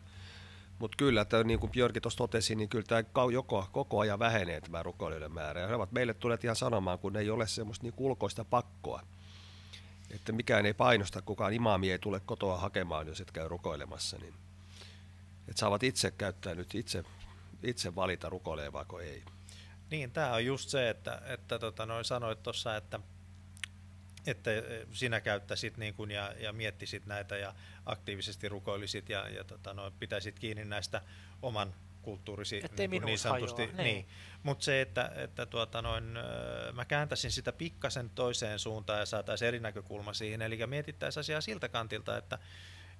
Mutta 0.79 0.97
kyllä, 0.97 1.21
että 1.21 1.43
niin 1.43 1.59
kuin 1.59 1.71
Björki 1.71 2.01
tuossa 2.01 2.17
totesi, 2.17 2.55
niin 2.55 2.69
kyllä 2.69 2.85
tämä 2.85 3.31
joko, 3.31 3.67
koko 3.71 3.99
ajan 3.99 4.19
vähenee 4.19 4.61
tämä 4.61 4.83
rukoilijoiden 4.83 5.31
määrä. 5.31 5.61
Ja 5.61 5.67
he 5.67 5.75
ovat 5.75 5.91
meille 5.91 6.13
tulleet 6.13 6.43
ihan 6.43 6.55
sanomaan, 6.55 6.99
kun 6.99 7.17
ei 7.17 7.29
ole 7.29 7.47
semmoista 7.47 7.83
niin 7.83 7.93
ulkoista 7.97 8.45
pakkoa. 8.45 9.01
Että 10.11 10.31
mikään 10.31 10.65
ei 10.65 10.73
painosta, 10.73 11.21
kukaan 11.21 11.53
imaami 11.53 11.91
ei 11.91 11.99
tule 11.99 12.19
kotoa 12.19 12.57
hakemaan, 12.57 13.07
jos 13.07 13.21
et 13.21 13.31
käy 13.31 13.47
rukoilemassa. 13.47 14.17
Niin, 14.17 14.33
että 15.47 15.59
saavat 15.59 15.83
itse 15.83 16.11
käyttää 16.11 16.55
nyt, 16.55 16.75
itse, 16.75 17.03
itse 17.63 17.95
valita 17.95 18.29
rukoilevaako 18.29 18.99
ei. 18.99 19.23
Niin, 19.91 20.11
tämä 20.11 20.33
on 20.33 20.45
just 20.45 20.69
se, 20.69 20.89
että, 20.89 21.21
että 21.25 21.59
tota, 21.59 21.85
noin 21.85 22.05
sanoit 22.05 22.43
tuossa, 22.43 22.75
että 22.75 22.99
että 24.27 24.51
sinä 24.91 25.21
käyttäisit 25.21 25.77
niin 25.77 25.93
kuin 25.93 26.11
ja, 26.11 26.33
ja 26.39 26.53
miettisit 26.53 27.05
näitä 27.05 27.37
ja 27.37 27.55
aktiivisesti 27.85 28.49
rukoilisit 28.49 29.09
ja, 29.09 29.29
ja 29.29 29.43
tota, 29.43 29.73
no, 29.73 29.91
pitäisit 29.99 30.39
kiinni 30.39 30.65
näistä 30.65 31.01
oman 31.41 31.73
kulttuurisi 32.01 32.61
niin, 32.77 33.05
niin 33.05 33.19
sanotusti. 33.19 33.61
Hajoa, 33.61 33.77
niin. 33.77 33.93
niin. 33.93 34.07
Mutta 34.43 34.65
se, 34.65 34.81
että, 34.81 35.11
että 35.15 35.45
tuota 35.45 35.81
noin, 35.81 36.03
mä 36.73 36.85
kääntäisin 36.85 37.31
sitä 37.31 37.51
pikkasen 37.51 38.09
toiseen 38.09 38.59
suuntaan 38.59 38.99
ja 38.99 39.05
saataisiin 39.05 39.47
eri 39.47 39.59
näkökulma 39.59 40.13
siihen, 40.13 40.41
eli 40.41 40.67
mietittäisiin 40.67 41.21
asiaa 41.21 41.41
siltä 41.41 41.69
kantilta, 41.69 42.17
että, 42.17 42.39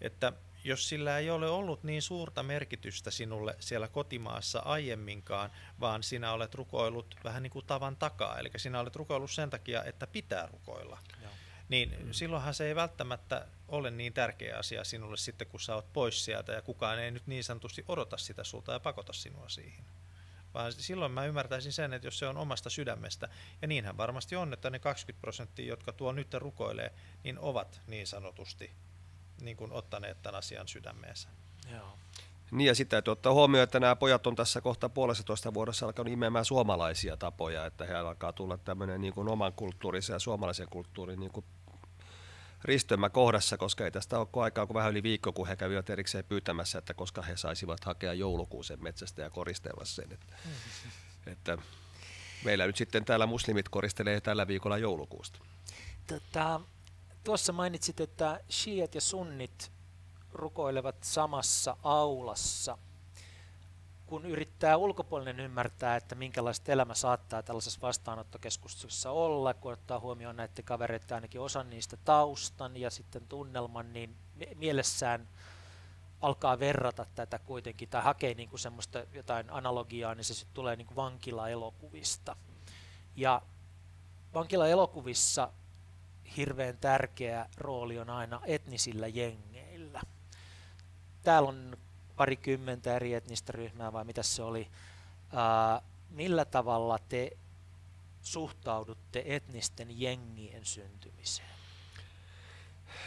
että 0.02 0.34
jos 0.64 0.90
sillä 0.90 1.18
ei 1.18 1.30
ole 1.30 1.50
ollut 1.50 1.84
niin 1.84 2.02
suurta 2.02 2.44
merkitystä 2.44 3.12
sinulle 3.12 3.56
siellä 3.60 3.88
kotimaassa 3.88 4.60
aiemminkaan, 4.60 5.52
vaan 5.80 6.04
sinä 6.04 6.34
olet 6.34 6.56
rukoillut 6.56 7.16
vähän 7.24 7.44
niin 7.44 7.52
kuin 7.52 7.66
tavan 7.66 7.96
takaa, 7.96 8.40
eli 8.40 8.50
sinä 8.58 8.80
olet 8.80 8.96
rukoillut 8.96 9.32
sen 9.32 9.50
takia, 9.50 9.84
että 9.84 10.08
pitää 10.08 10.48
rukoilla, 10.52 11.00
Joo. 11.22 11.32
niin 11.70 11.96
mm. 12.00 12.12
silloinhan 12.12 12.54
se 12.54 12.68
ei 12.68 12.76
välttämättä 12.76 13.48
ole 13.68 13.92
niin 13.92 14.14
tärkeä 14.14 14.58
asia 14.58 14.84
sinulle 14.84 15.18
sitten, 15.18 15.48
kun 15.48 15.60
sä 15.60 15.76
oot 15.76 15.94
pois 15.94 16.26
sieltä 16.26 16.52
ja 16.52 16.62
kukaan 16.62 17.00
ei 17.00 17.12
nyt 17.12 17.28
niin 17.28 17.44
sanotusti 17.44 17.86
odota 17.88 18.18
sitä 18.18 18.44
sulta 18.44 18.74
ja 18.74 18.80
pakota 18.80 19.14
sinua 19.14 19.50
siihen. 19.50 19.86
Vaan 20.54 20.72
silloin 20.72 21.12
mä 21.12 21.26
ymmärtäisin 21.26 21.74
sen, 21.74 21.94
että 21.94 22.08
jos 22.08 22.20
se 22.20 22.28
on 22.28 22.38
omasta 22.38 22.70
sydämestä, 22.70 23.30
ja 23.62 23.68
niinhän 23.68 23.98
varmasti 23.98 24.36
on, 24.36 24.54
että 24.54 24.70
ne 24.70 24.80
20 24.80 25.22
prosenttia, 25.22 25.66
jotka 25.66 25.94
tuo 25.94 26.12
nyt 26.12 26.34
rukoilee, 26.34 26.94
niin 27.24 27.40
ovat 27.40 27.82
niin 27.88 28.08
sanotusti 28.08 28.72
niin 29.42 29.58
kuin 29.58 29.72
ottaneet 29.72 30.22
tämän 30.22 30.36
asian 30.36 30.68
sydämeensä. 30.68 31.30
Joo. 31.72 31.98
Niin 32.52 32.68
ja 32.68 32.76
sitten 32.76 32.92
täytyy 32.92 33.12
ottaa 33.12 33.34
huomioon, 33.34 33.64
että 33.64 33.80
nämä 33.80 33.96
pojat 33.96 34.28
on 34.28 34.36
tässä 34.36 34.62
kohta 34.62 34.90
puolestatoista 34.90 35.54
vuodessa 35.54 35.86
alkanut 35.86 36.14
imemään 36.14 36.46
suomalaisia 36.46 37.18
tapoja, 37.18 37.66
että 37.66 37.86
he 37.86 37.96
alkaa 37.96 38.34
tulla 38.34 38.58
tämmöinen 38.58 39.02
niin 39.02 39.14
kuin 39.14 39.28
oman 39.28 39.54
kulttuurisen 39.54 40.14
ja 40.14 40.20
suomalaisen 40.20 40.68
kulttuurin 40.70 41.20
niin 41.20 41.32
kuin 41.32 41.46
ristymä 42.64 43.10
kohdassa, 43.10 43.58
koska 43.58 43.86
ei 43.86 43.92
tästä 43.92 44.20
ole 44.20 44.44
aikaa 44.44 44.66
kuin 44.66 44.76
vähän 44.76 44.92
yli 44.92 45.04
viikko, 45.04 45.34
kun 45.34 45.48
he 45.48 45.56
kävivät 45.56 45.90
erikseen 45.90 46.26
pyytämässä, 46.26 46.78
että 46.78 46.94
koska 46.94 47.22
he 47.22 47.38
saisivat 47.38 47.84
hakea 47.86 48.14
joulukuusen 48.14 48.84
metsästä 48.84 49.22
ja 49.22 49.30
koristella 49.30 49.86
sen. 49.86 50.12
Että, 50.12 50.26
mm-hmm. 50.46 51.34
että 51.34 51.58
meillä 52.44 52.68
nyt 52.68 52.78
sitten 52.78 53.06
täällä 53.06 53.26
muslimit 53.26 53.70
koristelee 53.70 54.22
tällä 54.22 54.48
viikolla 54.48 54.78
joulukuusta. 54.78 55.40
Tota, 56.08 56.62
tuossa 57.24 57.54
mainitsit, 57.54 58.00
että 58.00 58.40
shiat 58.52 58.96
ja 58.96 59.02
sunnit 59.02 59.72
rukoilevat 60.34 60.96
samassa 61.04 61.78
aulassa. 61.84 62.78
Kun 64.06 64.26
yrittää 64.26 64.78
ulkopuolinen 64.78 65.40
ymmärtää, 65.40 65.96
että 65.96 66.16
minkälaista 66.16 66.72
elämä 66.72 66.94
saattaa 66.94 67.44
tällaisessa 67.44 67.82
vastaanottokeskuksessa 67.82 69.12
olla, 69.12 69.54
kun 69.54 69.74
ottaa 69.74 70.00
huomioon 70.00 70.36
näiden 70.36 70.66
kavereiden 70.66 71.16
ainakin 71.16 71.42
osan 71.42 71.70
niistä 71.70 71.98
taustan 71.98 72.78
ja 72.78 72.90
sitten 72.90 73.28
tunnelman, 73.28 73.94
niin 73.94 74.16
mielessään 74.56 75.28
alkaa 76.22 76.60
verrata 76.60 77.06
tätä 77.16 77.40
kuitenkin 77.40 77.90
tai 77.90 78.02
hakee 78.02 78.34
niin 78.34 78.50
kuin 78.50 78.60
semmoista 78.60 79.06
jotain 79.14 79.50
analogiaa, 79.50 80.16
niin 80.16 80.26
se 80.26 80.34
sitten 80.34 80.54
tulee 80.54 80.76
niin 80.76 80.88
kuin 80.88 80.96
vankila-elokuvista. 80.96 82.36
Ja 83.16 83.42
vankila-elokuvissa 84.34 85.52
hirveän 86.38 86.78
tärkeä 86.78 87.46
rooli 87.58 88.00
on 88.00 88.10
aina 88.10 88.42
etnisillä 88.46 89.08
jengeillä. 89.08 90.02
Täällä 91.24 91.50
on 91.50 91.78
parikymmentä 92.16 92.96
eri 92.96 93.14
etnistä 93.14 93.52
ryhmää 93.52 93.94
vai 93.94 94.06
mitä 94.06 94.24
se 94.24 94.44
oli. 94.44 94.68
Ää, 95.34 95.82
millä 96.10 96.46
tavalla 96.46 97.00
te 97.10 97.32
suhtaudutte 98.22 99.24
etnisten 99.26 100.02
jengien 100.02 100.66
syntymiseen? 100.66 101.50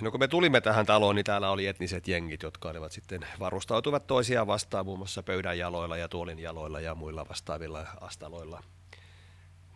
No 0.01 0.11
kun 0.11 0.21
me 0.21 0.29
tulimme 0.29 0.61
tähän 0.61 0.87
taloon, 0.87 1.15
niin 1.15 1.25
täällä 1.25 1.51
oli 1.51 1.67
etniset 1.67 2.09
jengit, 2.09 2.43
jotka 2.43 2.69
olivat 2.69 2.93
sitten 2.93 3.27
varustautuvat 3.39 4.07
toisiaan 4.07 4.47
vastaan 4.47 4.87
muun 4.87 4.99
muassa 4.99 5.23
pöydän 5.23 5.59
jaloilla 5.59 5.97
ja 5.97 6.09
tuolin 6.09 6.39
jaloilla 6.39 6.81
ja 6.81 6.95
muilla 6.95 7.29
vastaavilla 7.29 7.87
astaloilla– 8.01 8.63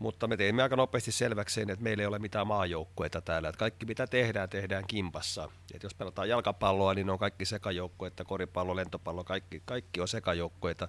mutta 0.01 0.27
me 0.27 0.37
teimme 0.37 0.63
aika 0.63 0.77
nopeasti 0.77 1.13
selväksi 1.13 1.61
että 1.61 1.77
meillä 1.81 2.01
ei 2.01 2.07
ole 2.07 2.19
mitään 2.19 2.47
maajoukkueita 2.47 3.21
täällä. 3.21 3.49
Että 3.49 3.59
kaikki 3.59 3.87
mitä 3.87 4.07
tehdään, 4.07 4.49
tehdään 4.49 4.85
kimpassa. 4.87 5.49
Et 5.75 5.83
jos 5.83 5.95
pelataan 5.95 6.29
jalkapalloa, 6.29 6.95
niin 6.95 7.07
ne 7.07 7.13
on 7.13 7.19
kaikki 7.19 7.45
sekajoukkueita, 7.45 8.25
koripallo, 8.25 8.77
lentopallo, 8.77 9.25
kaikki, 9.25 9.63
kaikki 9.65 10.01
on 10.01 10.09
sekajoukkueita. 10.09 10.89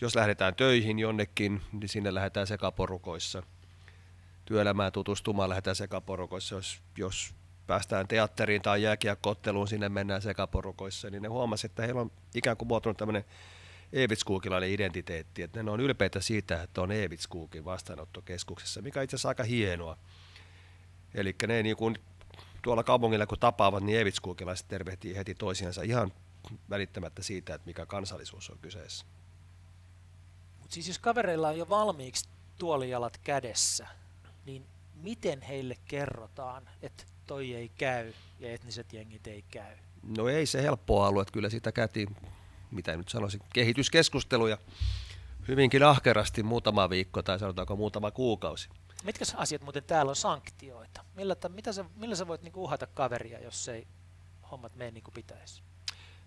Jos 0.00 0.16
lähdetään 0.16 0.54
töihin 0.54 0.98
jonnekin, 0.98 1.62
niin 1.72 1.88
sinne 1.88 2.14
lähdetään 2.14 2.46
sekaporukoissa. 2.46 3.42
Työelämään 4.44 4.92
tutustumaan 4.92 5.48
lähdetään 5.48 5.76
sekaporukoissa. 5.76 6.54
Jos, 6.54 6.82
jos 6.98 7.34
päästään 7.66 8.08
teatteriin 8.08 8.62
tai 8.62 8.82
jääkiekkootteluun, 8.82 9.68
sinne 9.68 9.88
mennään 9.88 10.22
sekaporukoissa, 10.22 11.10
niin 11.10 11.22
ne 11.22 11.28
huomasivat, 11.28 11.70
että 11.70 11.82
heillä 11.82 12.00
on 12.00 12.12
ikään 12.34 12.56
kuin 12.56 12.68
muotoillut 12.68 12.98
tämmöinen 12.98 13.24
Eevitskuukilainen 13.94 14.70
identiteetti, 14.70 15.42
että 15.42 15.62
ne 15.62 15.70
on 15.70 15.80
ylpeitä 15.80 16.20
siitä, 16.20 16.62
että 16.62 16.80
on 16.82 16.92
Eevitskuukin 16.92 17.64
vastaanottokeskuksessa, 17.64 18.82
mikä 18.82 19.00
on 19.00 19.04
itse 19.04 19.16
asiassa 19.16 19.28
aika 19.28 19.42
hienoa. 19.42 19.98
Eli 21.14 21.34
ne 21.46 21.62
niin 21.62 21.76
kuin 21.76 21.98
tuolla 22.62 22.84
kaupungilla 22.84 23.26
kun 23.26 23.38
tapaavat, 23.38 23.84
niin 23.84 23.98
Eevitskuukilaiset 23.98 24.68
tervehtii 24.68 25.16
heti 25.16 25.34
toisiansa 25.34 25.82
ihan 25.82 26.12
välittämättä 26.70 27.22
siitä, 27.22 27.54
että 27.54 27.66
mikä 27.66 27.86
kansallisuus 27.86 28.50
on 28.50 28.58
kyseessä. 28.58 29.06
Mut 30.60 30.72
siis 30.72 30.88
jos 30.88 30.98
kavereilla 30.98 31.48
on 31.48 31.58
jo 31.58 31.68
valmiiksi 31.68 32.28
tuolijalat 32.58 33.18
kädessä, 33.18 33.86
niin 34.46 34.66
miten 34.94 35.42
heille 35.42 35.76
kerrotaan, 35.88 36.68
että 36.82 37.04
toi 37.26 37.54
ei 37.54 37.68
käy 37.68 38.12
ja 38.40 38.52
etniset 38.52 38.92
jengit 38.92 39.26
ei 39.26 39.44
käy? 39.50 39.76
No 40.16 40.28
ei 40.28 40.46
se 40.46 40.62
helppoa 40.62 41.08
ollut, 41.08 41.22
että 41.22 41.32
kyllä 41.32 41.50
sitä 41.50 41.72
käytiin 41.72 42.16
mitä 42.74 42.96
nyt 42.96 43.08
sanoisin, 43.08 43.40
kehityskeskusteluja 43.52 44.58
hyvinkin 45.48 45.82
ahkerasti 45.82 46.42
muutama 46.42 46.90
viikko 46.90 47.22
tai 47.22 47.38
sanotaanko 47.38 47.76
muutama 47.76 48.10
kuukausi. 48.10 48.68
Mitkä 49.04 49.24
asiat 49.36 49.62
muuten 49.62 49.84
täällä 49.84 50.10
on 50.10 50.16
sanktioita? 50.16 51.04
Millä, 51.14 51.36
mitä 51.48 51.72
sä, 51.72 51.84
millä 51.96 52.14
sä 52.14 52.26
voit 52.26 52.42
niinku 52.42 52.64
uhata 52.64 52.86
kaveria, 52.86 53.40
jos 53.40 53.68
ei 53.68 53.86
hommat 54.50 54.76
mene 54.76 54.90
niin 54.90 55.04
kuin 55.04 55.14
pitäisi? 55.14 55.62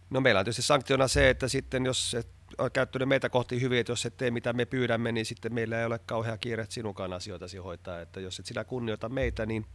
No 0.09 0.21
meillä 0.21 0.39
on 0.39 0.45
tietysti 0.45 0.61
sanktiona 0.61 1.07
se, 1.07 1.29
että 1.29 1.47
sitten 1.47 1.85
jos 1.85 2.13
et 2.13 2.27
on 2.57 2.71
käyttänyt 2.71 3.07
meitä 3.07 3.29
kohti 3.29 3.61
hyvin, 3.61 3.79
että 3.79 3.91
jos 3.91 4.05
et 4.05 4.17
tee 4.17 4.31
mitä 4.31 4.53
me 4.53 4.65
pyydämme, 4.65 5.11
niin 5.11 5.25
sitten 5.25 5.53
meillä 5.53 5.79
ei 5.79 5.85
ole 5.85 5.99
kauhea 5.99 6.37
kiire 6.37 6.65
sinunkaan 6.69 7.13
asioitasi 7.13 7.57
hoitaa. 7.57 8.01
Että 8.01 8.19
jos 8.19 8.39
et 8.39 8.45
sinä 8.45 8.63
kunnioita 8.63 9.09
meitä, 9.09 9.45
niin 9.45 9.65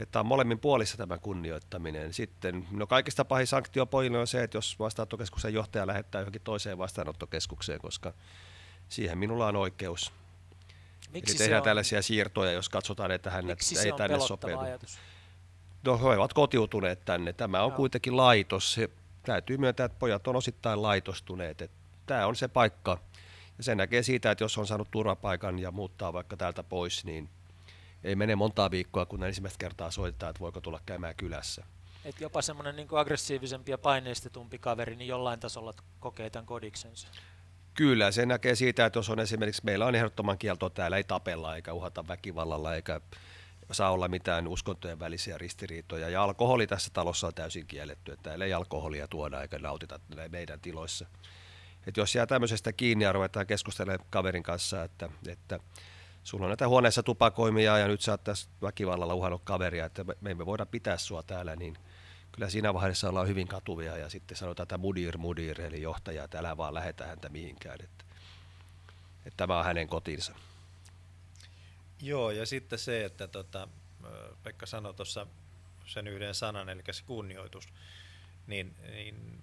että 0.00 0.20
on 0.20 0.26
molemmin 0.26 0.58
puolissa 0.58 0.96
tämä 0.96 1.18
kunnioittaminen. 1.18 2.12
Sitten, 2.12 2.66
no 2.70 2.86
kaikista 2.86 3.24
pahin 3.24 3.46
sanktio 3.46 3.86
pojille 3.86 4.18
on 4.18 4.26
se, 4.26 4.42
että 4.42 4.56
jos 4.56 4.78
vastaanottokeskuksen 4.78 5.54
johtaja 5.54 5.86
lähettää 5.86 6.20
johonkin 6.20 6.42
toiseen 6.42 6.78
vastaanottokeskukseen, 6.78 7.80
koska 7.80 8.12
siihen 8.88 9.18
minulla 9.18 9.46
on 9.46 9.56
oikeus. 9.56 10.12
Miksi 11.12 11.32
Eli 11.32 11.38
tehdään 11.38 11.60
on, 11.60 11.64
tällaisia 11.64 12.02
siirtoja, 12.02 12.52
jos 12.52 12.68
katsotaan, 12.68 13.10
että 13.10 13.30
hän 13.30 13.44
ei 13.50 13.92
tänne 13.96 14.20
sopeudu. 14.20 14.60
Ajatus? 14.60 14.98
No 15.84 15.98
he 15.98 16.04
ovat 16.04 16.32
kotiutuneet 16.32 17.04
tänne. 17.04 17.32
Tämä 17.32 17.62
on 17.62 17.70
no. 17.70 17.76
kuitenkin 17.76 18.16
laitos. 18.16 18.72
Se, 18.72 18.90
täytyy 19.22 19.56
myöntää, 19.56 19.86
että 19.86 19.98
pojat 19.98 20.28
on 20.28 20.36
osittain 20.36 20.82
laitostuneet. 20.82 21.62
Että 21.62 21.76
tämä 22.06 22.26
on 22.26 22.36
se 22.36 22.48
paikka. 22.48 22.98
Ja 23.58 23.64
se 23.64 23.74
näkee 23.74 24.02
siitä, 24.02 24.30
että 24.30 24.44
jos 24.44 24.58
on 24.58 24.66
saanut 24.66 24.90
turvapaikan 24.90 25.58
ja 25.58 25.70
muuttaa 25.70 26.12
vaikka 26.12 26.36
täältä 26.36 26.62
pois, 26.62 27.04
niin 27.04 27.28
ei 28.04 28.16
mene 28.16 28.36
montaa 28.36 28.70
viikkoa, 28.70 29.06
kun 29.06 29.24
ensimmäistä 29.24 29.58
kertaa 29.58 29.90
soitetaan, 29.90 30.30
että 30.30 30.40
voiko 30.40 30.60
tulla 30.60 30.80
käymään 30.86 31.14
kylässä. 31.16 31.64
Et 32.04 32.20
jopa 32.20 32.42
semmoinen 32.42 32.76
niin 32.76 32.88
aggressiivisempi 32.92 33.70
ja 33.70 33.78
paineistetumpi 33.78 34.58
kaveri, 34.58 34.96
niin 34.96 35.08
jollain 35.08 35.40
tasolla 35.40 35.72
kokee 36.00 36.30
tämän 36.30 36.46
kodiksensa. 36.46 37.08
Kyllä, 37.74 38.10
se 38.10 38.26
näkee 38.26 38.54
siitä, 38.54 38.86
että 38.86 38.98
jos 38.98 39.10
on 39.10 39.20
esimerkiksi, 39.20 39.62
meillä 39.64 39.86
on 39.86 39.94
ehdottoman 39.94 40.38
kielto, 40.38 40.70
täällä 40.70 40.96
ei 40.96 41.04
tapella 41.04 41.56
eikä 41.56 41.72
uhata 41.72 42.08
väkivallalla 42.08 42.74
eikä 42.74 43.00
saa 43.72 43.90
olla 43.90 44.08
mitään 44.08 44.48
uskontojen 44.48 44.98
välisiä 44.98 45.38
ristiriitoja. 45.38 46.08
Ja 46.08 46.22
alkoholi 46.22 46.66
tässä 46.66 46.90
talossa 46.92 47.26
on 47.26 47.34
täysin 47.34 47.66
kielletty, 47.66 48.12
että 48.12 48.22
täällä 48.22 48.44
ei 48.44 48.52
alkoholia 48.52 49.08
tuoda 49.08 49.42
eikä 49.42 49.58
nautita 49.58 50.00
meidän 50.28 50.60
tiloissa. 50.60 51.06
Et 51.86 51.96
jos 51.96 52.14
jää 52.14 52.26
tämmöisestä 52.26 52.72
kiinni 52.72 53.04
ja 53.04 53.12
ruvetaan 53.12 53.46
keskustelemaan 53.46 54.06
kaverin 54.10 54.42
kanssa, 54.42 54.84
että, 54.84 55.08
että 55.26 55.60
sulla 56.24 56.44
on 56.44 56.50
näitä 56.50 56.68
huoneessa 56.68 57.02
tupakoimia 57.02 57.78
ja 57.78 57.88
nyt 57.88 58.00
sä 58.00 58.12
oot 58.12 58.24
tässä 58.24 58.48
väkivallalla 58.62 59.14
uhannut 59.14 59.42
kaveria, 59.44 59.84
että 59.84 60.04
me 60.20 60.30
emme 60.30 60.46
voida 60.46 60.66
pitää 60.66 60.96
sua 60.96 61.22
täällä, 61.22 61.56
niin 61.56 61.76
kyllä 62.32 62.50
siinä 62.50 62.74
vaiheessa 62.74 63.08
ollaan 63.08 63.28
hyvin 63.28 63.48
katuvia 63.48 63.96
ja 63.96 64.08
sitten 64.08 64.36
sanotaan, 64.36 64.64
että 64.64 64.78
mudir 64.78 65.18
mudir, 65.18 65.60
eli 65.60 65.82
johtaja, 65.82 66.24
että 66.24 66.38
älä 66.38 66.56
vaan 66.56 66.74
lähetä 66.74 67.06
häntä 67.06 67.28
mihinkään, 67.28 67.78
että, 67.84 68.04
että 69.26 69.36
tämä 69.36 69.58
on 69.58 69.64
hänen 69.64 69.88
kotinsa. 69.88 70.34
Joo, 72.02 72.30
ja 72.30 72.46
sitten 72.46 72.78
se, 72.78 73.04
että 73.04 73.28
tota, 73.28 73.68
Pekka 74.42 74.66
sanoi 74.66 74.94
tuossa 74.94 75.26
sen 75.86 76.06
yhden 76.06 76.34
sanan, 76.34 76.68
eli 76.68 76.82
se 76.90 77.02
kunnioitus, 77.06 77.68
niin, 78.46 78.74
niin 78.90 79.42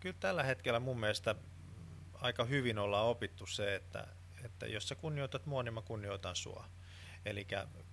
kyllä 0.00 0.16
tällä 0.20 0.42
hetkellä 0.42 0.80
mun 0.80 1.00
mielestä 1.00 1.34
aika 2.14 2.44
hyvin 2.44 2.78
ollaan 2.78 3.06
opittu 3.06 3.46
se, 3.46 3.74
että, 3.74 4.06
että 4.44 4.66
jos 4.66 4.88
sä 4.88 4.94
kunnioitat 4.94 5.46
mua, 5.46 5.62
niin 5.62 5.74
mä 5.74 5.82
kunnioitan 5.82 6.36
sua. 6.36 6.64
Eli 7.24 7.46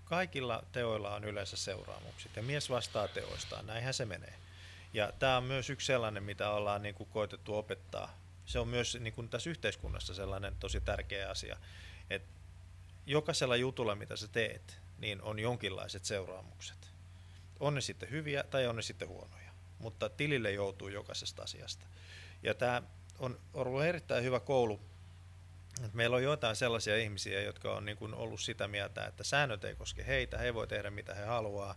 kaikilla 0.04 0.64
teoilla 0.72 1.16
on 1.16 1.24
yleensä 1.24 1.58
seuraamukset 1.58 2.36
ja 2.36 2.44
mies 2.44 2.70
vastaa 2.70 3.08
teoistaan, 3.08 3.68
näinhän 3.68 3.94
se 3.94 4.06
menee. 4.06 4.34
Ja 4.94 5.12
tämä 5.20 5.38
on 5.38 5.44
myös 5.44 5.70
yksi 5.70 5.88
sellainen, 5.88 6.24
mitä 6.24 6.50
ollaan 6.50 6.82
niin 6.82 6.96
kuin 6.96 7.10
koitettu 7.10 7.58
opettaa. 7.58 8.18
Se 8.46 8.60
on 8.60 8.68
myös 8.68 8.98
niin 9.00 9.14
kuin 9.14 9.30
tässä 9.30 9.50
yhteiskunnassa 9.50 10.14
sellainen 10.14 10.56
tosi 10.60 10.82
tärkeä 10.82 11.30
asia, 11.30 11.58
että 12.10 12.30
jokaisella 13.06 13.56
jutulla, 13.56 13.96
mitä 13.96 14.16
sä 14.16 14.28
teet, 14.28 14.80
niin 14.98 15.22
on 15.22 15.40
jonkinlaiset 15.40 16.06
seuraamukset. 16.06 16.92
On 17.60 17.76
ne 17.76 17.82
sitten 17.82 18.10
hyviä 18.10 18.44
tai 18.44 18.68
on 18.68 18.76
ne 18.76 18.82
sitten 18.82 19.08
huonoja, 19.08 19.52
mutta 19.80 20.10
tilille 20.10 20.52
joutuu 20.52 20.88
jokaisesta 20.88 21.44
asiasta. 21.44 21.86
Ja 22.44 22.54
tämä 22.54 22.82
on 23.20 23.40
ollut 23.54 23.84
erittäin 23.84 24.24
hyvä 24.24 24.40
koulu. 24.40 24.89
Meillä 25.94 26.16
on 26.16 26.24
joitain 26.24 26.56
sellaisia 26.56 26.98
ihmisiä, 26.98 27.42
jotka 27.42 27.76
on 27.76 27.86
niin 27.86 27.98
kuin 27.98 28.14
ollut 28.14 28.42
sitä 28.42 28.68
mieltä, 28.68 29.06
että 29.06 29.24
säännöt 29.24 29.64
ei 29.64 29.76
koske 29.76 30.08
heitä, 30.08 30.38
he 30.38 30.54
voi 30.54 30.68
tehdä 30.68 30.90
mitä 30.90 31.16
he 31.16 31.26
haluaa, 31.26 31.76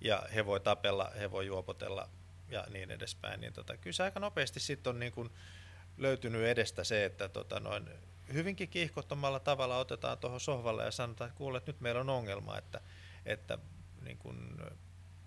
ja 0.00 0.26
he 0.34 0.46
voi 0.46 0.60
tapella, 0.60 1.10
he 1.18 1.30
voi 1.30 1.46
juopotella 1.46 2.08
ja 2.48 2.66
niin 2.70 2.90
edespäin. 2.90 3.40
Niin 3.40 3.52
tota, 3.52 3.76
kyllä 3.76 3.94
se 3.94 4.02
aika 4.02 4.20
nopeasti 4.20 4.60
sitten 4.60 4.90
on 4.90 5.00
niin 5.00 5.12
kuin 5.12 5.30
löytynyt 5.96 6.44
edestä 6.44 6.84
se, 6.84 7.04
että 7.04 7.28
tota 7.28 7.60
noin, 7.60 7.88
hyvinkin 8.32 8.68
kiihkottomalla 8.68 9.40
tavalla 9.40 9.78
otetaan 9.78 10.18
tuohon 10.18 10.40
sohvalle 10.40 10.84
ja 10.84 10.90
sanotaan, 10.90 11.28
että 11.28 11.38
kuule, 11.38 11.58
että 11.58 11.72
nyt 11.72 11.80
meillä 11.80 12.00
on 12.00 12.10
ongelma, 12.10 12.58
että, 12.58 12.80
että 13.26 13.58
niin 14.00 14.18
kun 14.18 14.62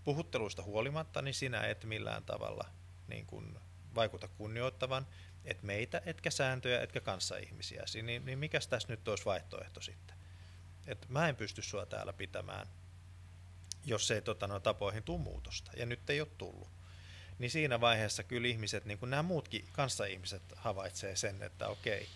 puhutteluista 0.03 0.63
huolimatta, 0.63 1.21
niin 1.21 1.33
sinä 1.33 1.61
et 1.61 1.83
millään 1.83 2.23
tavalla 2.23 2.65
niin 3.07 3.25
kun 3.25 3.59
vaikuta 3.95 4.27
kunnioittavan, 4.27 5.07
et 5.45 5.63
meitä, 5.63 6.01
etkä 6.05 6.31
sääntöjä, 6.31 6.81
etkä 6.81 7.01
kanssaihmisiä. 7.01 7.83
Niin, 8.03 8.25
niin 8.25 8.39
mikä 8.39 8.59
tässä 8.69 8.87
nyt 8.87 9.07
olisi 9.07 9.25
vaihtoehto 9.25 9.81
sitten? 9.81 10.15
Et 10.87 11.09
mä 11.09 11.29
en 11.29 11.35
pysty 11.35 11.61
sua 11.61 11.85
täällä 11.85 12.13
pitämään, 12.13 12.67
jos 13.85 14.11
ei 14.11 14.21
tota, 14.21 14.47
no, 14.47 14.59
tapoihin 14.59 15.03
tule 15.03 15.21
muutosta. 15.21 15.71
Ja 15.77 15.85
nyt 15.85 16.09
ei 16.09 16.21
ole 16.21 16.27
tullut. 16.37 16.69
Niin 17.39 17.51
siinä 17.51 17.81
vaiheessa 17.81 18.23
kyllä 18.23 18.47
ihmiset, 18.47 18.85
niin 18.85 18.97
kuin 18.97 19.09
nämä 19.09 19.23
muutkin 19.23 19.67
kanssaihmiset 19.71 20.43
havaitsee 20.55 21.15
sen, 21.15 21.43
että 21.43 21.67
okei, 21.67 22.07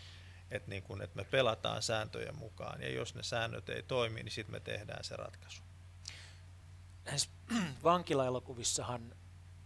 että, 0.52 0.70
niin 0.70 0.84
kun, 0.84 1.02
että 1.02 1.16
me 1.16 1.24
pelataan 1.24 1.82
sääntöjen 1.82 2.36
mukaan 2.36 2.82
ja 2.82 2.90
jos 2.90 3.16
ne 3.16 3.24
säännöt 3.24 3.70
ei 3.70 3.84
toimi, 3.84 4.24
niin 4.24 4.32
sitten 4.32 4.56
me 4.56 4.60
tehdään 4.60 5.04
se 5.04 5.16
ratkaisu. 5.16 5.62
Näissä 7.06 7.30
vankilaelokuvissahan 7.84 9.16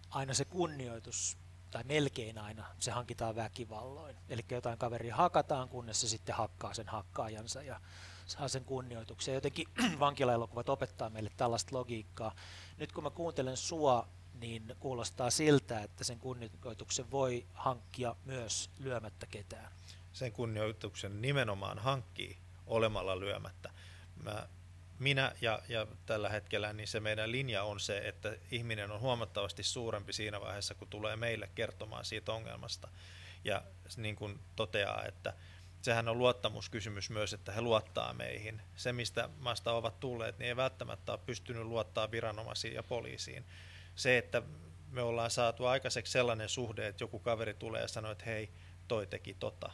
aina 0.10 0.34
se 0.34 0.46
kunnioitus, 0.46 1.38
tai 1.74 1.84
melkein 1.84 2.38
aina, 2.38 2.66
se 2.80 2.92
hankitaan 2.92 3.36
väkivalloin. 3.36 4.16
Eli 4.30 4.46
jotain 4.52 4.78
kaveria 4.78 5.16
hakataan, 5.16 5.70
kunnes 5.70 6.02
se 6.02 6.08
sitten 6.08 6.36
hakkaa 6.36 6.74
sen 6.74 6.88
hakkaajansa 6.88 7.64
ja 7.64 7.82
saa 8.26 8.48
sen 8.48 8.66
kunnioituksen. 8.66 9.34
Jotenkin 9.34 9.68
vankilaelokuvat 10.00 10.70
opettaa 10.70 11.10
meille 11.10 11.32
tällaista 11.38 11.78
logiikkaa. 11.78 12.36
Nyt 12.78 12.92
kun 12.92 13.04
mä 13.04 13.10
kuuntelen 13.10 13.58
sua, 13.58 14.08
niin 14.34 14.76
kuulostaa 14.80 15.30
siltä, 15.30 15.84
että 15.84 16.04
sen 16.04 16.20
kunnioituksen 16.20 17.12
voi 17.12 17.46
hankkia 17.54 18.16
myös 18.26 18.70
lyömättä 18.80 19.26
ketään 19.26 19.72
sen 20.14 20.32
kunnioituksen 20.32 21.22
nimenomaan 21.22 21.80
hankkii 21.80 22.38
olemalla 22.68 23.20
lyömättä. 23.20 23.70
Mä, 24.24 24.48
minä 25.04 25.32
ja, 25.42 25.62
ja 25.70 25.88
tällä 26.06 26.30
hetkellä 26.30 26.74
niin 26.74 26.88
se 26.88 27.00
meidän 27.00 27.32
linja 27.32 27.64
on 27.64 27.80
se, 27.80 27.98
että 27.98 28.38
ihminen 28.52 28.92
on 28.92 29.00
huomattavasti 29.00 29.64
suurempi 29.64 30.14
siinä 30.14 30.42
vaiheessa, 30.42 30.76
kun 30.76 30.88
tulee 30.88 31.16
meille 31.16 31.50
kertomaan 31.56 32.06
siitä 32.06 32.34
ongelmasta. 32.34 32.88
Ja 33.44 33.64
niin 33.98 34.16
kuin 34.16 34.40
toteaa, 34.56 35.06
että 35.06 35.34
sehän 35.82 36.08
on 36.08 36.18
luottamuskysymys 36.18 37.10
myös, 37.10 37.34
että 37.34 37.52
he 37.52 37.62
luottaa 37.62 38.14
meihin. 38.14 38.62
Se, 38.76 38.94
mistä 38.94 39.30
maasta 39.40 39.74
ovat 39.74 40.00
tulleet, 40.00 40.38
niin 40.38 40.48
ei 40.48 40.56
välttämättä 40.56 41.12
ole 41.12 41.20
pystynyt 41.26 41.64
luottaa 41.64 42.12
viranomaisiin 42.12 42.74
ja 42.74 42.84
poliisiin. 42.84 43.46
Se, 43.96 44.18
että 44.18 44.42
me 44.92 45.02
ollaan 45.02 45.32
saatu 45.32 45.66
aikaiseksi 45.66 46.12
sellainen 46.12 46.50
suhde, 46.50 46.88
että 46.88 47.04
joku 47.04 47.20
kaveri 47.20 47.54
tulee 47.54 47.82
ja 47.82 47.88
sanoo, 47.88 48.12
että 48.12 48.26
hei, 48.26 48.50
toi 48.88 49.08
teki 49.08 49.34
tota 49.40 49.72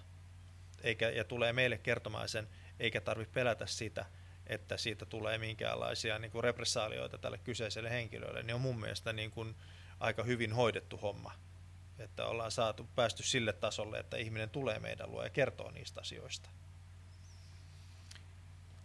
eikä, 0.84 1.10
ja 1.10 1.24
tulee 1.24 1.54
meille 1.54 1.78
kertomaan 1.78 2.30
sen, 2.30 2.48
eikä 2.80 3.02
tarvitse 3.02 3.34
pelätä 3.34 3.66
sitä, 3.66 4.06
että 4.50 4.78
siitä 4.78 5.06
tulee 5.06 5.38
minkäänlaisia 5.38 6.20
niin 6.20 6.32
kuin 6.32 6.44
repressalioita 6.44 7.18
tälle 7.18 7.38
kyseiselle 7.38 7.90
henkilölle, 7.90 8.44
niin 8.44 8.56
on 8.56 8.62
mun 8.62 8.80
mielestä 8.80 9.14
niin 9.14 9.32
kuin 9.32 9.56
aika 10.00 10.24
hyvin 10.24 10.54
hoidettu 10.54 10.98
homma. 10.98 11.32
Että 12.00 12.26
ollaan 12.26 12.52
saatu 12.52 12.90
päästy 12.96 13.24
sille 13.24 13.54
tasolle, 13.54 14.00
että 14.00 14.18
ihminen 14.18 14.50
tulee 14.50 14.80
meidän 14.80 15.12
luo 15.12 15.24
ja 15.24 15.30
kertoo 15.30 15.72
niistä 15.72 16.02
asioista. 16.02 16.50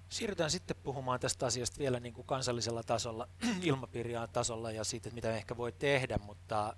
Siirrytään 0.09 0.51
sitten 0.51 0.77
puhumaan 0.77 1.21
tästä 1.21 1.47
asiasta 1.47 1.79
vielä 1.79 2.01
niin 2.01 2.15
kuin 2.15 2.27
kansallisella 2.27 2.83
tasolla, 2.83 3.29
ilmapiiriaan 3.63 4.29
tasolla 4.29 4.71
ja 4.71 4.85
siitä, 4.85 5.11
mitä 5.11 5.37
ehkä 5.37 5.57
voi 5.57 5.73
tehdä, 5.73 6.19
mutta 6.19 6.77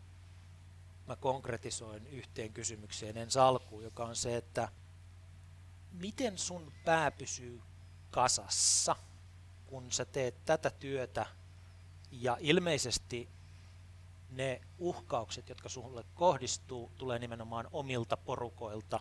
mä 1.07 1.17
konkretisoin 1.17 2.07
yhteen 2.07 2.53
kysymykseen 2.53 3.17
ensi 3.17 3.39
alkuun, 3.39 3.85
joka 3.85 4.05
on 4.05 4.17
se, 4.17 4.37
että 4.37 4.69
miten 5.93 6.39
sun 6.39 6.73
pää 6.85 7.11
pysyy 7.11 7.63
kasassa, 8.17 8.97
kun 9.67 9.93
sä 9.93 10.05
teet 10.05 10.35
tätä 10.45 10.71
työtä 10.71 11.27
ja 12.11 12.37
ilmeisesti 12.41 13.29
ne 14.31 14.61
uhkaukset, 14.79 15.49
jotka 15.49 15.69
sulle 15.69 16.05
kohdistuu, 16.15 16.91
tulee 16.99 17.19
nimenomaan 17.19 17.69
omilta 17.73 18.17
porukoilta, 18.17 19.01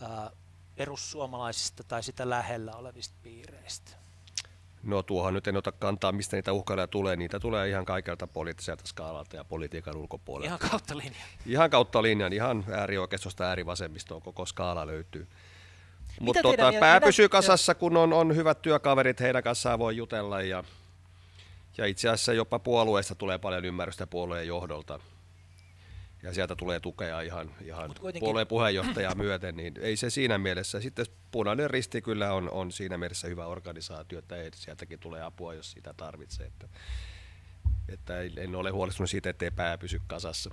ää, 0.00 0.30
perussuomalaisista 0.76 1.84
tai 1.84 2.02
sitä 2.02 2.30
lähellä 2.30 2.72
olevista 2.72 3.14
piireistä? 3.22 3.90
No 4.82 5.02
tuohon 5.02 5.34
nyt 5.34 5.46
en 5.46 5.56
ota 5.56 5.72
kantaa, 5.72 6.12
mistä 6.12 6.36
niitä 6.36 6.52
uhkailuja 6.52 6.86
tulee. 6.86 7.16
Niitä 7.16 7.40
tulee 7.40 7.68
ihan 7.68 7.84
kaikelta 7.84 8.26
poliittiselta 8.26 8.86
skaalalta 8.86 9.36
ja 9.36 9.44
politiikan 9.44 9.96
ulkopuolelta. 9.96 10.46
Ihan 10.46 10.70
kautta 10.70 10.96
linjan. 10.96 11.28
Ihan 11.46 11.70
kautta 11.70 12.02
linjan, 12.02 12.32
ihan 12.32 12.64
äärioikeistosta 12.72 13.44
äärivasemmistoon 13.44 14.22
koko 14.22 14.46
skaala 14.46 14.86
löytyy. 14.86 15.28
Mutta 16.20 16.42
tota, 16.42 16.72
pää 16.80 17.00
pysyy 17.00 17.28
kasassa, 17.28 17.74
kun 17.74 17.96
on, 17.96 18.12
on 18.12 18.36
hyvät 18.36 18.62
työkaverit, 18.62 19.20
heidän 19.20 19.42
kanssaan 19.42 19.78
voi 19.78 19.96
jutella 19.96 20.42
ja, 20.42 20.64
ja 21.78 21.86
itse 21.86 22.08
asiassa 22.08 22.32
jopa 22.32 22.58
puolueesta 22.58 23.14
tulee 23.14 23.38
paljon 23.38 23.64
ymmärrystä 23.64 24.06
puolueen 24.06 24.46
johdolta. 24.46 25.00
ja 26.22 26.34
sieltä 26.34 26.56
tulee 26.56 26.80
tukea 26.80 27.20
ihan, 27.20 27.50
ihan 27.64 27.94
puolueen 28.20 28.46
puheenjohtajaa 28.46 29.14
myöten, 29.24 29.56
niin 29.56 29.74
ei 29.80 29.96
se 29.96 30.10
siinä 30.10 30.38
mielessä. 30.38 30.80
Sitten 30.80 31.06
punainen 31.30 31.70
risti 31.70 32.02
kyllä 32.02 32.32
on, 32.32 32.50
on 32.50 32.72
siinä 32.72 32.98
mielessä 32.98 33.28
hyvä 33.28 33.46
organisaatio, 33.46 34.18
että 34.18 34.36
ei, 34.36 34.50
sieltäkin 34.54 34.98
tulee 34.98 35.22
apua, 35.22 35.54
jos 35.54 35.70
sitä 35.70 35.94
tarvitsee. 35.96 36.46
Että, 36.46 36.68
että 37.88 38.20
en 38.20 38.54
ole 38.54 38.70
huolestunut 38.70 39.10
siitä, 39.10 39.30
ettei 39.30 39.50
pää 39.50 39.78
pysy 39.78 40.00
kasassa. 40.06 40.50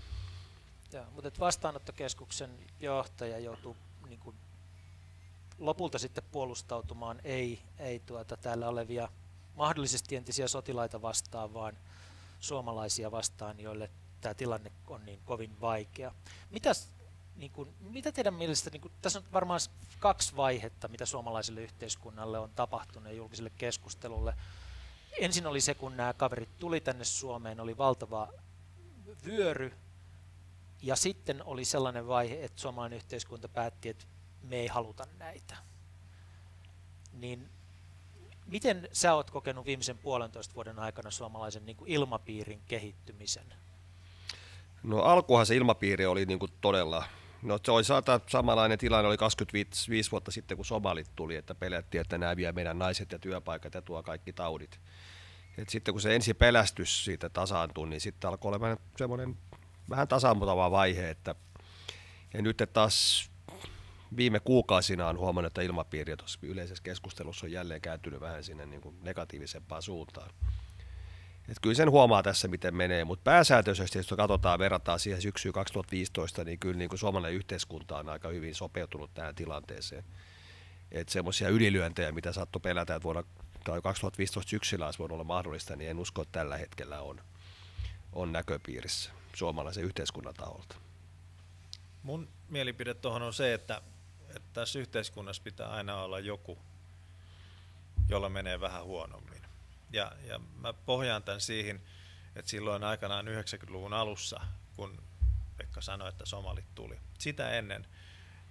Joo, 0.94 1.06
mutta 1.12 1.32
vastaanottokeskuksen 1.40 2.50
johtaja 2.80 3.40
joutuu 3.40 3.76
lopulta 5.60 6.00
sitten 6.00 6.24
puolustautumaan 6.32 7.22
ei, 7.24 7.62
ei 7.80 8.00
tuota, 8.00 8.38
täällä 8.38 8.70
olevia 8.70 9.10
mahdollisesti 9.56 10.16
entisiä 10.16 10.48
sotilaita 10.48 11.02
vastaan, 11.02 11.54
vaan 11.54 11.78
suomalaisia 12.40 13.12
vastaan, 13.12 13.60
joille 13.60 13.90
tämä 14.22 14.34
tilanne 14.34 14.72
on 14.88 15.06
niin 15.06 15.20
kovin 15.26 15.62
vaikea. 15.62 16.14
Mitäs, 16.52 16.90
niin 17.36 17.52
kuin, 17.52 17.70
mitä 17.80 18.12
teidän 18.12 18.34
mielestä, 18.34 18.70
niin 18.70 18.82
kuin, 18.82 18.92
tässä 19.02 19.20
on 19.20 19.26
varmaan 19.34 19.60
kaksi 20.00 20.36
vaihetta, 20.36 20.88
mitä 20.88 21.06
suomalaiselle 21.06 21.62
yhteiskunnalle 21.62 22.40
on 22.40 22.52
tapahtunut 22.56 23.10
ja 23.10 23.16
julkiselle 23.18 23.52
keskustelulle. 23.58 24.34
Ensin 25.20 25.48
oli 25.48 25.62
se, 25.62 25.74
kun 25.74 25.98
nämä 25.98 26.14
kaverit 26.14 26.60
tuli 26.60 26.82
tänne 26.82 27.04
Suomeen, 27.04 27.60
oli 27.60 27.78
valtava 27.78 28.28
vyöry, 29.26 29.74
ja 30.82 30.96
sitten 30.96 31.44
oli 31.44 31.66
sellainen 31.66 32.08
vaihe, 32.08 32.46
että 32.46 32.62
suomalainen 32.62 32.98
yhteiskunta 32.98 33.50
päätti, 33.50 33.90
että 33.90 34.06
me 34.50 34.56
ei 34.56 34.68
haluta 34.68 35.08
näitä. 35.20 35.56
Niin 37.14 37.50
miten 38.46 38.90
sä 38.92 39.14
oot 39.14 39.32
kokenut 39.32 39.66
viimeisen 39.66 39.98
puolentoista 39.98 40.56
vuoden 40.56 40.80
aikana 40.80 41.12
suomalaisen 41.12 41.66
niin 41.66 41.78
kuin 41.78 41.92
ilmapiirin 41.92 42.62
kehittymisen? 42.68 43.54
No 44.84 45.00
alkuhan 45.00 45.46
se 45.46 45.56
ilmapiiri 45.56 46.06
oli 46.06 46.26
niin 46.26 46.40
kuin 46.40 46.52
todella, 46.62 47.06
no 47.42 47.60
se 47.64 47.72
oli 47.72 47.84
saata, 47.84 48.20
samanlainen 48.28 48.78
tilanne 48.78 49.08
oli 49.08 49.18
25 49.18 50.12
vuotta 50.12 50.32
sitten, 50.32 50.58
kun 50.58 50.66
somalit 50.66 51.12
tuli, 51.16 51.36
että 51.36 51.56
pelättiin, 51.56 52.02
että 52.02 52.18
nämä 52.18 52.36
vie 52.36 52.52
meidän 52.52 52.80
naiset 52.80 53.12
ja 53.12 53.20
työpaikat 53.20 53.74
ja 53.74 53.82
tuo 53.82 54.04
kaikki 54.04 54.34
taudit. 54.34 54.80
Et 55.58 55.70
sitten 55.70 55.94
kun 55.94 56.02
se 56.02 56.16
ensi 56.16 56.34
pelästys 56.34 57.06
siitä 57.06 57.30
tasaantui, 57.30 57.90
niin 57.90 58.02
sitten 58.02 58.28
alkoi 58.28 58.50
olemaan 58.50 58.78
semmoinen 58.98 59.38
vähän 59.90 60.08
tasaantava 60.08 60.72
vaihe, 60.72 61.10
että 61.10 61.36
ja 62.34 62.42
nyt 62.42 62.64
taas 62.74 63.30
viime 64.18 64.40
kuukausina 64.40 65.08
on 65.08 65.18
huomannut, 65.18 65.50
että 65.50 65.62
ilmapiiri 65.62 66.18
tuossa 66.18 66.40
yleisessä 66.42 66.84
keskustelussa 66.84 67.46
on 67.46 67.52
jälleen 67.52 67.82
kääntynyt 67.82 68.20
vähän 68.20 68.44
sinne 68.44 68.66
niin 68.66 68.82
kuin 68.82 68.96
negatiivisempaan 69.02 69.82
suuntaan. 69.82 70.30
Et 71.50 71.58
kyllä 71.62 71.76
sen 71.76 71.92
huomaa 71.92 72.24
tässä, 72.24 72.48
miten 72.48 72.76
menee, 72.76 73.06
mutta 73.06 73.24
pääsääntöisesti, 73.24 74.00
jos 74.00 74.14
katsotaan, 74.18 74.60
verrataan 74.60 75.00
siihen 75.00 75.22
syksyyn 75.22 75.54
2015, 75.54 76.44
niin 76.44 76.60
kyllä 76.60 76.78
niin 76.78 76.90
kuin 76.90 77.00
suomalainen 77.00 77.38
yhteiskunta 77.38 77.98
on 77.98 78.10
aika 78.10 78.30
hyvin 78.30 78.56
sopeutunut 78.56 79.14
tähän 79.14 79.36
tilanteeseen. 79.36 80.04
Että 80.92 81.14
semmoisia 81.14 81.50
ylilyöntejä, 81.50 82.12
mitä 82.12 82.34
saattoi 82.34 82.60
pelätä, 82.60 82.96
että 82.96 83.04
vuonna 83.04 83.24
tai 83.64 83.82
2015 83.82 84.50
syksyllä 84.50 84.86
olisi 84.86 85.00
voinut 85.00 85.16
olla 85.16 85.24
mahdollista, 85.24 85.76
niin 85.76 85.90
en 85.90 86.00
usko, 86.00 86.22
että 86.22 86.40
tällä 86.40 86.58
hetkellä 86.58 87.02
on, 87.02 87.22
on 88.14 88.32
näköpiirissä 88.32 89.12
suomalaisen 89.34 89.84
yhteiskunnan 89.84 90.34
taholta. 90.34 90.76
Mun 92.04 92.28
mielipide 92.50 92.94
tuohon 92.94 93.22
on 93.22 93.34
se, 93.34 93.54
että, 93.54 93.82
että 94.36 94.50
tässä 94.54 94.80
yhteiskunnassa 94.80 95.44
pitää 95.44 95.70
aina 95.70 96.02
olla 96.02 96.20
joku, 96.20 96.58
jolla 98.10 98.30
menee 98.30 98.62
vähän 98.62 98.84
huonommin. 98.84 99.42
Ja, 99.92 100.12
ja 100.24 100.40
mä 100.40 100.74
pohjaan 100.74 101.24
tämän 101.24 101.42
siihen, 101.42 101.82
että 102.36 102.52
silloin 102.52 102.84
aikanaan 102.84 103.28
90-luvun 103.28 103.94
alussa, 103.94 104.40
kun 104.76 105.04
Pekka 105.58 105.82
sanoi, 105.82 106.10
että 106.10 106.26
somalit 106.26 106.76
tuli, 106.76 107.00
sitä 107.20 107.50
ennen 107.52 107.88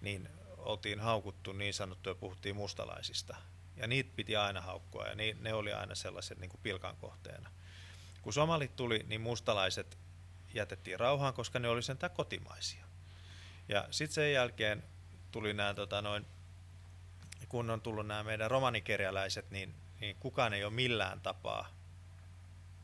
niin 0.01 0.29
oltiin 0.59 1.01
haukuttu 1.01 1.53
niin 1.53 1.75
sanottuja, 1.75 2.15
puhuttiin 2.15 2.57
mustalaisista. 2.57 3.37
Ja 3.77 3.87
niitä 3.87 4.11
piti 4.17 4.37
aina 4.37 4.61
haukkua 4.61 5.07
ja 5.07 5.15
ne, 5.41 5.55
oli 5.55 5.73
aina 5.73 5.95
sellaiset 5.95 6.39
niin 6.39 6.49
kuin 6.51 6.61
pilkan 6.63 6.97
kohteena. 6.97 7.51
Kun 8.23 8.33
somalit 8.33 8.77
tuli, 8.77 9.05
niin 9.09 9.21
mustalaiset 9.21 9.99
jätettiin 10.55 11.01
rauhaan, 11.01 11.35
koska 11.35 11.59
ne 11.59 11.69
oli 11.69 11.83
sentään 11.83 12.13
kotimaisia. 12.13 12.85
Ja 13.69 13.89
sitten 13.91 14.15
sen 14.15 14.33
jälkeen 14.33 14.85
tuli 15.35 15.55
nämä, 15.55 15.75
tota, 15.75 16.03
noin, 16.03 16.27
kun 17.49 17.71
on 17.71 17.81
tullut 17.81 18.07
nämä 18.07 18.23
meidän 18.23 18.51
romanikerjäläiset, 18.51 19.51
niin, 19.51 19.75
niin 20.01 20.17
kukaan 20.21 20.55
ei 20.55 20.65
ole 20.65 20.73
millään 20.73 21.21
tapaa 21.21 21.69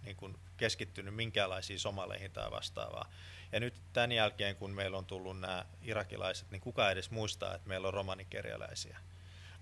niin 0.02 0.16
kuin 0.16 0.38
keskittynyt 0.56 1.14
minkäänlaisiin 1.14 1.78
somaleihin 1.78 2.32
tai 2.32 2.50
vastaavaa. 2.50 3.10
Ja 3.52 3.60
nyt 3.60 3.74
tämän 3.92 4.12
jälkeen, 4.12 4.56
kun 4.56 4.70
meillä 4.70 4.98
on 4.98 5.06
tullut 5.06 5.40
nämä 5.40 5.64
irakilaiset, 5.82 6.50
niin 6.50 6.60
kuka 6.60 6.90
edes 6.90 7.10
muistaa, 7.10 7.54
että 7.54 7.68
meillä 7.68 7.88
on 7.88 7.94
romanikerjäläisiä. 7.94 8.98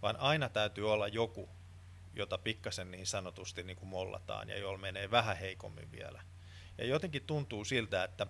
Vaan 0.03 0.17
aina 0.17 0.49
täytyy 0.49 0.93
olla 0.93 1.09
joku, 1.09 1.49
jota 2.15 2.39
pikkasen 2.39 2.91
niin 2.91 3.07
sanotusti 3.07 3.63
niin 3.63 3.77
kuin 3.77 3.89
mollataan 3.89 4.49
ja 4.49 4.59
jolla 4.59 4.79
menee 4.79 5.11
vähän 5.11 5.37
heikommin 5.37 5.93
vielä. 5.93 6.23
Ja 6.79 6.87
jotenkin 6.87 7.23
tuntuu 7.27 7.65
siltä, 7.65 8.05
että, 8.05 8.27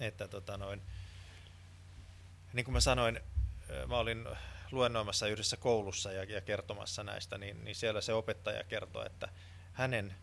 että 0.00 0.28
tota 0.28 0.56
noin, 0.56 0.82
niin 2.56 2.64
kuin 2.64 2.72
mä 2.72 2.80
sanoin, 2.80 3.20
mä 3.86 3.98
olin 3.98 4.28
luennoimassa 4.70 5.26
yhdessä 5.26 5.56
koulussa 5.56 6.12
ja, 6.12 6.24
ja 6.24 6.40
kertomassa 6.40 7.04
näistä, 7.04 7.38
niin, 7.38 7.64
niin 7.64 7.74
siellä 7.74 8.00
se 8.00 8.12
opettaja 8.12 8.64
kertoi, 8.64 9.06
että 9.06 9.28
hänen 9.72 10.14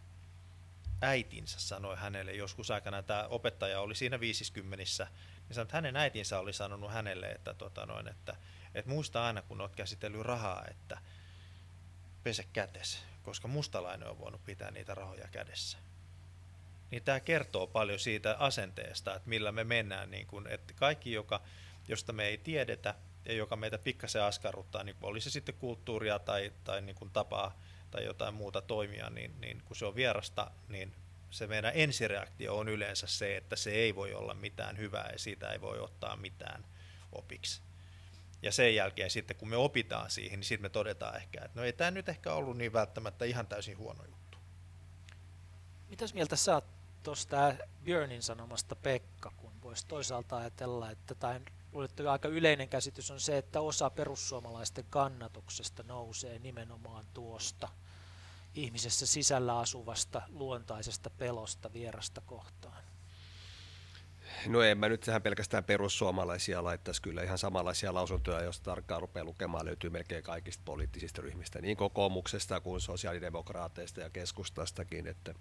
äitinsä 1.02 1.60
sanoi 1.60 1.98
hänelle 1.98 2.34
joskus 2.34 2.72
aikana, 2.72 3.04
tämä 3.04 3.28
opettaja 3.28 3.82
oli 3.82 3.96
siinä 3.96 4.20
50 4.20 4.78
niin 4.78 4.88
sanoi, 4.88 5.64
että 5.64 5.78
hänen 5.78 5.96
äitinsä 5.96 6.40
oli 6.40 6.54
sanonut 6.54 6.92
hänelle, 6.92 7.28
että, 7.32 7.54
tota 7.54 7.86
noin, 7.86 8.08
että, 8.08 8.36
että 8.76 8.92
muista 8.92 9.26
aina 9.26 9.42
kun 9.42 9.62
olet 9.62 9.76
käsitellyt 9.76 10.22
rahaa, 10.22 10.66
että 10.70 10.98
pese 12.24 12.44
kätes, 12.54 13.04
koska 13.24 13.48
mustalainen 13.48 14.08
on 14.08 14.20
voinut 14.20 14.46
pitää 14.46 14.72
niitä 14.72 14.96
rahoja 14.96 15.28
kädessä 15.32 15.78
niin 16.94 17.04
tämä 17.04 17.20
kertoo 17.20 17.68
paljon 17.68 18.00
siitä 18.00 18.36
asenteesta, 18.40 19.16
että 19.16 19.30
millä 19.30 19.52
me 19.52 19.64
mennään. 19.64 20.12
Niin 20.12 20.28
kun, 20.28 20.48
että 20.48 20.74
kaikki, 20.74 21.12
joka, 21.12 21.42
josta 21.88 22.14
me 22.14 22.26
ei 22.26 22.38
tiedetä 22.38 22.96
ja 23.26 23.34
joka 23.34 23.56
meitä 23.56 23.78
pikkasen 23.78 24.24
askarruttaa, 24.24 24.84
niin 24.84 24.96
oli 25.02 25.22
se 25.22 25.30
sitten 25.30 25.56
kulttuuria 25.56 26.20
tai, 26.20 26.54
tai 26.64 26.82
niin 26.82 26.96
kuin 26.96 27.12
tapaa 27.12 27.60
tai 27.92 28.06
jotain 28.06 28.34
muuta 28.34 28.62
toimia, 28.62 29.10
niin, 29.10 29.42
niin 29.42 29.62
kun 29.66 29.76
se 29.76 29.86
on 29.86 29.96
vierasta, 29.96 30.52
niin 30.68 30.96
se 31.30 31.48
meidän 31.48 31.72
ensireaktio 31.76 32.58
on 32.58 32.70
yleensä 32.70 33.08
se, 33.08 33.38
että 33.38 33.56
se 33.56 33.72
ei 33.72 33.96
voi 33.96 34.14
olla 34.14 34.34
mitään 34.34 34.78
hyvää 34.78 35.10
ja 35.12 35.20
siitä 35.20 35.52
ei 35.52 35.62
voi 35.62 35.80
ottaa 35.80 36.16
mitään 36.16 36.66
opiksi. 37.12 37.62
Ja 38.42 38.52
sen 38.52 38.76
jälkeen 38.76 39.10
sitten 39.10 39.38
kun 39.38 39.50
me 39.50 39.56
opitaan 39.56 40.12
siihen, 40.12 40.40
niin 40.40 40.48
sitten 40.48 40.66
me 40.66 40.70
todetaan 40.70 41.16
ehkä, 41.16 41.46
että 41.46 41.60
no 41.60 41.66
ei 41.66 41.74
tämä 41.74 41.92
nyt 41.92 42.10
ehkä 42.10 42.34
ollut 42.34 42.58
niin 42.58 42.74
välttämättä 42.74 43.26
ihan 43.26 43.48
täysin 43.48 43.78
huono 43.78 44.04
juttu. 44.06 44.38
Mitäs 45.90 46.14
mieltä 46.14 46.36
sä 46.36 46.54
oot 46.54 46.66
tuosta 47.04 47.56
Björnin 47.84 48.24
sanomasta 48.24 48.76
Pekka, 48.76 49.32
kun 49.38 49.62
voisi 49.62 49.88
toisaalta 49.88 50.38
ajatella, 50.38 50.92
että 50.92 51.16
tai 51.16 51.40
aika 52.10 52.28
yleinen 52.28 52.70
käsitys 52.70 53.12
on 53.12 53.20
se, 53.20 53.38
että 53.38 53.62
osa 53.62 53.90
perussuomalaisten 53.90 54.86
kannatuksesta 54.90 55.84
nousee 55.84 56.40
nimenomaan 56.40 57.06
tuosta 57.14 57.70
ihmisessä 58.56 59.06
sisällä 59.06 59.60
asuvasta 59.60 60.22
luontaisesta 60.30 61.10
pelosta 61.10 61.74
vierasta 61.74 62.22
kohtaan. 62.22 62.84
No 64.48 64.62
en 64.62 64.78
mä 64.78 64.90
nyt 64.90 65.02
tähän 65.02 65.22
pelkästään 65.22 65.64
perussuomalaisia 65.64 66.64
laittaisi 66.64 67.02
kyllä 67.02 67.24
ihan 67.24 67.38
samanlaisia 67.38 67.94
lausuntoja, 67.94 68.44
jos 68.44 68.62
tarkkaan 68.62 69.02
rupeaa 69.02 69.26
lukemaan, 69.26 69.66
löytyy 69.66 69.90
melkein 69.90 70.24
kaikista 70.24 70.62
poliittisista 70.66 71.22
ryhmistä, 71.22 71.62
niin 71.62 71.78
kokoomuksesta 71.78 72.60
kuin 72.60 72.82
sosiaalidemokraateista 72.82 74.00
ja 74.00 74.10
keskustastakin, 74.10 75.08
että 75.08 75.34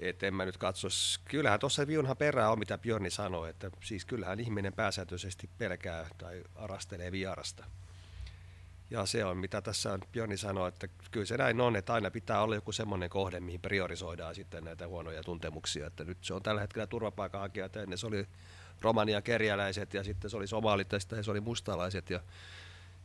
et 0.00 0.22
en 0.22 0.34
mä 0.34 0.44
nyt 0.44 0.56
katso. 0.56 0.88
Kyllähän 1.24 1.60
tuossa 1.60 1.86
viunhan 1.86 2.16
perää 2.16 2.50
on, 2.50 2.58
mitä 2.58 2.78
Björni 2.78 3.10
sanoi, 3.10 3.50
että 3.50 3.70
siis 3.84 4.04
kyllähän 4.04 4.40
ihminen 4.40 4.72
pääsääntöisesti 4.72 5.50
pelkää 5.58 6.06
tai 6.18 6.42
arastelee 6.54 7.12
vierasta. 7.12 7.64
Ja 8.90 9.06
se 9.06 9.24
on, 9.24 9.36
mitä 9.36 9.62
tässä 9.62 9.98
Björni 10.12 10.36
sanoi, 10.36 10.68
että 10.68 10.88
kyllä 11.10 11.26
se 11.26 11.36
näin 11.36 11.60
on, 11.60 11.76
että 11.76 11.94
aina 11.94 12.10
pitää 12.10 12.42
olla 12.42 12.54
joku 12.54 12.72
semmoinen 12.72 13.10
kohde, 13.10 13.40
mihin 13.40 13.60
priorisoidaan 13.60 14.34
sitten 14.34 14.64
näitä 14.64 14.88
huonoja 14.88 15.22
tuntemuksia. 15.22 15.86
Että 15.86 16.04
nyt 16.04 16.18
se 16.20 16.34
on 16.34 16.42
tällä 16.42 16.60
hetkellä 16.60 16.86
turvapaikanhakijat, 16.86 17.76
ennen 17.76 17.98
se 17.98 18.06
oli 18.06 18.26
romania 18.80 19.22
kerjäläiset 19.22 19.94
ja 19.94 20.04
sitten 20.04 20.30
se 20.30 20.36
oli 20.36 20.46
somalit 20.46 20.92
ja 20.92 21.00
sitten 21.00 21.24
se 21.24 21.30
oli 21.30 21.40
mustalaiset 21.40 22.10
ja 22.10 22.20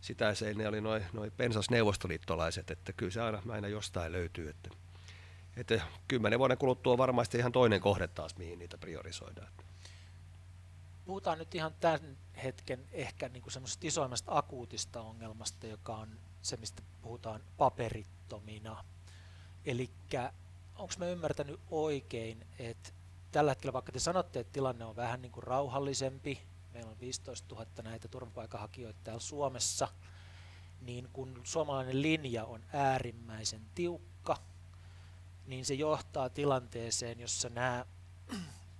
sitä 0.01 0.33
se 0.33 0.53
ne 0.53 0.67
oli 0.67 0.81
noin 0.81 1.05
noi 1.13 1.31
pensasneuvostoliittolaiset, 1.31 2.71
että 2.71 2.93
kyllä 2.93 3.11
se 3.11 3.21
aina, 3.21 3.41
aina 3.49 3.67
jostain 3.67 4.11
löytyy. 4.11 4.49
Että 4.49 4.69
että 5.57 5.81
kymmenen 6.07 6.39
vuoden 6.39 6.57
kuluttua 6.57 6.91
on 6.91 6.97
varmasti 6.97 7.37
ihan 7.37 7.51
toinen 7.51 7.81
kohde 7.81 8.07
taas, 8.07 8.37
mihin 8.37 8.59
niitä 8.59 8.77
priorisoidaan. 8.77 9.51
Puhutaan 11.05 11.37
nyt 11.37 11.55
ihan 11.55 11.73
tämän 11.79 12.17
hetken 12.43 12.79
ehkä 12.91 13.29
niin 13.29 13.51
semmoisesta 13.51 13.87
isoimmasta 13.87 14.37
akuutista 14.37 15.01
ongelmasta, 15.01 15.67
joka 15.67 15.95
on 15.95 16.19
se, 16.41 16.57
mistä 16.57 16.81
puhutaan 17.01 17.41
paperittomina. 17.57 18.83
Eli 19.65 19.89
onko 20.75 20.93
mä 20.97 21.05
ymmärtänyt 21.05 21.59
oikein, 21.71 22.45
että 22.59 22.89
tällä 23.31 23.51
hetkellä, 23.51 23.73
vaikka 23.73 23.91
te 23.91 23.99
sanotte, 23.99 24.39
että 24.39 24.53
tilanne 24.53 24.85
on 24.85 24.95
vähän 24.95 25.21
niin 25.21 25.31
kuin 25.31 25.43
rauhallisempi, 25.43 26.41
meillä 26.73 26.91
on 26.91 26.99
15 26.99 27.55
000 27.55 27.67
näitä 27.83 28.07
turvapaikanhakijoita 28.07 28.99
täällä 29.03 29.21
Suomessa, 29.21 29.87
niin 30.81 31.09
kun 31.13 31.41
suomalainen 31.43 32.01
linja 32.01 32.45
on 32.45 32.63
äärimmäisen 32.73 33.61
tiukka, 33.75 34.14
niin 35.47 35.65
se 35.65 35.73
johtaa 35.73 36.29
tilanteeseen, 36.29 37.19
jossa 37.19 37.49
nämä 37.49 37.85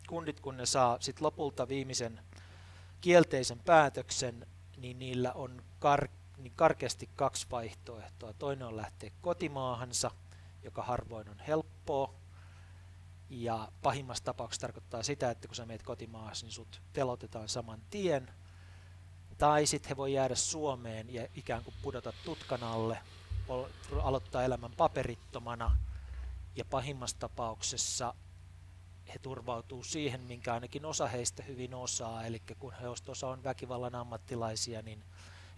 kundit, 0.07 0.39
kun 0.39 0.57
ne 0.57 0.65
saa 0.65 0.97
sit 0.99 1.21
lopulta 1.21 1.67
viimeisen 1.67 2.19
kielteisen 3.01 3.59
päätöksen, 3.59 4.47
niin 4.77 4.99
niillä 4.99 5.33
on 5.33 5.63
kar- 5.79 6.09
niin 6.37 6.53
karkeasti 6.55 7.09
kaksi 7.15 7.47
vaihtoehtoa. 7.51 8.33
Toinen 8.33 8.67
on 8.67 8.77
lähteä 8.77 9.11
kotimaahansa, 9.21 10.11
joka 10.63 10.83
harvoin 10.83 11.29
on 11.29 11.39
helppoa, 11.39 12.13
ja 13.29 13.71
pahimmassa 13.81 14.23
tapauksessa 14.23 14.61
tarkoittaa 14.61 15.03
sitä, 15.03 15.31
että 15.31 15.47
kun 15.47 15.55
sä 15.55 15.65
meet 15.65 15.83
kotimaassa, 15.83 16.45
niin 16.45 16.53
sut 16.53 16.81
telotetaan 16.93 17.49
saman 17.49 17.81
tien. 17.89 18.29
Tai 19.37 19.65
sitten 19.65 19.89
he 19.89 19.97
voi 19.97 20.13
jäädä 20.13 20.35
Suomeen 20.35 21.13
ja 21.13 21.27
ikään 21.35 21.63
kuin 21.63 21.73
pudota 21.81 22.13
tutkan 22.25 22.63
alle, 22.63 22.97
aloittaa 24.03 24.43
elämän 24.43 24.71
paperittomana. 24.77 25.77
Ja 26.55 26.65
pahimmassa 26.65 27.19
tapauksessa 27.19 28.13
he 29.13 29.19
turvautuu 29.19 29.83
siihen, 29.83 30.21
minkä 30.21 30.53
ainakin 30.53 30.85
osa 30.85 31.07
heistä 31.07 31.43
hyvin 31.43 31.73
osaa. 31.73 32.25
Eli 32.25 32.41
kun 32.59 32.73
he 32.73 32.87
osa 32.87 33.27
on 33.27 33.43
väkivallan 33.43 33.95
ammattilaisia, 33.95 34.81
niin 34.81 35.03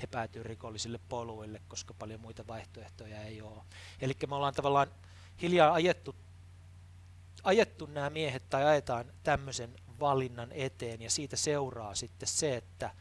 he 0.02 0.08
päätyy 0.08 0.44
rikollisille 0.44 1.00
poluille, 1.10 1.62
koska 1.68 1.94
paljon 1.94 2.22
muita 2.22 2.48
vaihtoehtoja 2.48 3.22
ei 3.22 3.42
ole. 3.42 3.64
Eli 4.02 4.14
me 4.28 4.36
ollaan 4.36 4.54
tavallaan 4.54 4.92
hiljaa 5.42 5.74
ajettu 5.74 6.16
ajettu 7.44 7.86
nämä 7.86 8.10
miehet 8.10 8.50
tai 8.50 8.66
ajetaan 8.66 9.14
tämmöisen 9.24 9.76
valinnan 10.00 10.52
eteen 10.52 11.02
ja 11.02 11.10
siitä 11.10 11.36
seuraa 11.36 11.96
sitten 11.96 12.28
se, 12.28 12.56
että 12.56 12.96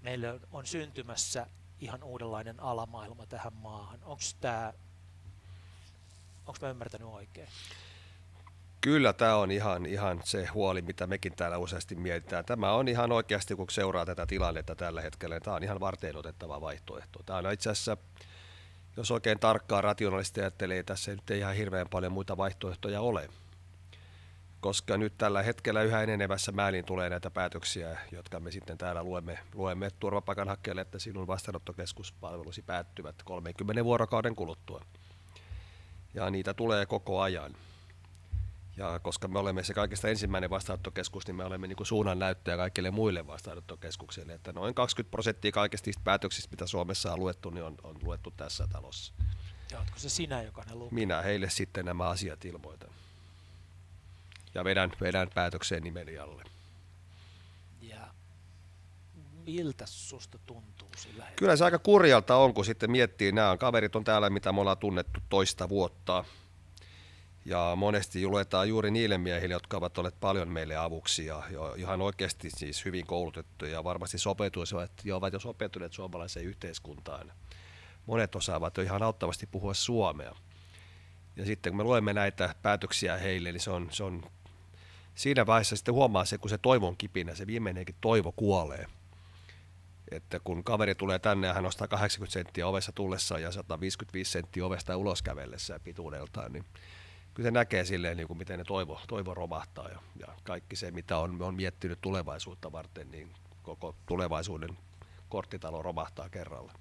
meillä 0.00 0.40
on 0.52 0.66
syntymässä 0.66 1.46
ihan 1.80 2.02
uudenlainen 2.02 2.60
alamaailma 2.60 3.26
tähän 3.26 3.52
maahan. 3.52 4.04
Onko 4.04 4.22
tämä, 4.40 4.72
onko 6.48 6.58
mä 6.62 6.70
ymmärtänyt 6.70 7.08
oikein? 7.08 7.48
Kyllä 8.80 9.12
tämä 9.12 9.36
on 9.36 9.50
ihan, 9.50 9.86
ihan 9.86 10.20
se 10.24 10.46
huoli, 10.46 10.82
mitä 10.82 11.06
mekin 11.06 11.36
täällä 11.36 11.58
useasti 11.58 11.94
mietitään. 11.94 12.44
Tämä 12.44 12.72
on 12.72 12.88
ihan 12.88 13.12
oikeasti, 13.12 13.54
kun 13.54 13.66
seuraa 13.70 14.06
tätä 14.06 14.26
tilannetta 14.26 14.76
tällä 14.76 15.00
hetkellä, 15.00 15.34
niin 15.34 15.42
tämä 15.42 15.56
on 15.56 15.64
ihan 15.64 15.80
varten 15.80 16.16
otettava 16.16 16.60
vaihtoehto. 16.60 17.22
Tämä 17.26 17.38
on 17.38 17.52
itse 17.52 17.70
asiassa, 17.70 17.96
jos 18.96 19.10
oikein 19.10 19.38
tarkkaan 19.38 19.84
rationaalisesti 19.84 20.40
ajattelee, 20.40 20.82
tässä 20.82 21.10
ei 21.10 21.16
nyt 21.16 21.30
ihan 21.30 21.54
hirveän 21.54 21.88
paljon 21.88 22.12
muita 22.12 22.36
vaihtoehtoja 22.36 23.00
ole 23.00 23.28
koska 24.60 24.96
nyt 24.96 25.18
tällä 25.18 25.42
hetkellä 25.42 25.82
yhä 25.82 26.02
enenevässä 26.02 26.52
määrin 26.52 26.84
tulee 26.84 27.10
näitä 27.10 27.30
päätöksiä, 27.30 27.98
jotka 28.12 28.40
me 28.40 28.50
sitten 28.50 28.78
täällä 28.78 29.02
luemme, 29.02 29.38
luemme 29.54 29.90
turvapaikanhakijalle, 29.90 30.80
että 30.80 30.98
sinun 30.98 31.26
vastaanottokeskuspalvelusi 31.26 32.62
päättyvät 32.62 33.22
30 33.24 33.84
vuorokauden 33.84 34.36
kuluttua. 34.36 34.84
Ja 36.14 36.30
niitä 36.30 36.54
tulee 36.54 36.86
koko 36.86 37.20
ajan. 37.20 37.56
Ja 38.76 38.98
koska 38.98 39.28
me 39.28 39.38
olemme 39.38 39.64
se 39.64 39.74
kaikista 39.74 40.08
ensimmäinen 40.08 40.50
vastaanottokeskus, 40.50 41.26
niin 41.26 41.34
me 41.34 41.44
olemme 41.44 41.66
niin 41.66 41.76
kuin 41.76 41.86
suunnan 41.86 42.18
näyttäjä 42.18 42.56
kaikille 42.56 42.90
muille 42.90 43.26
vastaanottokeskuksille. 43.26 44.32
Että 44.32 44.52
noin 44.52 44.74
20 44.74 45.10
prosenttia 45.10 45.52
kaikista 45.52 45.90
päätöksistä, 46.04 46.50
mitä 46.50 46.66
Suomessa 46.66 47.12
on 47.12 47.20
luettu, 47.20 47.50
niin 47.50 47.64
on, 47.64 47.74
on 47.82 47.96
luettu 48.02 48.30
tässä 48.30 48.66
talossa. 48.72 49.12
Ja 49.70 49.78
oletko 49.78 49.98
se 49.98 50.08
sinä, 50.08 50.42
joka 50.42 50.62
ne 50.68 50.74
lukee? 50.74 50.94
Minä 50.94 51.22
heille 51.22 51.50
sitten 51.50 51.84
nämä 51.84 52.08
asiat 52.08 52.44
ilmoitan 52.44 52.90
ja 54.54 54.64
vedän, 54.64 54.92
vedän 55.00 55.28
päätökseen 55.34 55.82
nimeni 55.82 56.18
alle. 56.18 56.42
Miltä 59.48 59.86
susta 59.86 60.38
tuntuu 60.46 60.88
sillä 60.96 61.24
hetkellä? 61.24 61.36
Kyllä 61.36 61.56
se 61.56 61.64
aika 61.64 61.78
kurjalta 61.78 62.36
on, 62.36 62.54
kun 62.54 62.64
sitten 62.64 62.90
miettii, 62.90 63.32
nämä 63.32 63.56
kaverit 63.56 63.96
on 63.96 64.04
täällä, 64.04 64.30
mitä 64.30 64.52
me 64.52 64.60
ollaan 64.60 64.78
tunnettu 64.78 65.20
toista 65.28 65.68
vuotta. 65.68 66.24
Ja 67.44 67.72
monesti 67.76 68.26
luetaan 68.26 68.68
juuri 68.68 68.90
niille 68.90 69.18
miehille, 69.18 69.54
jotka 69.54 69.76
ovat 69.76 69.98
olleet 69.98 70.20
paljon 70.20 70.48
meille 70.48 70.76
avuksi 70.76 71.26
ja 71.26 71.42
ihan 71.76 72.00
oikeasti 72.02 72.50
siis 72.50 72.84
hyvin 72.84 73.06
koulutettuja 73.06 73.72
ja 73.72 73.84
varmasti 73.84 74.18
sopeutuisivat 74.18 74.90
ja 75.04 75.16
ovat 75.16 75.32
jo 75.32 75.40
sopeutuneet 75.40 75.92
suomalaiseen 75.92 76.46
yhteiskuntaan. 76.46 77.32
Monet 78.06 78.34
osaavat 78.34 78.76
jo 78.76 78.82
ihan 78.82 79.02
auttavasti 79.02 79.46
puhua 79.46 79.74
suomea. 79.74 80.34
Ja 81.36 81.44
sitten 81.44 81.72
kun 81.72 81.76
me 81.76 81.84
luemme 81.84 82.12
näitä 82.12 82.54
päätöksiä 82.62 83.16
heille, 83.16 83.52
niin 83.52 83.60
se 83.60 83.70
on, 83.70 83.88
se 83.90 84.04
on 84.04 84.22
siinä 85.14 85.46
vaiheessa 85.46 85.76
sitten 85.76 85.94
huomaa 85.94 86.24
se, 86.24 86.38
kun 86.38 86.50
se 86.50 86.58
toivon 86.58 86.96
kipinä, 86.96 87.34
se 87.34 87.46
viimeinenkin 87.46 87.94
toivo 88.00 88.32
kuolee. 88.32 88.86
Että 90.10 90.40
kun 90.40 90.64
kaveri 90.64 90.94
tulee 90.94 91.18
tänne 91.18 91.46
ja 91.46 91.54
hän 91.54 91.66
ostaa 91.66 91.88
80 91.88 92.32
senttiä 92.32 92.66
ovessa 92.66 92.92
tullessa 92.92 93.38
ja 93.38 93.52
155 93.52 94.30
senttiä 94.30 94.66
ovesta 94.66 94.96
ulos 94.96 95.22
kävellessä 95.22 95.80
pituudeltaan, 95.80 96.52
niin 96.52 96.64
kyllä 97.34 97.46
se 97.46 97.50
näkee 97.50 97.84
silleen, 97.84 98.16
niin 98.16 98.26
kuin 98.26 98.38
miten 98.38 98.58
ne 98.58 98.64
toivo, 98.64 99.00
toivo 99.08 99.34
romahtaa 99.34 99.88
ja, 99.88 99.98
ja 100.20 100.26
kaikki 100.42 100.76
se, 100.76 100.90
mitä 100.90 101.18
on, 101.18 101.42
on 101.42 101.54
miettinyt 101.54 101.98
tulevaisuutta 102.00 102.72
varten, 102.72 103.10
niin 103.10 103.30
koko 103.62 103.94
tulevaisuuden 104.06 104.78
korttitalo 105.28 105.82
romahtaa 105.82 106.28
kerralla. 106.28 106.72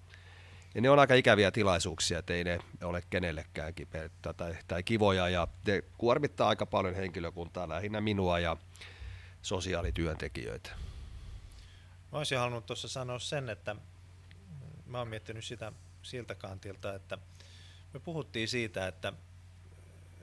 Ja 0.75 0.81
ne 0.81 0.89
on 0.89 0.99
aika 0.99 1.13
ikäviä 1.13 1.51
tilaisuuksia, 1.51 2.19
että 2.19 2.33
ei 2.33 2.43
ne 2.43 2.59
ole 2.83 3.03
kenellekään 3.09 3.73
kipeitä 3.73 4.33
tai, 4.33 4.55
tai 4.67 4.83
kivoja 4.83 5.29
ja 5.29 5.47
ne 5.67 5.83
kuormittaa 5.97 6.49
aika 6.49 6.65
paljon 6.65 6.95
henkilökuntaa, 6.95 7.69
lähinnä 7.69 8.01
minua 8.01 8.39
ja 8.39 8.57
sosiaalityöntekijöitä. 9.41 10.86
Mä 12.11 12.17
olisin 12.17 12.37
halunnut 12.37 12.65
tuossa 12.65 12.87
sanoa 12.87 13.19
sen, 13.19 13.49
että 13.49 13.75
mä 14.85 14.97
oon 14.97 15.07
miettinyt 15.07 15.45
sitä 15.45 15.71
siltä 16.01 16.35
kantilta, 16.35 16.95
että 16.95 17.17
me 17.93 17.99
puhuttiin 17.99 18.47
siitä, 18.47 18.87
että, 18.87 19.13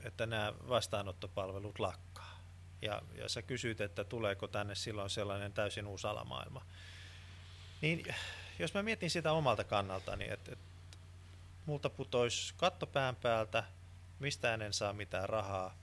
että 0.03 0.25
nämä 0.25 0.53
vastaanottopalvelut 0.69 1.79
lakkaa. 1.79 2.39
Ja, 2.81 3.01
ja 3.15 3.29
sä 3.29 3.41
kysyit, 3.41 3.81
että 3.81 4.03
tuleeko 4.03 4.47
tänne 4.47 4.75
silloin 4.75 5.09
sellainen 5.09 5.53
täysin 5.53 5.87
uusi 5.87 6.07
alamaailma. 6.07 6.65
Niin 7.81 8.15
jos 8.59 8.73
mä 8.73 8.83
mietin 8.83 9.09
sitä 9.09 9.31
omalta 9.31 9.63
kannaltani, 9.63 10.29
että, 10.29 10.51
että 10.51 10.65
multa 11.65 11.89
putoisi 11.89 12.53
katto 12.57 12.87
pään 12.87 13.15
päältä, 13.15 13.63
mistä 14.19 14.53
en 14.53 14.73
saa 14.73 14.93
mitään 14.93 15.29
rahaa 15.29 15.77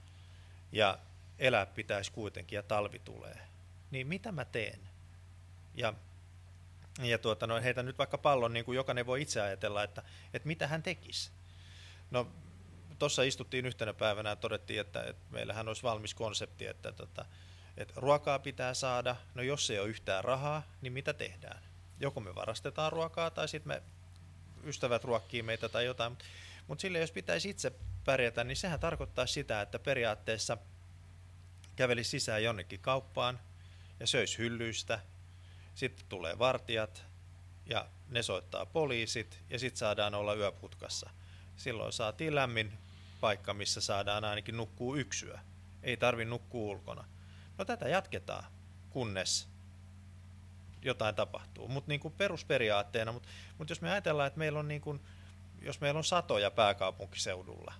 ja 0.71 0.97
elää 1.39 1.65
pitäisi 1.65 2.11
kuitenkin 2.11 2.55
ja 2.55 2.63
talvi 2.63 2.99
tulee, 2.99 3.47
niin 3.91 4.07
mitä 4.07 4.31
mä 4.31 4.45
teen? 4.45 4.92
Ja, 5.75 5.93
ja 7.01 7.17
tuota, 7.17 7.47
no, 7.47 7.61
heitä 7.61 7.83
nyt 7.83 7.97
vaikka 7.97 8.17
pallon, 8.17 8.53
niin 8.53 8.65
kuin 8.65 8.75
jokainen 8.75 9.05
voi 9.05 9.21
itse 9.21 9.41
ajatella, 9.41 9.83
että, 9.83 10.03
että 10.33 10.47
mitä 10.47 10.67
hän 10.67 10.83
tekisi. 10.83 11.31
No 12.11 12.27
tuossa 12.99 13.23
istuttiin 13.23 13.65
yhtenä 13.65 13.93
päivänä 13.93 14.29
ja 14.29 14.35
todettiin, 14.35 14.81
että, 14.81 15.03
että 15.03 15.25
meillähän 15.29 15.67
olisi 15.67 15.83
valmis 15.83 16.13
konsepti, 16.13 16.65
että, 16.65 16.89
että, 16.89 17.05
tota, 17.05 17.25
että 17.77 17.93
ruokaa 17.97 18.39
pitää 18.39 18.73
saada, 18.73 19.15
no 19.35 19.41
jos 19.41 19.69
ei 19.69 19.79
ole 19.79 19.89
yhtään 19.89 20.23
rahaa, 20.23 20.63
niin 20.81 20.93
mitä 20.93 21.13
tehdään? 21.13 21.73
joko 21.99 22.19
me 22.19 22.35
varastetaan 22.35 22.91
ruokaa 22.91 23.31
tai 23.31 23.47
sitten 23.47 23.67
me 23.67 23.83
ystävät 24.63 25.03
ruokkii 25.03 25.41
meitä 25.41 25.69
tai 25.69 25.85
jotain. 25.85 26.11
Mutta 26.11 26.25
mut 26.67 26.79
sille 26.79 26.99
jos 26.99 27.11
pitäisi 27.11 27.49
itse 27.49 27.71
pärjätä, 28.05 28.43
niin 28.43 28.57
sehän 28.57 28.79
tarkoittaa 28.79 29.25
sitä, 29.25 29.61
että 29.61 29.79
periaatteessa 29.79 30.57
käveli 31.75 32.03
sisään 32.03 32.43
jonnekin 32.43 32.79
kauppaan 32.79 33.39
ja 33.99 34.07
söisi 34.07 34.37
hyllyistä. 34.37 34.99
Sitten 35.75 36.05
tulee 36.09 36.39
vartijat 36.39 37.05
ja 37.65 37.89
ne 38.09 38.23
soittaa 38.23 38.65
poliisit 38.65 39.39
ja 39.49 39.59
sitten 39.59 39.77
saadaan 39.77 40.15
olla 40.15 40.33
yöputkassa. 40.33 41.09
Silloin 41.55 41.93
saatiin 41.93 42.35
lämmin 42.35 42.73
paikka, 43.21 43.53
missä 43.53 43.81
saadaan 43.81 44.23
ainakin 44.23 44.57
nukkuu 44.57 44.95
yksyä. 44.95 45.39
Ei 45.83 45.97
tarvi 45.97 46.25
nukkua 46.25 46.71
ulkona. 46.71 47.05
No 47.57 47.65
tätä 47.65 47.89
jatketaan, 47.89 48.43
kunnes 48.89 49.47
jotain 50.81 51.15
tapahtuu. 51.15 51.67
Mutta 51.67 51.89
niin 51.89 51.99
kuin 51.99 52.13
perusperiaatteena, 52.13 53.11
mutta 53.11 53.29
mut 53.57 53.69
jos 53.69 53.81
me 53.81 53.91
ajatellaan, 53.91 54.27
että 54.27 54.39
meillä 54.39 54.59
on, 54.59 54.67
niin 54.67 54.81
kuin, 54.81 55.01
jos 55.61 55.81
meillä 55.81 55.97
on 55.97 56.03
satoja 56.03 56.51
pääkaupunkiseudulla, 56.51 57.73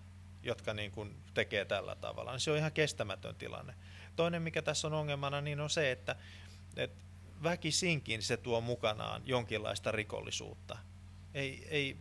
jotka 0.43 0.73
niin 0.73 0.91
kuin 0.91 1.23
tekee 1.33 1.65
tällä 1.65 1.95
tavalla, 1.95 2.31
niin 2.31 2.39
se 2.39 2.51
on 2.51 2.57
ihan 2.57 2.71
kestämätön 2.71 3.35
tilanne. 3.35 3.73
Toinen, 4.15 4.41
mikä 4.41 4.61
tässä 4.61 4.87
on 4.87 4.93
ongelmana, 4.93 5.41
niin 5.41 5.59
on 5.59 5.69
se, 5.69 5.91
että, 5.91 6.15
että 6.77 7.03
väkisinkin 7.43 8.21
se 8.21 8.37
tuo 8.37 8.61
mukanaan 8.61 9.21
jonkinlaista 9.25 9.91
rikollisuutta. 9.91 10.77
Ei, 11.33 11.67
ei, 11.69 11.97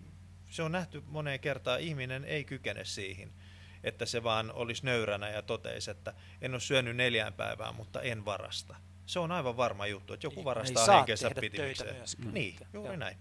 se 0.50 0.62
on 0.62 0.72
nähty 0.72 1.02
moneen 1.06 1.40
kertaan, 1.40 1.80
ihminen 1.80 2.24
ei 2.24 2.44
kykene 2.44 2.84
siihen, 2.84 3.32
että 3.84 4.06
se 4.06 4.22
vaan 4.22 4.52
olisi 4.52 4.84
nöyränä 4.84 5.28
ja 5.28 5.42
toteisi, 5.42 5.90
että 5.90 6.14
en 6.40 6.52
ole 6.52 6.60
syönyt 6.60 6.96
neljään 6.96 7.32
päivään, 7.32 7.74
mutta 7.74 8.02
en 8.02 8.24
varasta 8.24 8.76
se 9.06 9.18
on 9.18 9.32
aivan 9.32 9.56
varma 9.56 9.86
juttu, 9.86 10.12
että 10.12 10.26
joku 10.26 10.44
varastaa 10.44 10.96
henkensä 10.96 11.30
pitimiseen. 11.40 11.96
Myöskään. 11.96 12.34
Niin, 12.34 12.56
juuri 12.72 12.88
Joo. 12.88 12.96
näin. 12.96 13.16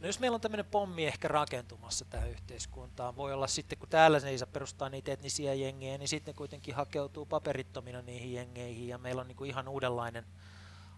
No 0.00 0.06
jos 0.06 0.20
meillä 0.20 0.34
on 0.34 0.40
tämmöinen 0.40 0.66
pommi 0.66 1.06
ehkä 1.06 1.28
rakentumassa 1.28 2.04
tähän 2.04 2.30
yhteiskuntaan, 2.30 3.16
voi 3.16 3.32
olla 3.32 3.46
sitten, 3.46 3.78
kun 3.78 3.88
täällä 3.88 4.20
se 4.20 4.28
ei 4.28 4.38
saa 4.38 4.48
perustaa 4.52 4.88
niitä 4.88 5.12
etnisiä 5.12 5.54
jengejä, 5.54 5.98
niin 5.98 6.08
sitten 6.08 6.34
kuitenkin 6.34 6.74
hakeutuu 6.74 7.26
paperittomina 7.26 8.02
niihin 8.02 8.32
jengeihin, 8.32 8.88
ja 8.88 8.98
meillä 8.98 9.20
on 9.20 9.28
niin 9.28 9.36
kuin 9.36 9.50
ihan 9.50 9.68
uudenlainen 9.68 10.24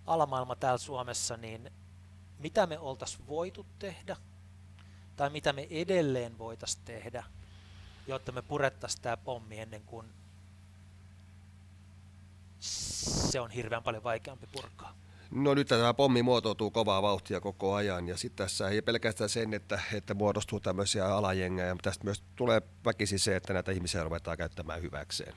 alamaailma 0.09 0.57
täällä 0.57 0.79
Suomessa, 0.79 1.37
niin 1.37 1.71
mitä 2.39 2.67
me 2.67 2.79
oltaisiin 2.79 3.27
voitu 3.27 3.67
tehdä, 3.79 4.17
tai 5.17 5.31
mitä 5.31 5.53
me 5.53 5.67
edelleen 5.71 6.39
voitaisiin 6.39 6.85
tehdä, 6.85 7.25
jotta 8.07 8.33
me 8.33 8.43
purettaisiin 8.43 9.03
tämä 9.03 9.17
pommi 9.17 9.59
ennen 9.59 9.83
kuin 9.83 10.07
se 13.31 13.41
on 13.41 13.51
hirveän 13.51 13.83
paljon 13.83 14.05
vaikeampi 14.05 14.47
purkaa. 14.47 14.95
No 15.31 15.55
nyt 15.55 15.69
tämä 15.69 15.95
pommi 15.95 16.23
muotoutuu 16.23 16.71
kovaa 16.71 17.03
vauhtia 17.03 17.41
koko 17.41 17.75
ajan 17.75 18.09
ja 18.09 18.17
sitten 18.17 18.45
tässä 18.47 18.69
ei 18.69 18.83
pelkästään 18.83 19.31
sen, 19.31 19.55
että, 19.55 19.81
että 19.93 20.15
muodostuu 20.15 20.61
tämmöisiä 20.61 21.07
alajengejä, 21.07 21.75
mutta 21.75 21.91
tästä 21.91 22.05
myös 22.05 22.23
tulee 22.37 22.63
väkisin 22.85 23.19
se, 23.19 23.37
että 23.37 23.53
näitä 23.53 23.73
ihmisiä 23.73 24.05
ruvetaan 24.05 24.37
käyttämään 24.37 24.83
hyväkseen. 24.83 25.35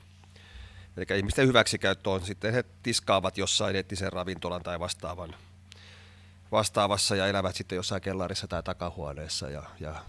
Eli 0.96 1.18
ihmisten 1.18 1.48
hyväksikäyttö 1.48 2.10
on 2.10 2.24
sitten, 2.26 2.52
he 2.52 2.64
tiskaavat 2.82 3.38
jossain 3.38 3.76
eettisen 3.76 4.12
ravintolan 4.12 4.62
tai 4.62 4.80
vastaavan, 4.80 5.34
vastaavassa 6.52 7.16
ja 7.16 7.26
elävät 7.26 7.56
sitten 7.56 7.76
jossain 7.76 8.02
kellarissa 8.02 8.48
tai 8.48 8.62
takahuoneessa 8.62 9.50
ja, 9.50 9.62
ja 9.80 10.04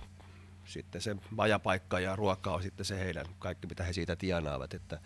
sitten 0.65 1.01
se 1.01 1.15
majapaikka 1.29 1.99
ja 1.99 2.15
ruoka 2.15 2.53
on 2.53 2.63
sitten 2.63 2.85
se 2.85 2.99
heidän 2.99 3.25
kaikki, 3.39 3.67
mitä 3.67 3.83
he 3.83 3.93
siitä 3.93 4.15
tienaavat. 4.15 4.73
Että 4.73 4.99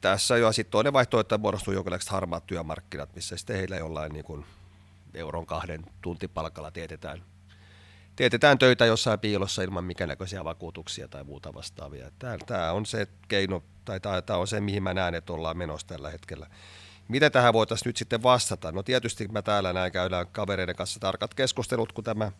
tässä 0.00 0.36
jo 0.36 0.52
sitten 0.52 0.72
toinen 0.72 0.92
vaihtoehto, 0.92 1.34
että 1.34 1.42
muodostuu 1.42 1.74
jonkinlaiset 1.74 2.10
harmaat 2.10 2.46
työmarkkinat, 2.46 3.14
missä 3.14 3.36
sitten 3.36 3.56
heillä 3.56 3.76
jollain 3.76 4.12
niin 4.12 4.24
kuin 4.24 4.46
euron 5.14 5.46
kahden 5.46 5.84
tuntipalkalla 6.02 6.70
teetetään, 6.70 7.22
teetetään 8.16 8.58
töitä 8.58 8.86
jossain 8.86 9.20
piilossa 9.20 9.62
ilman 9.62 9.84
mikä 9.84 10.06
näköisiä 10.06 10.44
vakuutuksia 10.44 11.08
tai 11.08 11.24
muuta 11.24 11.54
vastaavia. 11.54 12.10
Tämä 12.46 12.72
on 12.72 12.86
se 12.86 13.08
keino, 13.28 13.62
tai 13.84 14.00
tämä, 14.00 14.38
on 14.38 14.46
se, 14.46 14.60
mihin 14.60 14.82
mä 14.82 14.94
näen, 14.94 15.14
että 15.14 15.32
ollaan 15.32 15.58
menossa 15.58 15.86
tällä 15.86 16.10
hetkellä. 16.10 16.46
Miten 17.08 17.32
tähän 17.32 17.52
voitaisiin 17.52 17.88
nyt 17.88 17.96
sitten 17.96 18.22
vastata? 18.22 18.72
No 18.72 18.82
tietysti 18.82 19.28
mä 19.28 19.42
täällä 19.42 19.72
näin 19.72 19.92
käydään 19.92 20.26
kavereiden 20.26 20.76
kanssa 20.76 21.00
tarkat 21.00 21.34
keskustelut, 21.34 21.92
kun 21.92 22.04
tämä 22.04 22.32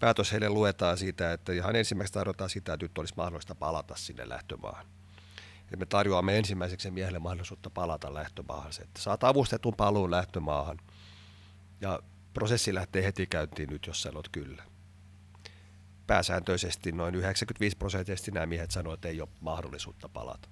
päätös 0.00 0.32
heille 0.32 0.48
luetaan 0.48 0.98
siitä, 0.98 1.32
että 1.32 1.52
ihan 1.52 1.76
ensimmäiseksi 1.76 2.12
tarjotaan 2.12 2.50
sitä, 2.50 2.72
että 2.72 2.84
nyt 2.84 2.98
olisi 2.98 3.14
mahdollista 3.16 3.54
palata 3.54 3.96
sinne 3.96 4.28
lähtömaahan. 4.28 4.86
Eli 5.68 5.76
me 5.76 5.86
tarjoamme 5.86 6.38
ensimmäiseksi 6.38 6.90
miehelle 6.90 7.18
mahdollisuutta 7.18 7.70
palata 7.70 8.14
lähtömaahan. 8.14 8.72
Se, 8.72 8.82
että 8.82 9.02
saat 9.02 9.24
avustetun 9.24 9.74
paluun 9.74 10.10
lähtömaahan 10.10 10.78
ja 11.80 12.00
prosessi 12.34 12.74
lähtee 12.74 13.04
heti 13.04 13.26
käyntiin 13.26 13.70
nyt, 13.70 13.86
jos 13.86 14.02
sanot 14.02 14.28
kyllä. 14.28 14.62
Pääsääntöisesti 16.08 16.92
noin 16.92 17.14
95 17.14 17.76
prosenttisesti 17.76 18.30
nämä 18.30 18.46
miehet 18.46 18.70
sanoivat, 18.70 18.98
että 18.98 19.08
ei 19.08 19.20
ole 19.20 19.28
mahdollisuutta 19.40 20.08
palata. 20.08 20.48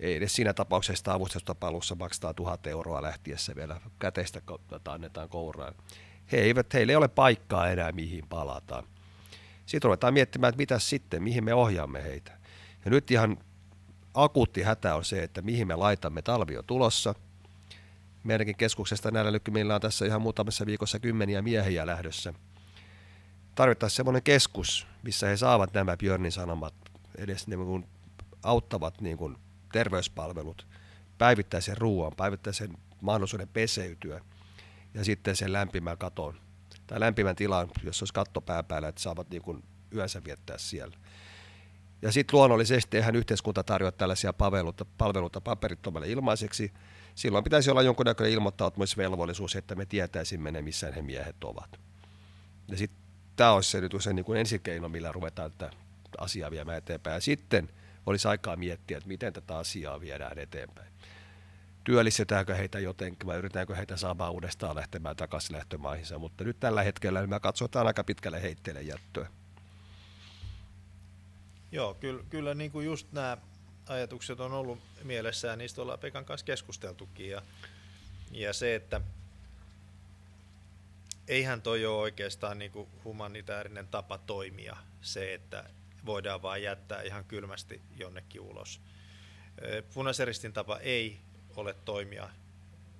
Ei 0.00 0.14
edes 0.14 0.36
siinä 0.36 0.54
tapauksessa 0.54 1.12
avustetusta 1.12 1.54
paluussa 1.54 1.94
maksaa 1.94 2.34
tuhat 2.34 2.66
euroa 2.66 3.02
lähtiessä 3.02 3.56
vielä 3.56 3.80
käteistä 3.98 4.40
annetaan 4.88 5.28
kouraan. 5.28 5.74
He 6.32 6.36
eivät, 6.36 6.74
heillä 6.74 6.90
ei 6.90 6.96
ole 6.96 7.08
paikkaa 7.08 7.68
enää 7.68 7.92
mihin 7.92 8.26
palataan. 8.28 8.84
Sitten 9.66 9.88
ruvetaan 9.88 10.14
miettimään, 10.14 10.48
että 10.48 10.62
mitä 10.62 10.78
sitten, 10.78 11.22
mihin 11.22 11.44
me 11.44 11.54
ohjaamme 11.54 12.02
heitä. 12.02 12.32
Ja 12.84 12.90
nyt 12.90 13.10
ihan 13.10 13.38
akuutti 14.14 14.62
hätä 14.62 14.94
on 14.94 15.04
se, 15.04 15.22
että 15.22 15.42
mihin 15.42 15.66
me 15.66 15.76
laitamme 15.76 16.22
talvi 16.22 16.56
on 16.58 16.64
tulossa. 16.64 17.14
Meidänkin 18.24 18.56
keskuksesta 18.56 19.10
näillä 19.10 19.32
lykymillä 19.32 19.74
on 19.74 19.80
tässä 19.80 20.06
ihan 20.06 20.22
muutamassa 20.22 20.66
viikossa 20.66 20.98
kymmeniä 20.98 21.42
miehiä 21.42 21.86
lähdössä. 21.86 22.34
Tarvittaisiin 23.54 23.96
semmoinen 23.96 24.22
keskus, 24.22 24.86
missä 25.02 25.26
he 25.26 25.36
saavat 25.36 25.74
nämä 25.74 25.96
Björnin 25.96 26.32
sanomat, 26.32 26.74
edes 27.18 27.46
niin 27.46 27.64
kuin 27.64 27.86
auttavat 28.42 29.00
niin 29.00 29.16
kuin 29.16 29.36
terveyspalvelut, 29.72 30.66
päivittäisen 31.18 31.76
ruoan, 31.76 32.12
päivittäisen 32.16 32.76
mahdollisuuden 33.00 33.48
peseytyä 33.48 34.20
ja 34.94 35.04
sitten 35.04 35.36
sen 35.36 35.52
lämpimän 35.52 35.98
katon 35.98 36.34
tai 36.86 37.00
lämpimän 37.00 37.36
tilan, 37.36 37.68
jos 37.84 38.02
olisi 38.02 38.14
katto 38.14 38.40
pää 38.40 38.62
päällä, 38.62 38.88
että 38.88 39.02
saavat 39.02 39.30
niin 39.30 39.42
kuin 39.42 39.64
yönsä 39.94 40.24
viettää 40.24 40.58
siellä. 40.58 40.96
Ja 42.02 42.12
sitten 42.12 42.38
luonnollisesti 42.38 42.96
eihän 42.96 43.16
yhteiskunta 43.16 43.62
tarjoa 43.62 43.92
tällaisia 43.92 44.32
palveluita, 44.32 44.84
palveluita 44.98 45.40
paperittomalle 45.40 46.10
ilmaiseksi. 46.10 46.72
Silloin 47.14 47.44
pitäisi 47.44 47.70
olla 47.70 47.82
jonkunnäköinen 47.82 48.32
ilmoittautumisvelvollisuus, 48.32 49.56
että 49.56 49.74
me 49.74 49.86
tietäisimme 49.86 50.52
ne, 50.52 50.62
missä 50.62 50.92
he 50.92 51.02
miehet 51.02 51.44
ovat. 51.44 51.80
Ja 52.68 52.76
sitten 52.76 53.03
tämä 53.36 53.52
olisi 53.52 53.70
se, 53.70 53.80
nyt 53.80 53.92
se 54.00 54.12
niin 54.12 54.24
kuin 54.24 54.40
ensikeino, 54.40 54.88
millä 54.88 55.12
ruvetaan 55.12 55.52
tätä 55.52 55.70
asiaa 56.18 56.50
viemään 56.50 56.78
eteenpäin. 56.78 57.14
Ja 57.14 57.20
sitten 57.20 57.68
olisi 58.06 58.28
aikaa 58.28 58.56
miettiä, 58.56 58.96
että 58.96 59.08
miten 59.08 59.32
tätä 59.32 59.58
asiaa 59.58 60.00
viedään 60.00 60.38
eteenpäin. 60.38 60.88
Työllistetäänkö 61.84 62.54
heitä 62.54 62.78
jotenkin 62.78 63.26
vai 63.26 63.36
yritetäänkö 63.36 63.76
heitä 63.76 63.96
saamaan 63.96 64.32
uudestaan 64.32 64.76
lähtemään 64.76 65.16
takaisin 65.16 65.56
lähtömaihinsa, 65.56 66.18
mutta 66.18 66.44
nyt 66.44 66.60
tällä 66.60 66.82
hetkellä 66.82 67.26
me 67.26 67.40
katsotaan 67.40 67.86
aika 67.86 68.04
pitkälle 68.04 68.42
heitteille 68.42 68.82
jättöä. 68.82 69.28
Joo, 71.72 71.94
kyllä, 71.94 72.22
kyllä 72.30 72.54
niin 72.54 72.70
kuin 72.70 72.86
just 72.86 73.12
nämä 73.12 73.36
ajatukset 73.88 74.40
on 74.40 74.52
ollut 74.52 74.78
mielessä 75.02 75.48
ja 75.48 75.56
niistä 75.56 75.82
ollaan 75.82 75.98
Pekan 75.98 76.24
kanssa 76.24 76.46
keskusteltukin. 76.46 77.30
Ja, 77.30 77.42
ja 78.30 78.52
se, 78.52 78.74
että 78.74 79.00
eihän 81.28 81.62
toi 81.62 81.86
ole 81.86 81.96
oikeastaan 82.02 82.58
niin 82.58 82.70
kuin 82.70 82.88
humanitaarinen 83.04 83.88
tapa 83.88 84.18
toimia, 84.18 84.76
se, 85.00 85.34
että 85.34 85.70
voidaan 86.06 86.42
vain 86.42 86.62
jättää 86.62 87.02
ihan 87.02 87.24
kylmästi 87.24 87.82
jonnekin 87.96 88.40
ulos. 88.40 88.80
Punaiseristin 89.94 90.52
tapa 90.52 90.78
ei 90.78 91.20
ole 91.56 91.74
toimia 91.74 92.30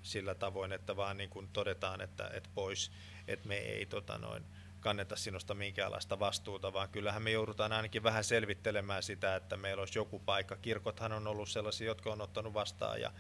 sillä 0.02 0.34
tavoin, 0.34 0.72
että 0.72 0.96
vaan 0.96 1.16
niin 1.16 1.30
kuin 1.30 1.48
todetaan, 1.52 2.00
että, 2.00 2.30
että 2.34 2.50
pois, 2.54 2.90
että 3.28 3.48
me 3.48 3.56
ei 3.56 3.86
tota 3.86 4.18
noin, 4.18 4.44
kanneta 4.80 5.16
sinusta 5.16 5.54
minkäänlaista 5.54 6.18
vastuuta, 6.18 6.72
vaan 6.72 6.88
kyllähän 6.88 7.22
me 7.22 7.30
joudutaan 7.30 7.72
ainakin 7.72 8.02
vähän 8.02 8.24
selvittelemään 8.24 9.02
sitä, 9.02 9.36
että 9.36 9.56
meillä 9.56 9.80
olisi 9.80 9.98
joku 9.98 10.18
paikka. 10.18 10.56
Kirkothan 10.56 11.12
on 11.12 11.26
ollut 11.26 11.48
sellaisia, 11.48 11.86
jotka 11.86 12.12
on 12.12 12.20
ottanut 12.20 12.54
vastaan 12.54 13.00
ja, 13.00 13.12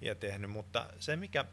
ja 0.00 0.14
tehnyt, 0.14 0.50
mutta 0.50 0.90
se 0.98 1.16
mikä, 1.16 1.44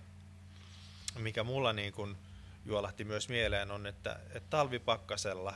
mikä 1.20 1.44
mulla 1.44 1.74
niin 1.74 1.94
kuin 1.94 2.18
juolahti 2.66 3.04
myös 3.04 3.30
mieleen 3.30 3.72
on, 3.72 3.88
että, 3.88 4.20
että 4.30 4.50
talvipakkasella 4.50 5.56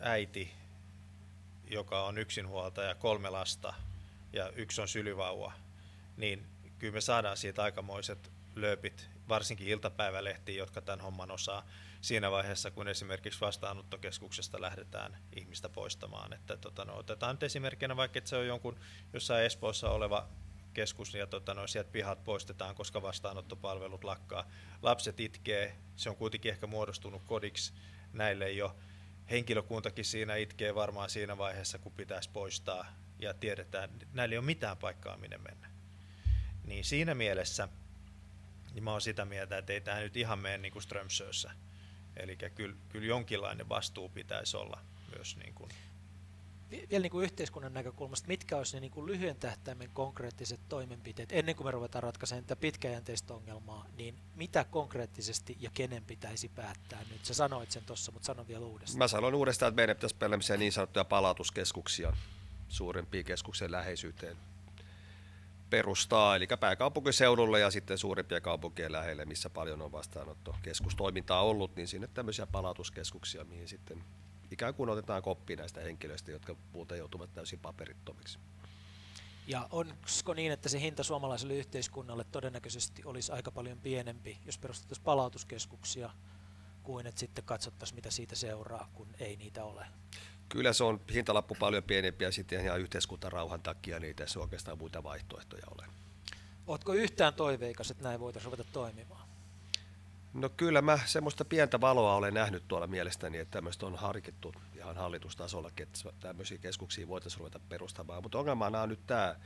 äiti, 0.00 0.52
joka 1.70 2.04
on 2.04 2.18
yksinhuoltaja, 2.18 2.94
kolme 2.94 3.30
lasta 3.30 3.74
ja 4.32 4.50
yksi 4.50 4.80
on 4.80 4.88
sylyvauva, 4.88 5.52
niin 6.16 6.46
kyllä 6.78 6.92
me 6.92 7.00
saadaan 7.00 7.36
siitä 7.36 7.62
aikamoiset 7.62 8.30
lööpit, 8.54 9.08
varsinkin 9.28 9.68
iltapäivälehtiin, 9.68 10.58
jotka 10.58 10.80
tämän 10.80 11.00
homman 11.00 11.30
osaa 11.30 11.66
siinä 12.00 12.30
vaiheessa, 12.30 12.70
kun 12.70 12.88
esimerkiksi 12.88 13.40
vastaanottokeskuksesta 13.40 14.60
lähdetään 14.60 15.16
ihmistä 15.36 15.68
poistamaan. 15.68 16.32
Että, 16.32 16.56
tota, 16.56 16.84
no, 16.84 16.96
otetaan 16.96 17.34
nyt 17.34 17.42
esimerkkinä 17.42 17.96
vaikka, 17.96 18.18
että 18.18 18.30
se 18.30 18.36
on 18.36 18.46
jonkun 18.46 18.80
jossain 19.12 19.44
Espoossa 19.44 19.90
oleva 19.90 20.28
keskus 20.74 21.14
ja 21.14 21.26
tota, 21.26 21.54
no, 21.54 21.66
sieltä 21.66 21.90
pihat 21.90 22.24
poistetaan, 22.24 22.74
koska 22.74 23.02
vastaanottopalvelut 23.02 24.04
lakkaa. 24.04 24.48
Lapset 24.82 25.20
itkee, 25.20 25.76
se 25.96 26.10
on 26.10 26.16
kuitenkin 26.16 26.52
ehkä 26.52 26.66
muodostunut 26.66 27.22
kodiksi 27.26 27.72
näille 28.12 28.50
jo. 28.50 28.76
Henkilökuntakin 29.30 30.04
siinä 30.04 30.36
itkee 30.36 30.74
varmaan 30.74 31.10
siinä 31.10 31.38
vaiheessa, 31.38 31.78
kun 31.78 31.92
pitäisi 31.92 32.30
poistaa 32.30 32.86
ja 33.18 33.34
tiedetään, 33.34 33.84
että 33.84 34.06
näillä 34.12 34.32
ei 34.32 34.38
ole 34.38 34.46
mitään 34.46 34.76
paikkaa, 34.76 35.16
minne 35.16 35.38
mennä. 35.38 35.70
Niin 36.64 36.84
siinä 36.84 37.14
mielessä 37.14 37.68
niin 38.74 38.84
mä 38.84 38.92
oon 38.92 39.00
sitä 39.00 39.24
mieltä, 39.24 39.58
että 39.58 39.72
ei 39.72 39.80
tämä 39.80 40.00
nyt 40.00 40.16
ihan 40.16 40.38
mene 40.38 40.58
niin 40.58 40.72
kuin 40.72 40.82
Strömsössä 40.82 41.50
Eli 42.16 42.36
kyllä, 42.54 42.76
kyllä 42.88 43.06
jonkinlainen 43.06 43.68
vastuu 43.68 44.08
pitäisi 44.08 44.56
olla 44.56 44.80
myös. 45.16 45.36
Niin 45.36 45.54
kuin. 45.54 45.70
Vielä 46.70 47.02
niin 47.02 47.10
kuin 47.10 47.24
yhteiskunnan 47.24 47.74
näkökulmasta, 47.74 48.28
mitkä 48.28 48.56
olisi 48.56 48.76
ne 48.76 48.80
niin 48.80 48.90
kuin 48.90 49.06
lyhyen 49.06 49.36
tähtäimen 49.36 49.90
konkreettiset 49.92 50.60
toimenpiteet, 50.68 51.32
ennen 51.32 51.56
kuin 51.56 51.66
me 51.66 51.70
ruvetaan 51.70 52.02
ratkaisemaan 52.02 52.44
tätä 52.44 52.60
pitkäjänteistä 52.60 53.34
ongelmaa, 53.34 53.86
niin 53.96 54.14
mitä 54.36 54.64
konkreettisesti 54.64 55.56
ja 55.60 55.70
kenen 55.74 56.04
pitäisi 56.04 56.48
päättää 56.48 57.04
nyt? 57.10 57.24
Sä 57.24 57.34
sanoit 57.34 57.70
sen 57.70 57.84
tuossa, 57.84 58.12
mutta 58.12 58.26
sano 58.26 58.48
vielä 58.48 58.66
uudestaan. 58.66 58.98
Mä 58.98 59.08
sanon 59.08 59.34
uudestaan, 59.34 59.68
että 59.68 59.80
meidän 59.80 59.96
pitäisi 59.96 60.16
pelkästään 60.16 60.60
niin 60.60 60.72
sanottuja 60.72 61.04
palautuskeskuksia 61.04 62.12
suurempiin 62.68 63.24
keskuksen 63.24 63.72
läheisyyteen 63.72 64.36
perustaa, 65.70 66.36
eli 66.36 66.46
pääkaupunkiseudulle 66.60 67.60
ja 67.60 67.70
sitten 67.70 67.98
suurimpia 67.98 68.40
kaupunkien 68.40 68.92
lähelle, 68.92 69.24
missä 69.24 69.50
paljon 69.50 69.82
on 69.82 69.92
vastaanottokeskustoimintaa 69.92 71.42
ollut, 71.42 71.76
niin 71.76 71.88
sinne 71.88 72.08
tämmöisiä 72.14 72.46
palautuskeskuksia, 72.46 73.44
mihin 73.44 73.68
sitten 73.68 74.04
ikään 74.50 74.74
kuin 74.74 74.90
otetaan 74.90 75.22
koppi 75.22 75.56
näistä 75.56 75.80
henkilöistä, 75.80 76.30
jotka 76.30 76.56
muuten 76.72 76.98
joutuvat 76.98 77.34
täysin 77.34 77.58
paperittomiksi. 77.58 78.38
Ja 79.46 79.68
onko 79.70 80.34
niin, 80.34 80.52
että 80.52 80.68
se 80.68 80.80
hinta 80.80 81.02
suomalaiselle 81.02 81.54
yhteiskunnalle 81.54 82.24
todennäköisesti 82.24 83.02
olisi 83.04 83.32
aika 83.32 83.50
paljon 83.50 83.78
pienempi, 83.78 84.38
jos 84.46 84.58
perustettaisiin 84.58 85.04
palautuskeskuksia, 85.04 86.10
kuin 86.82 87.06
että 87.06 87.20
sitten 87.20 87.44
katsottaisiin, 87.44 87.96
mitä 87.96 88.10
siitä 88.10 88.34
seuraa, 88.36 88.88
kun 88.94 89.08
ei 89.20 89.36
niitä 89.36 89.64
ole. 89.64 89.86
Kyllä 90.48 90.72
se 90.72 90.84
on 90.84 91.00
hintalappu 91.14 91.54
paljon 91.54 91.82
pienempi 91.82 92.24
ja 92.24 92.32
sitten 92.32 92.64
ihan 92.64 92.80
yhteiskuntarauhan 92.80 93.62
takia 93.62 94.00
niitä 94.00 94.24
ei 94.24 94.42
oikeastaan 94.42 94.78
muita 94.78 95.02
vaihtoehtoja 95.02 95.66
ole. 95.70 95.86
Oletko 96.66 96.92
yhtään 96.92 97.34
toiveikas, 97.34 97.90
että 97.90 98.04
näin 98.04 98.20
voitaisiin 98.20 98.52
ruveta 98.52 98.70
toimimaan? 98.72 99.29
No 100.34 100.48
kyllä 100.48 100.82
mä 100.82 100.98
semmoista 101.06 101.44
pientä 101.44 101.80
valoa 101.80 102.14
olen 102.14 102.34
nähnyt 102.34 102.68
tuolla 102.68 102.86
mielestäni, 102.86 103.38
että 103.38 103.52
tämmöistä 103.52 103.86
on 103.86 103.96
harkittu 103.96 104.54
ihan 104.76 104.96
hallitustasollakin, 104.96 105.82
että 105.82 106.12
tämmöisiä 106.20 106.58
keskuksia 106.58 107.08
voitaisiin 107.08 107.38
ruveta 107.38 107.60
perustamaan. 107.68 108.22
Mutta 108.22 108.38
ongelmana 108.38 108.82
on 108.82 108.88
nyt 108.88 109.06
tämä, 109.06 109.36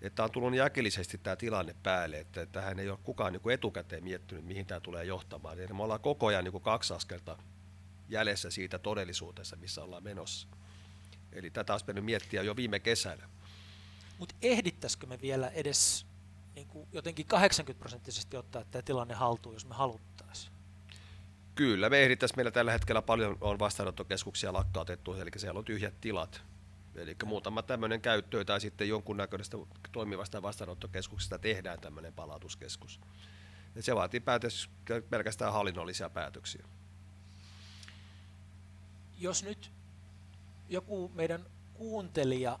että 0.00 0.24
on 0.24 0.30
tullut 0.30 0.50
niin 0.50 0.62
äkillisesti 0.62 1.18
tämä 1.18 1.36
tilanne 1.36 1.74
päälle, 1.82 2.18
että 2.18 2.46
tähän 2.46 2.78
ei 2.78 2.90
ole 2.90 2.98
kukaan 3.02 3.32
niin 3.32 3.50
etukäteen 3.50 4.04
miettinyt, 4.04 4.44
mihin 4.44 4.66
tämä 4.66 4.80
tulee 4.80 5.04
johtamaan. 5.04 5.60
Eli 5.60 5.72
me 5.72 5.82
ollaan 5.82 6.00
koko 6.00 6.26
ajan 6.26 6.44
niin 6.44 6.60
kaksi 6.60 6.94
askelta 6.94 7.38
jäljessä 8.08 8.50
siitä 8.50 8.78
todellisuudessa, 8.78 9.56
missä 9.56 9.84
ollaan 9.84 10.04
menossa. 10.04 10.48
Eli 11.32 11.50
tätä 11.50 11.74
olisi 11.74 11.86
mennyt 11.86 12.04
miettiä 12.04 12.42
jo 12.42 12.56
viime 12.56 12.80
kesänä. 12.80 13.28
Mutta 14.18 14.34
ehdittäisikö 14.42 15.06
me 15.06 15.20
vielä 15.22 15.48
edes 15.48 16.06
niin 16.54 16.66
kuin 16.66 16.88
jotenkin 16.92 17.26
80 17.26 17.78
prosenttisesti 17.80 18.36
ottaa 18.36 18.64
tämä 18.64 18.82
tilanne 18.82 19.14
haltuun, 19.14 19.54
jos 19.54 19.66
me 19.66 19.74
haluttaisiin? 19.74 20.52
Kyllä, 21.54 21.90
me 21.90 22.02
ehdittäisiin. 22.02 22.38
Meillä 22.38 22.50
tällä 22.50 22.72
hetkellä 22.72 23.02
paljon 23.02 23.38
on 23.40 23.58
vastaanottokeskuksia 23.58 24.52
lakkautettu, 24.52 25.14
eli 25.14 25.30
siellä 25.36 25.58
on 25.58 25.64
tyhjät 25.64 26.00
tilat. 26.00 26.42
Eli 26.94 27.16
muutama 27.24 27.62
tämmöinen 27.62 28.00
käyttö 28.00 28.44
tai 28.44 28.60
sitten 28.60 28.88
jonkunnäköistä 28.88 29.56
toimivasta 29.92 30.42
vastaanottokeskuksesta 30.42 31.38
tehdään 31.38 31.80
tämmöinen 31.80 32.12
palautuskeskus. 32.12 33.00
Ja 33.74 33.82
se 33.82 33.94
vaatii 33.94 34.20
päätös, 34.20 34.70
pelkästään 35.10 35.52
hallinnollisia 35.52 36.10
päätöksiä. 36.10 36.64
Jos 39.18 39.42
nyt 39.44 39.72
joku 40.68 41.10
meidän 41.14 41.46
kuuntelija, 41.74 42.58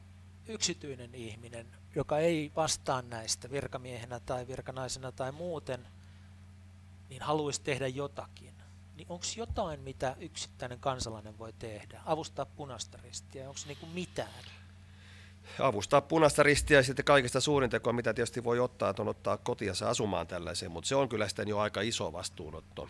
yksityinen 0.48 1.14
ihminen, 1.14 1.66
joka 1.94 2.18
ei 2.18 2.52
vastaa 2.56 3.02
näistä 3.02 3.50
virkamiehenä 3.50 4.20
tai 4.20 4.46
virkanaisena 4.46 5.12
tai 5.12 5.32
muuten, 5.32 5.86
niin 7.08 7.22
haluaisi 7.22 7.62
tehdä 7.62 7.88
jotakin, 7.88 8.54
niin 8.96 9.06
onko 9.08 9.24
jotain, 9.36 9.80
mitä 9.80 10.16
yksittäinen 10.20 10.80
kansalainen 10.80 11.38
voi 11.38 11.52
tehdä? 11.52 12.00
Avustaa 12.06 12.46
punaista 12.46 12.98
ristiä, 13.02 13.48
onko 13.48 13.60
niinku 13.66 13.86
mitään? 13.86 14.44
Avustaa 15.58 16.00
punaista 16.00 16.42
ristiä 16.42 16.78
ja 16.78 16.82
sitten 16.82 17.04
kaikista 17.04 17.40
suurin 17.40 17.70
teko, 17.70 17.92
mitä 17.92 18.14
tietysti 18.14 18.44
voi 18.44 18.60
ottaa, 18.60 18.94
on 18.98 19.08
ottaa 19.08 19.36
kotiansa 19.36 19.90
asumaan 19.90 20.26
tällaiseen, 20.26 20.72
mutta 20.72 20.88
se 20.88 20.94
on 20.94 21.08
kyllä 21.08 21.28
sitten 21.28 21.48
jo 21.48 21.58
aika 21.58 21.80
iso 21.80 22.12
vastuunotto. 22.12 22.88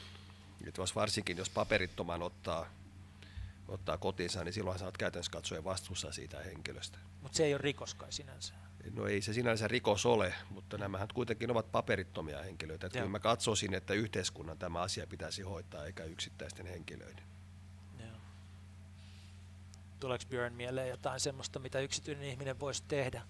Nyt 0.64 0.76
jos 0.76 0.94
varsinkin 0.94 1.36
jos 1.36 1.50
paperittoman 1.50 2.22
ottaa, 2.22 2.66
ottaa 3.68 3.98
kotiinsa, 3.98 4.44
niin 4.44 4.52
silloin 4.52 4.78
sä 4.78 4.84
oot 4.84 4.98
käytännössä 4.98 5.32
katsoen 5.32 5.64
vastuussa 5.64 6.12
siitä 6.12 6.40
henkilöstä. 6.40 6.98
Mutta 7.22 7.36
se 7.36 7.44
ei 7.44 7.54
ole 7.54 7.62
rikos 7.62 7.94
kai 7.94 8.12
sinänsä. 8.12 8.54
No 8.90 9.06
ei 9.06 9.22
se 9.22 9.32
sinänsä 9.32 9.68
rikos 9.68 10.06
ole, 10.06 10.34
mutta 10.50 10.78
nämähän 10.78 11.08
kuitenkin 11.14 11.50
ovat 11.50 11.72
paperittomia 11.72 12.42
henkilöitä. 12.42 12.86
Että 12.86 12.98
kyllä 12.98 13.10
mä 13.10 13.18
katsoisin, 13.18 13.74
että 13.74 13.94
yhteiskunnan 13.94 14.58
tämä 14.58 14.80
asia 14.80 15.06
pitäisi 15.06 15.42
hoitaa, 15.42 15.86
eikä 15.86 16.04
yksittäisten 16.04 16.66
henkilöiden. 16.66 17.24
Joo. 17.98 18.16
Tuleeko 20.00 20.24
Björn 20.28 20.54
mieleen 20.54 20.88
jotain 20.88 21.20
semmoista, 21.20 21.58
mitä 21.58 21.80
yksityinen 21.80 22.28
ihminen 22.28 22.60
voisi 22.60 22.82
tehdä? 22.88 23.22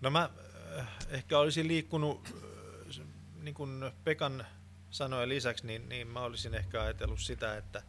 No 0.00 0.10
mä 0.10 0.30
äh, 0.78 0.88
ehkä 1.08 1.38
olisin 1.38 1.68
liikkunut, 1.68 2.26
äh, 2.26 3.06
niin 3.42 3.54
kuin 3.54 3.92
Pekan 4.04 4.46
sanoi 4.90 5.28
lisäksi, 5.28 5.66
niin, 5.66 5.88
niin 5.88 6.06
mä 6.06 6.20
olisin 6.20 6.54
ehkä 6.54 6.82
ajatellut 6.82 7.20
sitä, 7.20 7.56
että, 7.56 7.82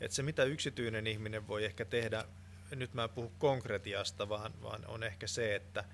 että 0.00 0.14
se 0.14 0.22
mitä 0.22 0.44
yksityinen 0.44 1.06
ihminen 1.06 1.48
voi 1.48 1.64
ehkä 1.64 1.84
tehdä 1.84 2.24
nyt 2.76 2.94
mä 2.94 3.04
en 3.04 3.10
puhu 3.10 3.32
konkretiasta, 3.38 4.28
vaan, 4.28 4.62
vaan 4.62 4.86
on 4.86 5.02
ehkä 5.02 5.26
se, 5.26 5.54
että, 5.54 5.84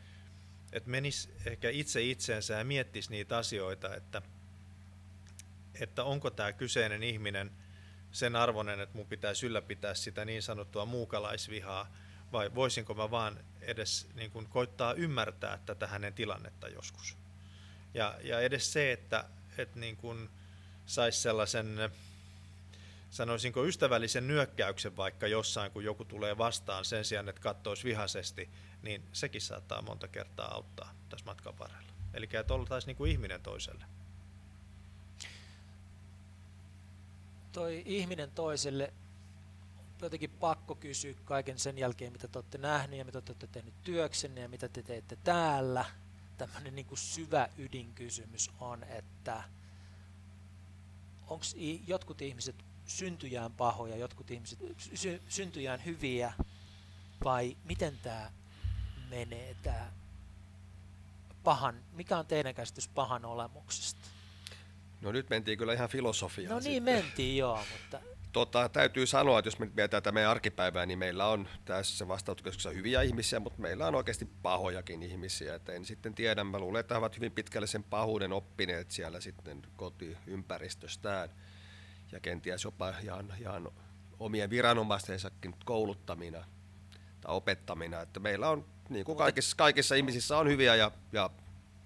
että 0.73 0.91
menis 0.91 1.31
ehkä 1.47 1.71
itse 1.71 2.03
itseensä 2.03 2.55
ja 2.55 2.65
miettisi 2.65 3.11
niitä 3.11 3.39
asioita, 3.39 3.95
että, 3.95 4.23
että 5.81 6.05
onko 6.05 6.31
tämä 6.31 6.53
kyseinen 6.53 7.03
ihminen 7.03 7.51
sen 8.13 8.37
arvoinen, 8.37 8.81
että 8.81 8.97
mun 8.97 9.07
pitäisi 9.07 9.47
ylläpitää 9.47 9.95
sitä 9.95 10.25
niin 10.25 10.43
sanottua 10.43 10.85
muukalaisvihaa, 10.85 11.97
vai 12.33 12.55
voisinko 12.55 12.95
mä 12.95 13.11
vaan 13.11 13.45
edes 13.61 14.09
niin 14.15 14.31
kuin 14.31 14.49
koittaa 14.49 14.93
ymmärtää 14.93 15.59
tätä 15.67 15.87
hänen 15.87 16.15
tilannetta 16.15 16.69
joskus. 16.69 17.17
Ja, 17.95 18.19
ja 18.23 18.41
edes 18.41 18.73
se, 18.73 18.93
että, 18.93 19.25
että 19.59 19.81
niin 19.81 19.99
saisi 20.87 21.21
sellaisen 21.21 21.79
sanoisinko 23.15 23.65
ystävällisen 23.65 24.27
nyökkäyksen 24.27 24.97
vaikka 24.97 25.27
jossain, 25.27 25.73
kun 25.73 25.85
joku 25.85 26.05
tulee 26.05 26.39
vastaan 26.39 26.85
sen 26.85 27.05
sijaan, 27.05 27.29
että 27.29 27.41
katsoisi 27.41 27.85
vihaisesti, 27.85 28.51
niin 28.83 29.03
sekin 29.13 29.41
saattaa 29.41 29.83
monta 29.83 30.09
kertaa 30.09 30.55
auttaa 30.55 30.95
tässä 31.09 31.27
matkan 31.27 31.59
varrella. 31.59 31.93
Eli 32.15 32.29
että 32.33 32.55
oltaisiin 32.55 32.87
niin 32.87 32.97
kuin 32.97 33.11
ihminen 33.11 33.41
toiselle. 33.41 33.85
Toi 37.53 37.83
ihminen 37.87 38.31
toiselle, 38.31 38.93
jotenkin 40.03 40.31
pakko 40.31 40.75
kysyä 40.75 41.15
kaiken 41.25 41.59
sen 41.59 41.79
jälkeen, 41.79 42.13
mitä 42.13 42.29
te 42.29 42.39
olette 42.39 42.59
nähneet 42.59 42.99
ja 42.99 43.05
mitä 43.05 43.21
te 43.21 43.33
olette 43.33 43.47
tehneet 43.47 43.83
työksenne 43.83 44.41
ja 44.41 44.49
mitä 44.49 44.69
te 44.69 44.83
teette 44.83 45.17
täällä. 45.17 45.85
Tämmöinen 46.39 46.75
niin 46.75 46.87
kuin 46.87 46.99
syvä 46.99 47.49
ydinkysymys 47.59 48.51
on, 48.61 48.85
että 48.85 49.45
onko 51.27 51.45
jotkut 51.87 52.23
ihmiset 52.23 52.74
syntyjään 52.87 53.53
pahoja, 53.53 53.97
jotkut 53.97 54.31
ihmiset 54.31 54.59
sy- 54.95 55.23
syntyjään 55.29 55.85
hyviä, 55.85 56.33
vai 57.25 57.57
miten 57.65 57.99
tämä 58.03 58.31
menee, 59.11 59.57
tämä 59.63 59.93
pahan, 61.45 61.75
mikä 61.93 62.19
on 62.19 62.27
teidän 62.27 62.55
käsitys 62.55 62.89
pahan 62.89 63.25
olemuksesta? 63.25 64.09
No 65.01 65.13
nyt 65.13 65.31
mentiin 65.31 65.59
kyllä 65.59 65.73
ihan 65.73 65.89
filosofiaan. 65.89 66.55
No 66.55 66.61
niin 66.61 66.65
sitten. 66.65 66.95
mentiin 66.95 67.37
joo, 67.37 67.61
mutta... 67.73 68.01
Tota, 68.33 68.69
täytyy 68.69 69.07
sanoa, 69.07 69.39
että 69.39 69.47
jos 69.47 69.59
me 69.59 69.67
mietitään 69.67 70.03
tätä 70.03 70.13
meidän 70.13 70.31
arkipäivää, 70.31 70.87
niin 70.87 70.99
meillä 70.99 71.27
on 71.27 71.49
tässä 71.65 72.09
vastaanottokeskuksessa 72.09 72.71
hyviä 72.71 73.03
ihmisiä, 73.03 73.41
mutta 73.41 73.61
meillä 73.61 73.87
on 73.87 73.95
oikeasti 73.95 74.29
pahojakin 74.43 75.03
ihmisiä. 75.03 75.55
Että 75.55 75.73
en 75.73 75.85
sitten 75.85 76.15
tiedä, 76.15 76.45
mä 76.45 76.59
luulen, 76.59 76.81
että 76.81 76.95
he 76.95 76.99
ovat 76.99 77.17
hyvin 77.17 77.33
pitkälle 77.33 77.67
sen 77.67 77.85
pahuuden 77.85 78.33
oppineet 78.33 78.91
siellä 78.91 79.21
sitten 79.21 79.63
kotiympäristöstään 79.77 81.31
ja 82.15 82.21
kenties 82.21 82.65
jopa 82.65 82.89
ihan, 82.89 83.33
ihan 83.41 83.69
omien 84.21 84.51
viranomaistensakin 84.51 85.55
kouluttamina 85.65 86.45
tai 87.21 87.35
opettamina. 87.35 88.01
Että 88.01 88.21
meillä 88.21 88.49
on, 88.49 88.67
niin 88.89 89.05
kuin 89.05 89.19
kaikissa, 89.19 89.57
kaikissa 89.57 89.95
ihmisissä 89.95 90.39
on 90.39 90.49
hyviä 90.49 90.75
ja, 90.75 90.91
ja 91.13 91.31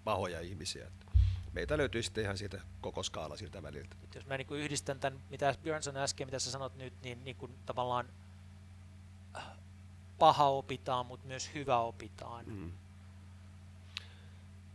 pahoja 0.04 0.40
ihmisiä. 0.40 0.86
Että 0.86 1.06
meitä 1.52 1.78
löytyy 1.78 2.02
sitten 2.02 2.24
ihan 2.24 2.38
siitä 2.38 2.60
koko 2.80 3.02
skaala 3.02 3.36
siltä 3.36 3.62
väliltä. 3.62 3.96
Jos 4.14 4.26
mä 4.26 4.36
niin 4.36 4.46
yhdistän 4.50 5.00
tämän, 5.00 5.20
mitä 5.30 5.54
Björn 5.62 5.82
sanoi 5.82 6.02
äsken, 6.02 6.26
mitä 6.26 6.38
sä 6.38 6.50
sanot 6.50 6.76
nyt, 6.76 6.94
niin, 7.02 7.24
niin 7.24 7.36
kuin 7.36 7.54
tavallaan 7.66 8.08
paha 10.18 10.48
opitaan, 10.48 11.06
mutta 11.06 11.26
myös 11.26 11.50
hyvä 11.54 11.78
opitaan. 11.78 12.44
Mm. 12.46 12.72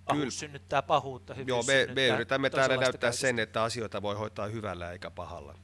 Pahuus 0.06 0.22
Kyllä. 0.22 0.32
synnyttää 0.32 0.82
pahuutta, 0.82 1.34
hyvyys 1.34 1.48
Joo, 1.48 1.64
me, 1.64 1.88
me 1.94 2.08
yritämme 2.08 2.50
täällä 2.50 2.78
näyttää 2.78 3.00
kaikista. 3.02 3.22
sen, 3.22 3.40
että 3.40 3.64
asioita 3.64 4.02
voi 4.02 4.16
hoitaa 4.16 4.48
hyvällä 4.48 4.92
eikä 4.92 5.12
pahalla. 5.12 5.56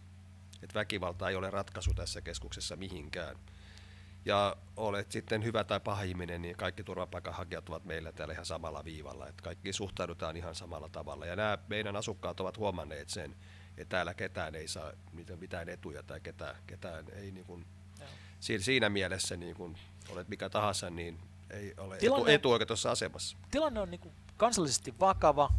Että 0.63 0.79
väkivalta 0.79 1.29
ei 1.29 1.35
ole 1.35 1.49
ratkaisu 1.49 1.93
tässä 1.93 2.21
keskuksessa 2.21 2.75
mihinkään. 2.75 3.35
Ja 4.25 4.55
olet 4.77 5.11
sitten 5.11 5.43
hyvä 5.43 5.63
tai 5.63 5.79
paha 5.79 6.01
ihminen, 6.01 6.41
niin 6.41 6.55
kaikki 6.55 6.83
turvapaikanhakijat 6.83 7.69
ovat 7.69 7.85
meillä 7.85 8.11
täällä 8.11 8.33
ihan 8.33 8.45
samalla 8.45 8.85
viivalla. 8.85 9.27
Että 9.27 9.43
kaikki 9.43 9.73
suhtaudutaan 9.73 10.37
ihan 10.37 10.55
samalla 10.55 10.89
tavalla. 10.89 11.25
Ja 11.25 11.35
nämä 11.35 11.57
meidän 11.67 11.95
asukkaat 11.95 12.39
ovat 12.39 12.57
huomanneet 12.57 13.09
sen, 13.09 13.35
että 13.77 13.89
täällä 13.89 14.13
ketään 14.13 14.55
ei 14.55 14.67
saa 14.67 14.91
mitään 15.39 15.69
etuja 15.69 16.03
tai 16.03 16.19
ketään, 16.19 16.55
ketään 16.67 17.05
ei 17.13 17.31
niin 17.31 17.45
kuin, 17.45 17.65
siinä 18.39 18.89
mielessä 18.89 19.37
niin 19.37 19.55
kuin 19.55 19.77
olet 20.09 20.27
mikä 20.27 20.49
tahansa, 20.49 20.89
niin 20.89 21.19
ei 21.49 21.73
ole 21.77 21.97
tilanne, 21.97 22.23
etu, 22.23 22.31
etuoikeutussa 22.31 22.91
asemassa. 22.91 23.37
Tilanne 23.51 23.79
on 23.79 23.91
niin 23.91 24.01
kuin 24.01 24.13
kansallisesti 24.39 24.99
vakava. 24.99 25.49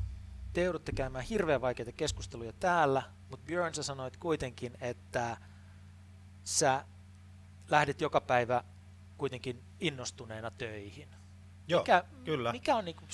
Te 0.52 0.62
joudutte 0.62 0.92
käymään 0.92 1.24
hirveän 1.24 1.60
vaikeita 1.60 1.92
keskusteluja 1.92 2.52
täällä, 2.52 3.02
mutta 3.30 3.46
Björn 3.46 3.74
sä 3.74 3.82
sanoit 3.82 4.16
kuitenkin, 4.16 4.76
että 4.80 5.36
sä 6.44 6.84
lähdet 7.68 8.00
joka 8.00 8.20
päivä 8.20 8.64
kuitenkin 9.18 9.62
innostuneena 9.80 10.50
töihin. 10.50 11.08
Joo, 11.68 11.80
mikä, 11.80 12.04
kyllä. 12.24 12.52
Mikä 12.52 12.76
on 12.76 12.84
niinku, 12.84 13.04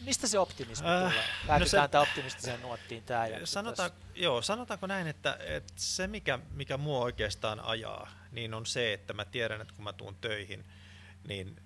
mistä 0.00 0.26
se 0.26 0.38
optimismi 0.38 0.88
äh, 0.88 0.98
tulee? 1.00 1.24
Päätetään 1.46 1.82
no 1.82 1.88
tämä 1.88 2.02
optimistiseen 2.02 2.62
nuottiin 2.62 3.02
tämä 3.02 3.26
sanotaan, 3.44 3.90
joo, 4.14 4.42
sanotaanko 4.42 4.86
näin, 4.86 5.06
että, 5.06 5.38
että 5.40 5.72
se 5.76 6.06
mikä, 6.06 6.38
mikä 6.52 6.76
mua 6.76 7.00
oikeastaan 7.00 7.60
ajaa, 7.60 8.10
niin 8.30 8.54
on 8.54 8.66
se, 8.66 8.92
että 8.92 9.12
mä 9.12 9.24
tiedän, 9.24 9.60
että 9.60 9.74
kun 9.74 9.84
mä 9.84 9.92
tuun 9.92 10.16
töihin, 10.16 10.64
niin 11.28 11.62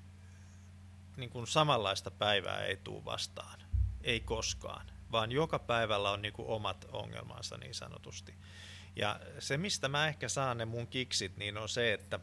niin 1.17 1.31
kuin 1.31 1.47
samanlaista 1.47 2.11
päivää 2.11 2.65
ei 2.65 2.77
tule 2.77 3.05
vastaan. 3.05 3.61
Ei 4.03 4.21
koskaan. 4.21 4.87
vaan 5.13 5.33
joka 5.33 5.59
päivällä 5.59 6.11
on 6.11 6.23
niin 6.23 6.33
kuin 6.33 6.49
omat 6.49 6.87
ongelmansa 6.93 7.57
niin 7.57 7.75
sanotusti. 7.75 8.35
Ja 8.97 9.21
se, 9.39 9.57
mistä 9.57 9.89
mä 9.89 10.09
ehkä 10.09 10.29
saan 10.29 10.59
ne 10.59 10.65
mun 10.65 10.87
kiksit, 10.87 11.37
niin 11.37 11.57
on 11.57 11.69
se, 11.69 11.93
että, 11.93 12.21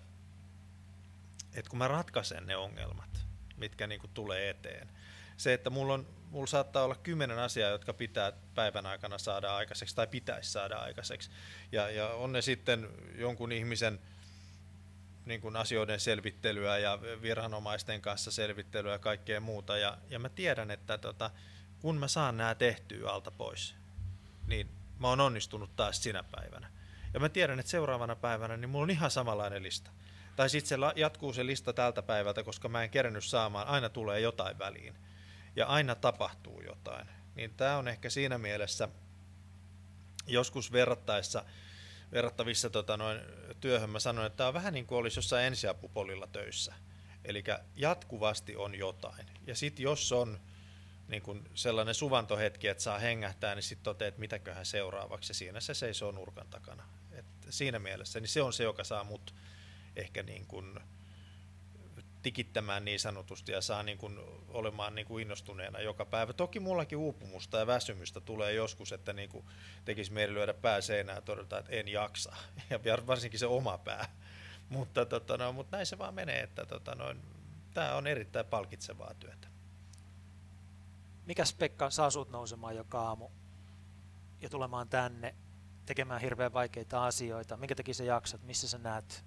että 1.54 1.70
kun 1.70 1.80
mä 1.80 1.88
ratkaisen 1.88 2.48
ne 2.48 2.56
ongelmat, 2.56 3.26
mitkä 3.58 3.88
niin 3.88 4.02
kuin 4.02 4.12
tulee 4.14 4.50
eteen, 4.50 4.89
se, 5.38 5.54
että 5.54 5.70
mulla, 5.70 5.94
on, 5.94 6.08
mulla 6.30 6.48
saattaa 6.48 6.84
olla 6.84 6.96
kymmenen 6.96 7.39
asiaa, 7.39 7.70
jotka 7.70 7.94
pitää 7.94 8.34
päivän 8.56 8.86
aikana 8.86 9.18
saada 9.18 9.56
aikaiseksi 9.56 9.96
tai 9.96 10.08
pitäisi 10.08 10.52
saada 10.52 10.78
aikaiseksi. 10.78 11.32
Ja, 11.72 11.89
ja 11.89 12.08
on 12.08 12.32
ne 12.32 12.42
sitten 12.42 12.89
jonkun 13.16 13.52
ihmisen 13.52 14.00
niin 15.32 15.42
kuin 15.42 15.56
asioiden 15.56 16.00
selvittelyä 16.00 16.78
ja 16.78 17.00
viranomaisten 17.22 18.02
kanssa 18.02 18.32
selvittelyä 18.32 18.92
ja 18.92 19.00
kaikkea 19.00 19.40
muuta. 19.40 19.78
Ja, 19.78 19.98
ja 20.10 20.20
mä 20.20 20.30
tiedän, 20.30 20.72
että 20.72 20.98
tota, 20.98 21.32
kun 21.80 21.98
mä 21.98 22.08
saan 22.08 22.38
nämä 22.38 22.56
tehtyä 22.56 23.10
alta 23.10 23.32
pois, 23.32 23.76
niin 24.48 24.70
mä 25.00 25.08
oon 25.08 25.20
onnistunut 25.20 25.76
taas 25.76 26.04
sinä 26.04 26.24
päivänä. 26.24 26.72
Ja 27.14 27.20
mä 27.20 27.30
tiedän, 27.30 27.60
että 27.60 27.70
seuraavana 27.70 28.16
päivänä 28.16 28.58
niin 28.58 28.70
mulla 28.70 28.84
on 28.84 28.90
ihan 28.90 29.12
samanlainen 29.12 29.64
lista. 29.64 29.92
Tai 30.36 30.50
sitten 30.50 30.80
se 30.80 30.86
jatkuu 30.96 31.34
se 31.34 31.46
lista 31.46 31.74
tältä 31.74 32.02
päivältä, 32.02 32.44
koska 32.44 32.70
mä 32.70 32.84
en 32.84 32.90
kerennyt 32.90 33.26
saamaan, 33.26 33.68
aina 33.68 33.90
tulee 33.90 34.20
jotain 34.20 34.60
väliin. 34.60 34.96
Ja 35.56 35.66
aina 35.66 35.96
tapahtuu 35.96 36.62
jotain. 36.62 37.08
Niin 37.36 37.54
tämä 37.54 37.78
on 37.78 37.88
ehkä 37.88 38.10
siinä 38.10 38.38
mielessä 38.38 38.90
joskus 40.28 40.72
verrattaessa 40.72 41.46
verrattavissa 42.12 42.70
tota, 42.70 42.97
noin, 42.97 43.20
työhön 43.62 43.89
mä 43.89 43.99
sanoin, 43.99 44.28
että 44.28 44.38
tämä 44.38 44.47
on 44.47 44.53
vähän 44.53 44.74
niin 44.74 44.86
kuin 44.86 44.99
olisi 44.99 45.18
jossain 45.18 45.45
ensiapupolilla 45.45 46.28
töissä. 46.28 46.74
Eli 47.26 47.43
jatkuvasti 47.76 48.55
on 48.55 48.76
jotain. 48.76 49.26
Ja 49.47 49.55
sitten 49.55 49.84
jos 49.84 50.12
on 50.12 50.39
niin 51.07 51.22
kun 51.22 51.49
sellainen 51.53 51.95
suvantohetki, 51.95 52.68
että 52.68 52.84
saa 52.84 52.99
hengähtää, 52.99 53.55
niin 53.55 53.64
sitten 53.64 53.84
toteat, 53.84 54.07
että 54.07 54.20
mitäköhän 54.20 54.66
seuraavaksi. 54.66 55.32
Ja 55.32 55.36
siinä 55.36 55.59
se 55.59 55.74
seisoo 55.74 56.12
nurkan 56.12 56.47
takana. 56.47 56.84
Et 57.12 57.26
siinä 57.49 57.80
mielessä 57.80 58.20
niin 58.20 58.30
se 58.30 58.41
on 58.41 58.53
se, 58.53 58.64
joka 58.64 58.84
saa 58.84 59.03
mut 59.03 59.36
ehkä 59.95 60.24
niin 60.24 60.45
kun 60.45 60.80
tikittämään 62.22 62.86
niin 62.86 63.00
sanotusti 63.00 63.52
ja 63.52 63.62
saa 63.62 63.84
niin 63.84 63.98
kuin 63.98 64.20
olemaan 64.48 64.96
niin 64.96 65.08
kuin 65.08 65.22
innostuneena 65.22 65.80
joka 65.80 66.06
päivä. 66.06 66.34
Toki 66.34 66.60
mullakin 66.60 66.98
uupumusta 66.98 67.58
ja 67.58 67.68
väsymystä 67.68 68.20
tulee 68.20 68.54
joskus, 68.54 68.92
että 68.92 69.14
niin 69.14 69.30
kuin 69.30 69.46
tekisi 69.86 70.12
mieli 70.12 70.34
lyödä 70.34 70.54
pää 70.54 70.82
seinään 70.82 71.18
ja 71.18 71.22
todeta, 71.22 71.58
että 71.58 71.72
en 71.72 71.88
jaksa. 71.88 72.36
Ja 72.70 73.08
varsinkin 73.08 73.40
se 73.40 73.46
oma 73.46 73.78
pää. 73.78 74.06
Mutta, 74.70 75.06
tota, 75.06 75.38
no, 75.38 75.54
mutta 75.54 75.78
näin 75.78 75.86
se 75.86 75.98
vaan 75.98 76.14
menee, 76.14 76.44
että 76.44 76.66
tota, 76.66 76.96
no, 76.96 77.16
tämä 77.74 77.96
on 77.96 78.08
erittäin 78.08 78.46
palkitsevaa 78.46 79.14
työtä. 79.14 79.48
Mikäs 81.26 81.54
Pekka 81.54 81.90
saa 81.90 82.10
sut 82.10 82.32
nousemaan 82.32 82.76
joka 82.76 83.02
aamu 83.02 83.30
ja 84.42 84.50
tulemaan 84.50 84.90
tänne 84.90 85.36
tekemään 85.86 86.22
hirveän 86.22 86.54
vaikeita 86.54 87.06
asioita? 87.06 87.58
Minkä 87.58 87.76
takia 87.76 87.94
sä 87.94 88.04
jaksat? 88.04 88.44
Missä 88.44 88.68
sä 88.68 88.78
näet 88.78 89.26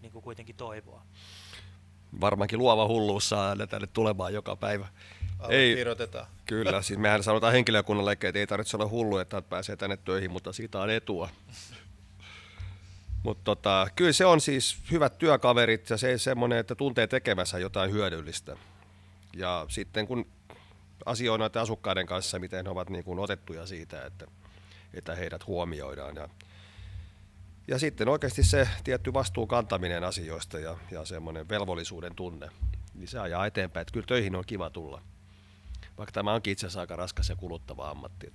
niin 0.00 0.12
kuin 0.12 0.22
kuitenkin 0.22 0.56
toivoa? 0.56 1.06
Varmaankin 2.20 2.58
luova 2.58 2.86
hulluus 2.86 3.28
saa 3.28 3.50
aina 3.50 3.66
tänne 3.66 3.86
tulemaan 3.86 4.34
joka 4.34 4.56
päivä. 4.56 4.88
Ei, 5.48 5.76
kyllä, 6.46 6.82
siis 6.82 6.98
mehän 6.98 7.22
sanotaan 7.22 7.52
henkilökunnalle, 7.52 8.12
että 8.12 8.38
ei 8.38 8.46
tarvitse 8.46 8.76
olla 8.76 8.88
hullu, 8.88 9.18
että 9.18 9.42
pääsee 9.42 9.76
tänne 9.76 9.96
töihin, 9.96 10.30
mutta 10.30 10.52
siitä 10.52 10.80
on 10.80 10.90
etua. 10.90 11.28
Mutta 13.22 13.44
tota, 13.44 13.88
kyllä 13.96 14.12
se 14.12 14.26
on 14.26 14.40
siis 14.40 14.76
hyvät 14.90 15.18
työkaverit 15.18 15.90
ja 15.90 15.96
se 15.96 16.18
semmoinen, 16.18 16.58
että 16.58 16.74
tuntee 16.74 17.06
tekemässä 17.06 17.58
jotain 17.58 17.90
hyödyllistä. 17.90 18.56
Ja 19.36 19.66
sitten 19.68 20.06
kun 20.06 20.26
asioin 21.06 21.38
noiden 21.38 21.62
asukkaiden 21.62 22.06
kanssa, 22.06 22.38
miten 22.38 22.66
he 22.66 22.70
ovat 22.70 22.90
niin 22.90 23.04
kuin 23.04 23.18
otettuja 23.18 23.66
siitä, 23.66 24.06
että, 24.06 24.26
että 24.94 25.14
heidät 25.14 25.46
huomioidaan. 25.46 26.16
Ja 26.16 26.28
ja 27.68 27.78
sitten 27.78 28.08
oikeasti 28.08 28.42
se 28.42 28.68
tietty 28.84 29.12
vastuun 29.12 29.48
kantaminen 29.48 30.04
asioista 30.04 30.58
ja, 30.58 30.76
ja 30.90 31.04
semmoinen 31.04 31.48
velvollisuuden 31.48 32.14
tunne, 32.14 32.50
niin 32.94 33.08
se 33.08 33.18
ajaa 33.18 33.46
eteenpäin. 33.46 33.82
Että 33.82 33.92
kyllä 33.92 34.06
töihin 34.06 34.36
on 34.36 34.44
kiva 34.46 34.70
tulla, 34.70 35.02
vaikka 35.98 36.12
tämä 36.12 36.34
onkin 36.34 36.52
itse 36.52 36.66
asiassa 36.66 36.80
aika 36.80 36.96
raskas 36.96 37.28
ja 37.28 37.36
kuluttava 37.36 37.90
ammatti. 37.90 38.32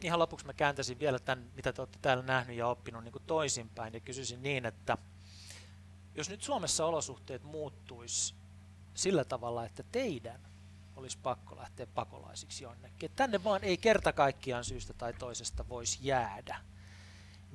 Ihan 0.00 0.18
lopuksi 0.18 0.46
mä 0.46 0.52
kääntäisin 0.52 0.98
vielä 0.98 1.18
tämän, 1.18 1.44
mitä 1.56 1.72
te 1.72 1.82
olette 1.82 1.98
täällä 2.02 2.22
nähnyt 2.22 2.56
ja 2.56 2.68
oppinut 2.68 3.04
niin 3.04 3.14
toisinpäin 3.26 3.94
ja 3.94 4.00
kysyisin 4.00 4.42
niin, 4.42 4.66
että 4.66 4.98
jos 6.14 6.30
nyt 6.30 6.42
Suomessa 6.42 6.86
olosuhteet 6.86 7.42
muuttuisi 7.42 8.34
sillä 8.94 9.24
tavalla, 9.24 9.64
että 9.64 9.82
teidän 9.92 10.40
olisi 10.96 11.18
pakko 11.22 11.56
lähteä 11.56 11.86
pakolaisiksi 11.86 12.64
jonnekin, 12.64 13.06
että 13.06 13.16
tänne 13.16 13.44
vaan 13.44 13.64
ei 13.64 13.76
kerta 13.76 14.12
kaikkiaan 14.12 14.64
syystä 14.64 14.92
tai 14.92 15.12
toisesta 15.12 15.68
voisi 15.68 15.98
jäädä, 16.02 16.56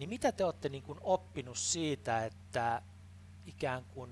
niin 0.01 0.09
mitä 0.09 0.31
te 0.31 0.45
olette 0.45 0.69
niin 0.69 0.83
kuin 0.83 0.99
oppinut 1.01 1.57
siitä, 1.57 2.25
että 2.25 2.81
ikään 3.45 3.83
kuin 3.93 4.11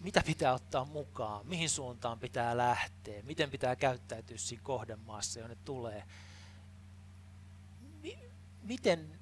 mitä 0.00 0.22
pitää 0.26 0.52
ottaa 0.52 0.84
mukaan, 0.84 1.46
mihin 1.46 1.70
suuntaan 1.70 2.18
pitää 2.18 2.56
lähteä, 2.56 3.22
miten 3.22 3.50
pitää 3.50 3.76
käyttäytyä 3.76 4.36
siinä 4.36 4.62
kohdemaassa, 4.62 5.40
jonne 5.40 5.56
tulee. 5.64 6.02
M- 8.02 8.28
miten 8.62 9.18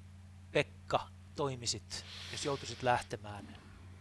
Pekka 0.51 1.07
toimisit, 1.35 2.05
jos 2.31 2.45
joutuisit 2.45 2.83
lähtemään? 2.83 3.57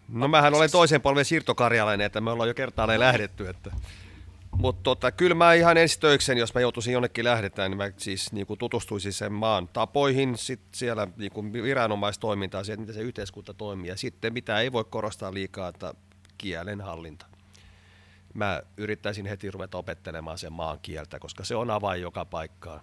No 0.08 0.28
mähän 0.28 0.54
olen 0.54 0.70
toisen 0.70 1.02
polven 1.02 1.24
siirtokarjalainen, 1.24 2.06
että 2.06 2.20
me 2.20 2.30
ollaan 2.30 2.48
jo 2.48 2.54
kertaalleen 2.54 3.00
lähdetty, 3.00 3.48
että 3.48 3.70
mutta 4.58 4.82
tota, 4.82 5.12
kyllä 5.12 5.34
mä 5.34 5.52
ihan 5.52 5.76
ensi 5.76 6.00
töikseni, 6.00 6.40
jos 6.40 6.54
mä 6.54 6.60
joutuisin 6.60 6.92
jonnekin 6.92 7.24
lähdetään, 7.24 7.70
niin 7.70 7.78
mä 7.78 7.90
siis 7.96 8.32
niin 8.32 8.46
kuin 8.46 8.58
tutustuisin 8.58 9.12
sen 9.12 9.32
maan 9.32 9.68
tapoihin, 9.68 10.38
sit 10.38 10.60
siellä 10.74 11.08
niin 11.16 11.32
kuin 11.32 11.52
viranomaistoimintaan, 11.52 12.64
siihen, 12.64 12.80
miten 12.80 12.94
se 12.94 13.00
yhteiskunta 13.00 13.54
toimii. 13.54 13.88
Ja 13.88 13.96
sitten 13.96 14.32
mitä 14.32 14.60
ei 14.60 14.72
voi 14.72 14.84
korostaa 14.84 15.34
liikaa, 15.34 15.68
että 15.68 15.94
kielen 16.38 16.80
hallinta. 16.80 17.26
Mä 18.34 18.62
yrittäisin 18.76 19.26
heti 19.26 19.50
ruveta 19.50 19.78
opettelemaan 19.78 20.38
sen 20.38 20.52
maan 20.52 20.78
kieltä, 20.82 21.18
koska 21.18 21.44
se 21.44 21.54
on 21.56 21.70
avain 21.70 22.02
joka 22.02 22.24
paikkaan. 22.24 22.80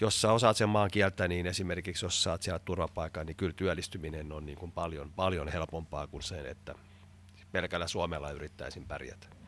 Jos 0.00 0.20
sä 0.20 0.32
osaat 0.32 0.56
sen 0.56 0.68
maan 0.68 0.90
kieltä, 0.90 1.28
niin 1.28 1.46
esimerkiksi 1.46 2.04
jos 2.04 2.22
saat 2.22 2.42
siellä 2.42 2.58
turvapaikan, 2.58 3.26
niin 3.26 3.36
kyllä 3.36 3.52
työllistyminen 3.52 4.32
on 4.32 4.46
niin 4.46 4.58
kuin 4.58 4.72
paljon, 4.72 5.12
paljon 5.12 5.48
helpompaa 5.48 6.06
kuin 6.06 6.22
sen, 6.22 6.46
että 6.46 6.74
pelkällä 7.52 7.86
Suomella 7.86 8.30
yrittäisin 8.30 8.86
pärjätä. 8.86 9.41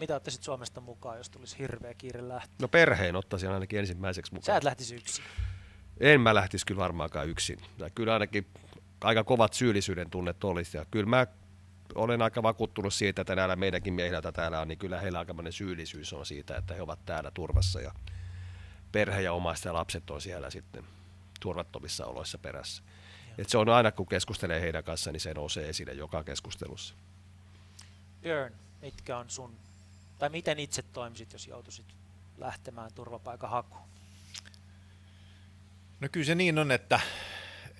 Mitä 0.00 0.16
ottaisit 0.16 0.42
Suomesta 0.42 0.80
mukaan, 0.80 1.18
jos 1.18 1.30
tulisi 1.30 1.58
hirveä 1.58 1.94
kiire 1.94 2.28
lähteä? 2.28 2.54
No 2.58 2.68
perheen 2.68 3.16
ottaisin 3.16 3.50
ainakin 3.50 3.78
ensimmäiseksi 3.78 4.32
mukaan. 4.32 4.46
Sä 4.46 4.56
et 4.56 4.64
lähtisi 4.64 4.94
yksin? 4.94 5.24
En 6.00 6.20
mä 6.20 6.34
lähtisi 6.34 6.66
kyllä 6.66 6.80
varmaankaan 6.80 7.28
yksin. 7.28 7.58
Ja 7.78 7.90
kyllä 7.90 8.12
ainakin 8.12 8.46
aika 9.00 9.24
kovat 9.24 9.52
syyllisyyden 9.52 10.10
tunnet 10.10 10.44
olisi. 10.44 10.76
Ja 10.76 10.84
kyllä 10.90 11.06
mä 11.06 11.26
olen 11.94 12.22
aika 12.22 12.42
vakuuttunut 12.42 12.94
siitä, 12.94 13.20
että 13.20 13.36
näillä 13.36 13.56
meidänkin 13.56 13.94
miehillä, 13.94 14.16
joita 14.16 14.32
täällä 14.32 14.60
on, 14.60 14.68
niin 14.68 14.78
kyllä 14.78 15.00
heillä 15.00 15.18
aikamoinen 15.18 15.52
syyllisyys 15.52 16.12
on 16.12 16.26
siitä, 16.26 16.56
että 16.56 16.74
he 16.74 16.82
ovat 16.82 17.04
täällä 17.06 17.30
turvassa 17.30 17.80
ja 17.80 17.92
perhe 18.92 19.20
ja 19.20 19.32
omaiset 19.32 19.64
ja 19.64 19.74
lapset 19.74 20.10
on 20.10 20.20
siellä 20.20 20.50
sitten 20.50 20.84
turvattomissa 21.40 22.06
oloissa 22.06 22.38
perässä. 22.38 22.82
Et 23.38 23.48
se 23.48 23.58
on 23.58 23.68
aina, 23.68 23.92
kun 23.92 24.06
keskustelee 24.06 24.60
heidän 24.60 24.84
kanssaan, 24.84 25.12
niin 25.12 25.20
se 25.20 25.34
nousee 25.34 25.68
esille 25.68 25.92
joka 25.92 26.24
keskustelussa. 26.24 26.94
Björn, 28.22 28.54
mitkä 28.82 29.18
on 29.18 29.30
sun 29.30 29.56
tai 30.20 30.28
miten 30.28 30.58
itse 30.58 30.82
toimisit, 30.82 31.32
jos 31.32 31.46
joutuisit 31.46 31.86
lähtemään 32.38 32.90
turvapaikan 32.94 33.50
hakuun? 33.50 33.88
No 36.00 36.08
kyllä 36.12 36.26
se 36.26 36.34
niin 36.34 36.58
on, 36.58 36.72
että 36.72 37.00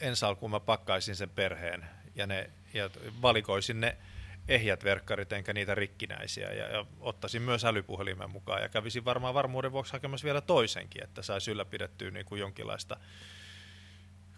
ensi 0.01 0.24
alkuun 0.24 0.51
mä 0.51 0.61
pakkaisin 0.61 1.17
sen 1.17 1.30
perheen 1.30 1.87
ja, 2.14 2.26
ne, 2.26 2.50
ja 2.75 2.91
valikoisin 3.22 3.80
ne 3.80 3.96
ehjät 4.49 4.84
verkkarit 4.84 5.33
enkä 5.33 5.53
niitä 5.53 5.75
rikkinäisiä 5.75 6.53
ja, 6.53 6.68
ja 6.68 6.87
ottaisin 7.00 7.42
myös 7.42 7.64
älypuhelimen 7.64 8.30
mukaan 8.30 8.62
ja 8.62 8.68
kävisin 8.68 9.04
varmaan 9.04 9.34
varmuuden 9.34 9.72
vuoksi 9.72 9.92
hakemassa 9.92 10.25
vielä 10.25 10.41
toisenkin, 10.41 11.04
että 11.04 11.22
saisi 11.22 11.50
ylläpidettyä 11.50 12.11
niin 12.11 12.26
kuin 12.26 12.41
jonkinlaista 12.41 12.96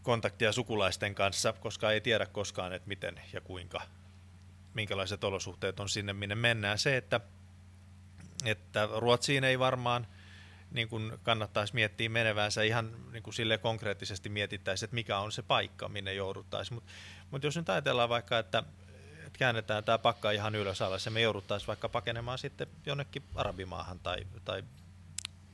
kontaktia 0.02 0.52
sukulaisten 0.52 1.14
kanssa, 1.14 1.52
koska 1.52 1.92
ei 1.92 2.00
tiedä 2.00 2.26
koskaan, 2.26 2.72
että 2.72 2.88
miten 2.88 3.20
ja 3.32 3.40
kuinka, 3.40 3.82
minkälaiset 4.74 5.24
olosuhteet 5.24 5.80
on 5.80 5.88
sinne, 5.88 6.12
minne 6.12 6.34
mennään. 6.34 6.78
Se, 6.78 6.96
että 6.96 7.20
että 8.44 8.88
Ruotsiin 8.96 9.44
ei 9.44 9.58
varmaan 9.58 10.06
niin 10.70 10.88
kuin 10.88 11.12
kannattaisi 11.22 11.74
miettiä 11.74 12.08
menevänsä 12.08 12.62
ihan 12.62 13.12
niin 13.12 13.22
kuin 13.22 13.34
sille 13.34 13.58
konkreettisesti 13.58 14.28
mietittäisiin, 14.28 14.86
että 14.86 14.94
mikä 14.94 15.18
on 15.18 15.32
se 15.32 15.42
paikka, 15.42 15.88
minne 15.88 16.14
jouduttaisiin. 16.14 16.74
Mutta 16.74 16.92
mut 17.30 17.44
jos 17.44 17.56
nyt 17.56 17.68
ajatellaan 17.68 18.08
vaikka, 18.08 18.38
että, 18.38 18.62
että 19.26 19.38
käännetään 19.38 19.84
tämä 19.84 19.98
pakka 19.98 20.30
ihan 20.30 20.54
ylös 20.54 20.82
alas 20.82 21.04
ja 21.04 21.10
me 21.10 21.20
jouduttaisiin 21.20 21.66
vaikka 21.66 21.88
pakenemaan 21.88 22.38
sitten 22.38 22.66
jonnekin 22.86 23.22
Arabimaahan 23.34 24.00
tai, 24.00 24.26
tai 24.44 24.64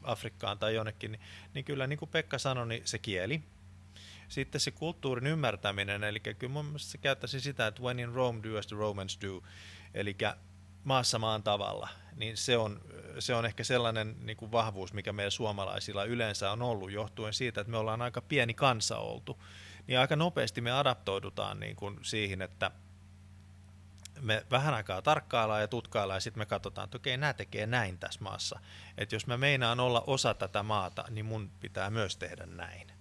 Afrikkaan 0.02 0.58
tai 0.58 0.74
jonnekin, 0.74 1.12
niin, 1.12 1.20
niin 1.54 1.64
kyllä 1.64 1.86
niin 1.86 1.98
kuin 1.98 2.10
Pekka 2.10 2.38
sanoi, 2.38 2.68
niin 2.68 2.82
se 2.84 2.98
kieli, 2.98 3.42
sitten 4.28 4.60
se 4.60 4.70
kulttuurin 4.70 5.26
ymmärtäminen, 5.26 6.04
eli 6.04 6.20
kyllä 6.20 6.52
mun 6.52 6.64
mielestä 6.64 6.90
se 6.90 6.98
käyttäisi 6.98 7.40
sitä, 7.40 7.66
että 7.66 7.82
when 7.82 7.98
in 7.98 8.12
Rome 8.12 8.42
do 8.42 8.58
as 8.58 8.66
the 8.66 8.76
Romans 8.76 9.18
do, 9.22 9.42
eli 9.94 10.16
maassa 10.84 11.18
maan 11.18 11.42
tavalla, 11.42 11.88
niin 12.18 12.36
se 12.36 12.56
on, 12.56 12.80
se 13.18 13.34
on 13.34 13.46
ehkä 13.46 13.64
sellainen 13.64 14.16
niin 14.20 14.36
kuin 14.36 14.52
vahvuus, 14.52 14.92
mikä 14.92 15.12
meillä 15.12 15.30
suomalaisilla 15.30 16.04
yleensä 16.04 16.50
on 16.50 16.62
ollut, 16.62 16.90
johtuen 16.90 17.34
siitä, 17.34 17.60
että 17.60 17.70
me 17.70 17.76
ollaan 17.76 18.02
aika 18.02 18.20
pieni 18.20 18.54
kansa 18.54 18.98
oltu. 18.98 19.42
Niin 19.86 19.98
aika 19.98 20.16
nopeasti 20.16 20.60
me 20.60 20.72
adaptoidutaan 20.72 21.60
niin 21.60 21.76
kuin 21.76 21.98
siihen, 22.02 22.42
että 22.42 22.70
me 24.20 24.46
vähän 24.50 24.74
aikaa 24.74 25.02
tarkkaillaan 25.02 25.60
ja 25.60 25.68
tutkaillaan 25.68 26.16
ja 26.16 26.20
sitten 26.20 26.40
me 26.40 26.46
katsotaan, 26.46 26.84
että 26.84 26.96
okei, 26.96 27.16
nämä 27.16 27.32
tekee 27.32 27.66
näin 27.66 27.98
tässä 27.98 28.20
maassa. 28.20 28.60
Että 28.98 29.14
jos 29.14 29.26
mä 29.26 29.36
meinaan 29.36 29.80
olla 29.80 30.04
osa 30.06 30.34
tätä 30.34 30.62
maata, 30.62 31.04
niin 31.10 31.26
mun 31.26 31.50
pitää 31.60 31.90
myös 31.90 32.16
tehdä 32.16 32.46
näin. 32.46 32.92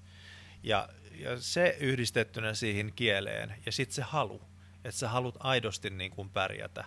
Ja, 0.64 0.90
ja 1.12 1.42
se 1.42 1.78
yhdistettynä 1.80 2.54
siihen 2.54 2.94
kieleen 2.94 3.56
ja 3.66 3.72
sitten 3.72 3.96
se 3.96 4.02
halu, 4.02 4.42
että 4.84 5.00
sä 5.00 5.10
haluat 5.10 5.36
aidosti 5.40 5.90
niin 5.90 6.12
kuin 6.12 6.30
pärjätä, 6.30 6.86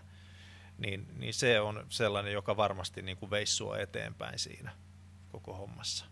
niin, 0.80 1.06
niin 1.18 1.34
se 1.34 1.60
on 1.60 1.86
sellainen, 1.88 2.32
joka 2.32 2.56
varmasti 2.56 3.02
niin 3.02 3.16
kuin 3.16 3.30
veisi 3.30 3.52
sua 3.52 3.78
eteenpäin 3.78 4.38
siinä 4.38 4.70
koko 5.32 5.54
hommassa. 5.54 6.04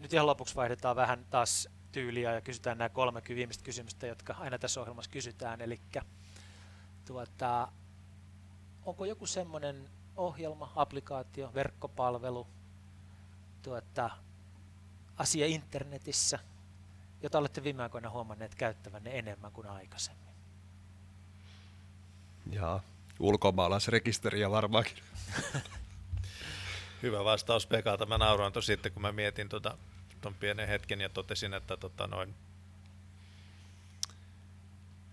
Nyt 0.00 0.12
ihan 0.12 0.26
lopuksi 0.26 0.54
vaihdetaan 0.54 0.96
vähän 0.96 1.26
taas 1.30 1.68
tyyliä 1.92 2.32
ja 2.34 2.40
kysytään 2.40 2.78
nämä 2.78 2.88
kolme 2.88 3.22
viimeistä 3.28 3.64
kysymystä, 3.64 4.06
jotka 4.06 4.34
aina 4.38 4.58
tässä 4.58 4.80
ohjelmassa 4.80 5.10
kysytään. 5.10 5.60
Eli 5.60 5.80
tuota, 7.04 7.68
onko 8.84 9.04
joku 9.04 9.26
semmoinen 9.26 9.90
ohjelma, 10.16 10.72
applikaatio, 10.76 11.54
verkkopalvelu, 11.54 12.46
tuota, 13.62 14.10
asia 15.16 15.46
internetissä, 15.46 16.38
jota 17.22 17.38
olette 17.38 17.62
viime 17.62 17.82
aikoina 17.82 18.10
huomanneet 18.10 18.54
käyttävänne 18.54 19.18
enemmän 19.18 19.52
kuin 19.52 19.66
aikaisemmin? 19.66 20.25
Jaa, 22.50 22.82
ulkomaalaisrekisteriä 23.20 24.50
varmaankin. 24.50 24.96
Hyvä 27.02 27.24
vastaus 27.24 27.66
Pekalta. 27.66 28.06
Mä 28.06 28.18
nauroin 28.18 28.52
tosi 28.52 28.66
sitten, 28.66 28.92
kun 28.92 29.02
mä 29.02 29.12
mietin 29.12 29.48
tuota, 29.48 29.78
ton 30.20 30.34
pienen 30.34 30.68
hetken 30.68 31.00
ja 31.00 31.08
totesin, 31.08 31.54
että 31.54 31.76
tota 31.76 32.06
noin, 32.06 32.34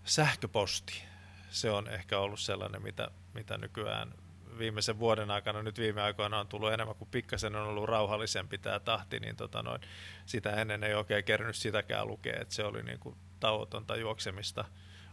sähköposti, 0.04 1.02
se 1.50 1.70
on 1.70 1.88
ehkä 1.88 2.18
ollut 2.18 2.40
sellainen, 2.40 2.82
mitä, 2.82 3.10
mitä 3.34 3.58
nykyään 3.58 4.14
viimeisen 4.58 4.98
vuoden 4.98 5.30
aikana, 5.30 5.62
nyt 5.62 5.78
viime 5.78 6.02
aikoina 6.02 6.40
on 6.40 6.48
tullut 6.48 6.72
enemmän 6.72 6.96
kuin 6.96 7.08
pikkasen 7.10 7.56
on 7.56 7.68
ollut 7.68 7.88
rauhallisempi 7.88 8.58
tämä 8.58 8.80
tahti, 8.80 9.20
niin 9.20 9.36
tota 9.36 9.62
noin, 9.62 9.80
sitä 10.26 10.50
ennen 10.50 10.84
ei 10.84 10.94
oikein 10.94 11.24
kerännyt 11.24 11.56
sitäkään 11.56 12.08
lukea, 12.08 12.40
että 12.40 12.54
se 12.54 12.64
oli 12.64 12.82
niin 12.82 12.98
kuin 12.98 13.16
tauotonta 13.40 13.96
juoksemista 13.96 14.64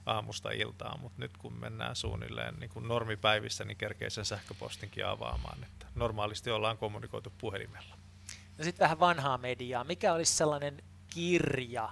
aamusta 0.06 0.52
iltaan, 0.52 1.00
mutta 1.00 1.20
nyt 1.22 1.38
kun 1.38 1.54
mennään 1.54 1.96
suunnilleen 1.96 2.56
niin 2.60 2.70
kuin 2.70 2.88
normipäivissä, 2.88 3.66
niin 3.66 3.78
kerkee 3.78 4.10
sen 4.10 4.26
sähköpostinkin 4.26 5.06
avaamaan, 5.06 5.64
että 5.64 5.86
normaalisti 5.96 6.52
ollaan 6.52 6.78
kommunikoitu 6.78 7.34
puhelimella. 7.38 7.96
No 8.58 8.64
sitten 8.64 8.84
vähän 8.84 9.00
vanhaa 9.00 9.38
mediaa. 9.38 9.84
Mikä 9.84 10.14
olisi 10.14 10.34
sellainen 10.34 10.84
kirja, 11.14 11.90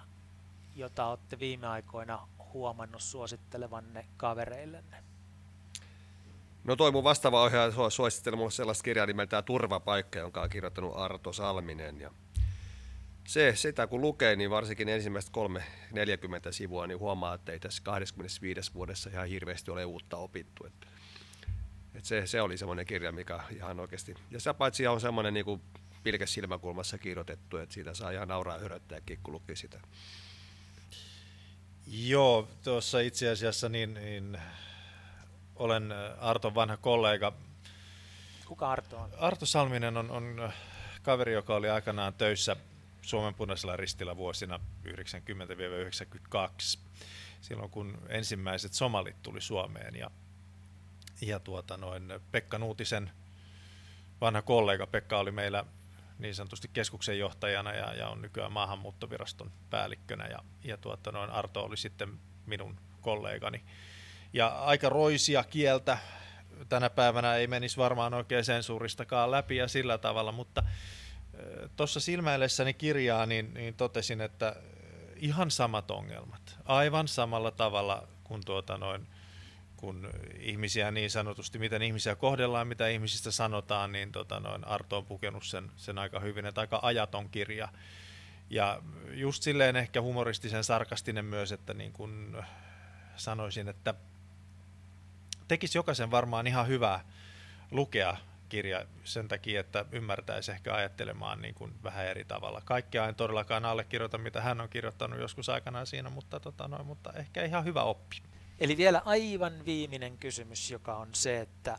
jota 0.76 1.06
olette 1.06 1.40
viime 1.40 1.68
aikoina 1.68 2.28
huomannut 2.54 3.02
suosittelevanne 3.02 4.06
kavereillenne? 4.18 5.04
No 6.64 6.76
toi 6.76 6.92
mun 6.92 7.04
vastaava 7.04 7.44
ohjaaja 7.44 7.90
suositteli 7.90 8.36
mulle 8.36 8.52
sellaista 8.52 8.84
kirjaa 8.84 9.06
nimeltään 9.06 9.44
Turvapaikka, 9.44 10.20
jonka 10.20 10.42
on 10.42 10.50
kirjoittanut 10.50 10.98
Arto 10.98 11.34
Salminen. 11.34 12.02
Ja 12.02 12.12
se, 13.30 13.56
sitä 13.56 13.88
kun 13.88 14.02
lukee, 14.02 14.36
niin 14.36 14.50
varsinkin 14.50 14.90
ensimmäistä 14.90 15.32
kolme 15.32 15.64
40 15.92 16.52
sivua, 16.52 16.88
niin 16.88 17.00
huomaa, 17.00 17.34
että 17.34 17.52
ei 17.52 17.60
tässä 17.60 17.84
25 17.84 18.74
vuodessa 18.74 19.10
ihan 19.10 19.28
hirveästi 19.28 19.72
ole 19.72 19.86
uutta 19.86 20.18
opittu. 20.18 20.66
Että, 20.66 20.88
että 21.96 22.08
se, 22.08 22.28
se, 22.28 22.42
oli 22.42 22.58
semmoinen 22.58 22.86
kirja, 22.86 23.12
mikä 23.12 23.40
ihan 23.56 23.80
oikeasti... 23.80 24.16
Ja 24.32 24.40
se 24.40 24.54
paitsi 24.54 24.88
on 24.88 25.02
semmoinen 25.02 25.34
niin 25.34 25.46
kuin 25.46 25.62
pilkes 26.04 26.34
silmäkulmassa 26.34 26.98
kirjoitettu, 26.98 27.58
että 27.58 27.74
siitä 27.74 27.94
saa 27.94 28.12
ihan 28.12 28.28
nauraa 28.28 28.60
höröttääkin, 28.60 29.20
kun 29.24 29.34
luki 29.34 29.56
sitä. 29.56 29.80
Joo, 31.88 32.48
tuossa 32.64 33.00
itse 33.00 33.30
asiassa 33.30 33.70
niin, 33.70 33.94
niin 33.94 34.38
olen 35.56 35.94
Arton 36.20 36.56
vanha 36.56 36.78
kollega. 36.78 37.34
Kuka 38.46 38.72
Arto 38.72 38.98
on? 38.98 39.10
Arto 39.18 39.46
Salminen 39.46 39.98
on, 39.98 40.12
on 40.12 40.52
kaveri, 41.02 41.34
joka 41.34 41.56
oli 41.56 41.70
aikanaan 41.70 42.14
töissä 42.14 42.56
Suomen 43.10 43.34
punaisella 43.34 43.76
ristillä 43.76 44.18
vuosina 44.18 44.60
90-92, 44.88 44.92
silloin 47.42 47.70
kun 47.70 47.98
ensimmäiset 48.10 48.74
somalit 48.74 49.22
tuli 49.24 49.42
Suomeen. 49.42 49.96
Ja, 49.96 50.12
ja 51.22 51.40
tuota 51.40 51.78
noin, 51.78 52.14
Pekka 52.32 52.58
Nuutisen 52.58 53.12
vanha 54.22 54.42
kollega 54.42 54.88
Pekka 54.88 55.20
oli 55.20 55.32
meillä 55.32 55.66
niin 56.20 56.36
sanotusti 56.36 56.70
keskuksen 56.74 57.20
johtajana 57.20 57.74
ja, 57.74 57.94
ja 57.94 58.10
on 58.10 58.22
nykyään 58.22 58.52
maahanmuuttoviraston 58.52 59.52
päällikkönä 59.70 60.28
ja, 60.28 60.40
ja 60.64 60.78
tuota, 60.78 61.12
noin 61.12 61.30
Arto 61.30 61.64
oli 61.64 61.78
sitten 61.78 62.20
minun 62.46 62.80
kollegani. 63.02 63.64
Ja 64.34 64.48
aika 64.48 64.90
roisia 64.90 65.44
kieltä 65.44 65.98
tänä 66.70 66.90
päivänä 66.90 67.36
ei 67.36 67.48
menisi 67.48 67.78
varmaan 67.78 68.14
oikein 68.14 68.46
sensuuristakaan 68.46 69.32
läpi 69.32 69.56
ja 69.56 69.68
sillä 69.68 69.98
tavalla, 69.98 70.32
mutta 70.32 70.64
tuossa 71.76 72.00
silmäillessäni 72.00 72.74
kirjaa 72.74 73.26
niin, 73.26 73.54
niin 73.54 73.74
totesin, 73.74 74.22
että 74.22 74.56
ihan 75.16 75.52
samat 75.52 75.92
ongelmat, 75.92 76.60
aivan 76.66 77.08
samalla 77.08 77.52
tavalla 77.52 78.08
kuin 78.24 78.46
tuota 78.46 78.78
noin, 78.78 79.08
kun 79.78 80.10
ihmisiä 80.40 80.92
niin 80.92 81.12
sanotusti, 81.12 81.60
miten 81.60 81.82
ihmisiä 81.82 82.16
kohdellaan, 82.16 82.68
mitä 82.68 82.88
ihmisistä 82.88 83.32
sanotaan, 83.32 83.92
niin 83.92 84.12
tota 84.12 84.40
noin, 84.40 84.68
Arto 84.68 84.98
on 84.98 85.06
pukenut 85.06 85.44
sen, 85.46 85.72
sen 85.76 85.98
aika 85.98 86.20
hyvin, 86.20 86.46
että 86.46 86.62
aika 86.62 86.80
ajaton 86.82 87.30
kirja. 87.30 87.68
Ja 88.50 88.82
just 89.12 89.44
silleen 89.44 89.76
ehkä 89.76 90.02
humoristisen 90.02 90.64
sarkastinen 90.64 91.26
myös, 91.26 91.52
että 91.52 91.74
niin 91.74 91.94
kuin 91.94 92.38
sanoisin, 93.16 93.68
että 93.68 93.94
tekisi 95.48 95.78
jokaisen 95.78 96.12
varmaan 96.12 96.48
ihan 96.48 96.68
hyvää 96.68 97.06
lukea 97.72 98.18
kirja 98.50 98.86
sen 99.04 99.28
takia, 99.28 99.60
että 99.60 99.86
ymmärtäisi 99.92 100.52
ehkä 100.52 100.76
ajattelemaan 100.76 101.42
niin 101.42 101.56
kuin 101.56 101.74
vähän 101.84 102.06
eri 102.06 102.26
tavalla. 102.26 102.62
Kaikkea 102.66 103.08
en 103.08 103.16
todellakaan 103.16 103.66
allekirjoita, 103.66 104.18
mitä 104.18 104.42
hän 104.42 104.62
on 104.62 104.70
kirjoittanut 104.70 105.20
joskus 105.20 105.50
aikanaan 105.50 105.88
siinä, 105.88 106.10
mutta, 106.10 106.40
tota 106.40 106.68
noin, 106.68 106.86
mutta 106.86 107.14
ehkä 107.14 107.46
ihan 107.46 107.66
hyvä 107.66 107.84
oppi. 107.84 108.22
Eli 108.60 108.78
vielä 108.78 109.02
aivan 109.06 109.66
viimeinen 109.66 110.18
kysymys, 110.18 110.72
joka 110.72 110.98
on 110.98 111.10
se, 111.14 111.40
että 111.40 111.78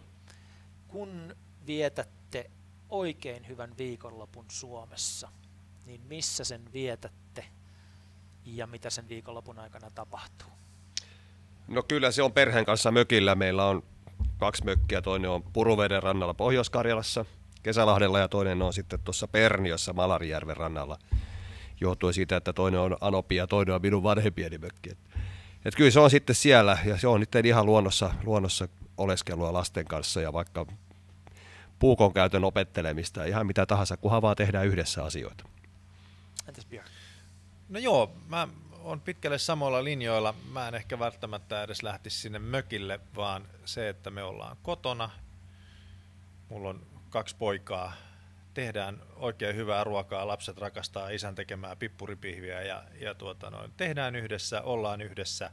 kun 0.89 1.37
vietätte 1.67 2.51
oikein 2.89 3.49
hyvän 3.49 3.79
viikonlopun 3.79 4.45
Suomessa, 4.51 5.29
niin 5.87 6.01
missä 6.01 6.45
sen 6.45 6.73
vietätte 6.73 7.45
ja 8.45 8.67
mitä 8.67 8.91
sen 8.91 9.09
viikonlopun 9.09 9.59
aikana 9.59 9.91
tapahtuu? 9.95 10.51
No 11.69 11.83
kyllä 11.83 12.11
se 12.11 12.23
on 12.23 12.33
perheen 12.33 12.65
kanssa 12.65 12.91
mökillä. 12.91 13.35
Meillä 13.35 13.65
on 13.65 13.83
kaksi 14.41 14.65
mökkiä. 14.65 15.03
Toinen 15.03 15.31
on 15.31 15.43
Puruveden 15.43 16.03
rannalla 16.03 16.35
Pohjois-Karjalassa, 16.35 17.25
Kesälahdella 17.62 18.19
ja 18.19 18.29
toinen 18.29 18.62
on 18.62 18.73
sitten 18.73 19.01
tuossa 19.05 19.29
Perniossa 19.29 19.93
Malarijärven 19.93 20.57
rannalla. 20.57 20.99
Johtuen 21.81 22.15
siitä, 22.15 22.37
että 22.37 22.53
toinen 22.53 22.81
on 22.81 22.97
Anopi 23.01 23.37
ja 23.37 23.47
toinen 23.47 23.75
on 23.75 23.83
minun 23.83 24.03
vanhempieni 24.03 24.59
mökki. 24.59 24.91
Et 25.65 25.75
kyllä 25.75 25.91
se 25.91 26.01
on 26.01 26.11
sitten 26.11 26.37
siellä 26.37 26.79
ja 26.85 26.99
se 26.99 27.09
on 27.09 27.21
nyt 27.21 27.35
ihan 27.45 27.67
luonnossa, 27.67 28.15
luonnossa 28.25 28.69
oleskelua 28.97 29.53
lasten 29.53 29.85
kanssa 29.85 30.21
ja 30.21 30.33
vaikka 30.33 30.67
puukon 31.79 32.12
käytön 32.12 32.45
opettelemista 32.45 33.25
ihan 33.25 33.47
mitä 33.47 33.67
tahansa, 33.67 33.97
kunhan 33.97 34.23
vaan 34.23 34.37
tehdään 34.37 34.67
yhdessä 34.67 35.05
asioita. 35.05 35.45
Entäs 36.49 36.67
Björn? 36.67 36.89
No 37.69 37.79
joo, 37.79 38.12
mä 38.29 38.49
on 38.85 39.01
pitkälle 39.01 39.39
samoilla 39.39 39.85
linjoilla. 39.85 40.35
Mä 40.52 40.69
en 40.69 40.74
ehkä 40.74 40.98
välttämättä 40.98 41.62
edes 41.62 41.82
lähtisi 41.82 42.19
sinne 42.19 42.39
mökille, 42.39 43.01
vaan 43.16 43.48
se, 43.65 43.89
että 43.89 44.11
me 44.11 44.23
ollaan 44.23 44.57
kotona. 44.62 45.11
Mulla 46.48 46.69
on 46.69 46.86
kaksi 47.11 47.36
poikaa. 47.36 47.93
Tehdään 48.55 49.02
oikein 49.16 49.57
hyvää 49.57 49.85
ruokaa, 49.85 50.27
lapset 50.27 50.59
rakastaa 50.59 51.09
isän 51.09 51.35
tekemää 51.35 51.77
pippuripihviä 51.77 52.62
ja, 52.62 52.85
ja 53.01 53.15
tuota 53.15 53.51
noin, 53.51 53.73
tehdään 53.77 54.16
yhdessä, 54.16 54.62
ollaan 54.62 55.01
yhdessä, 55.01 55.51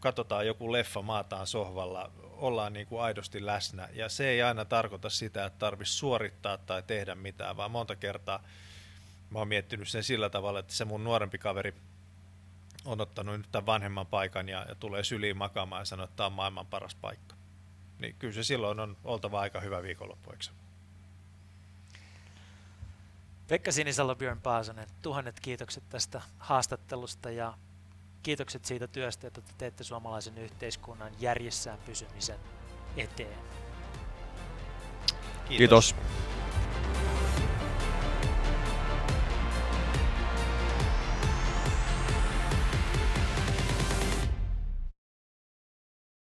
katsotaan 0.00 0.46
joku 0.46 0.72
leffa, 0.72 1.02
maataan 1.02 1.46
sohvalla, 1.46 2.10
ollaan 2.22 2.72
niin 2.72 2.86
kuin 2.86 3.02
aidosti 3.02 3.46
läsnä. 3.46 3.88
Ja 3.92 4.08
se 4.08 4.28
ei 4.28 4.42
aina 4.42 4.64
tarkoita 4.64 5.10
sitä, 5.10 5.44
että 5.44 5.58
tarvitsisi 5.58 5.98
suorittaa 5.98 6.58
tai 6.58 6.82
tehdä 6.82 7.14
mitään, 7.14 7.56
vaan 7.56 7.70
monta 7.70 7.96
kertaa 7.96 8.44
mä 9.30 9.38
oon 9.38 9.48
miettinyt 9.48 9.88
sen 9.88 10.04
sillä 10.04 10.30
tavalla, 10.30 10.58
että 10.58 10.74
se 10.74 10.84
mun 10.84 11.04
nuorempi 11.04 11.38
kaveri 11.38 11.74
on 12.84 13.00
ottanut 13.00 13.36
nyt 13.36 13.52
tämän 13.52 13.66
vanhemman 13.66 14.06
paikan 14.06 14.48
ja, 14.48 14.66
ja 14.68 14.74
tulee 14.74 15.04
syliin 15.04 15.36
makaamaan 15.36 15.80
ja 15.80 15.84
sanoo, 15.84 16.04
että 16.04 16.16
tämä 16.16 16.26
on 16.26 16.32
maailman 16.32 16.66
paras 16.66 16.94
paikka. 16.94 17.36
Niin 17.98 18.14
kyllä 18.18 18.34
se 18.34 18.42
silloin 18.42 18.80
on 18.80 18.96
oltava 19.04 19.40
aika 19.40 19.60
hyvä 19.60 19.82
viikonloppu, 19.82 20.30
eikö 20.30 20.44
Pekka 23.48 23.72
Sinisalo, 23.72 24.14
Björn 24.14 24.40
Paasonen, 24.40 24.88
tuhannet 25.02 25.40
kiitokset 25.40 25.84
tästä 25.88 26.22
haastattelusta 26.38 27.30
ja 27.30 27.54
kiitokset 28.22 28.64
siitä 28.64 28.86
työstä, 28.86 29.26
että 29.26 29.40
te 29.40 29.52
teette 29.58 29.84
suomalaisen 29.84 30.38
yhteiskunnan 30.38 31.12
järjessään 31.20 31.78
pysymisen 31.86 32.38
eteen. 32.96 33.38
Kiitos. 35.48 35.92
Kiitos. 35.92 35.94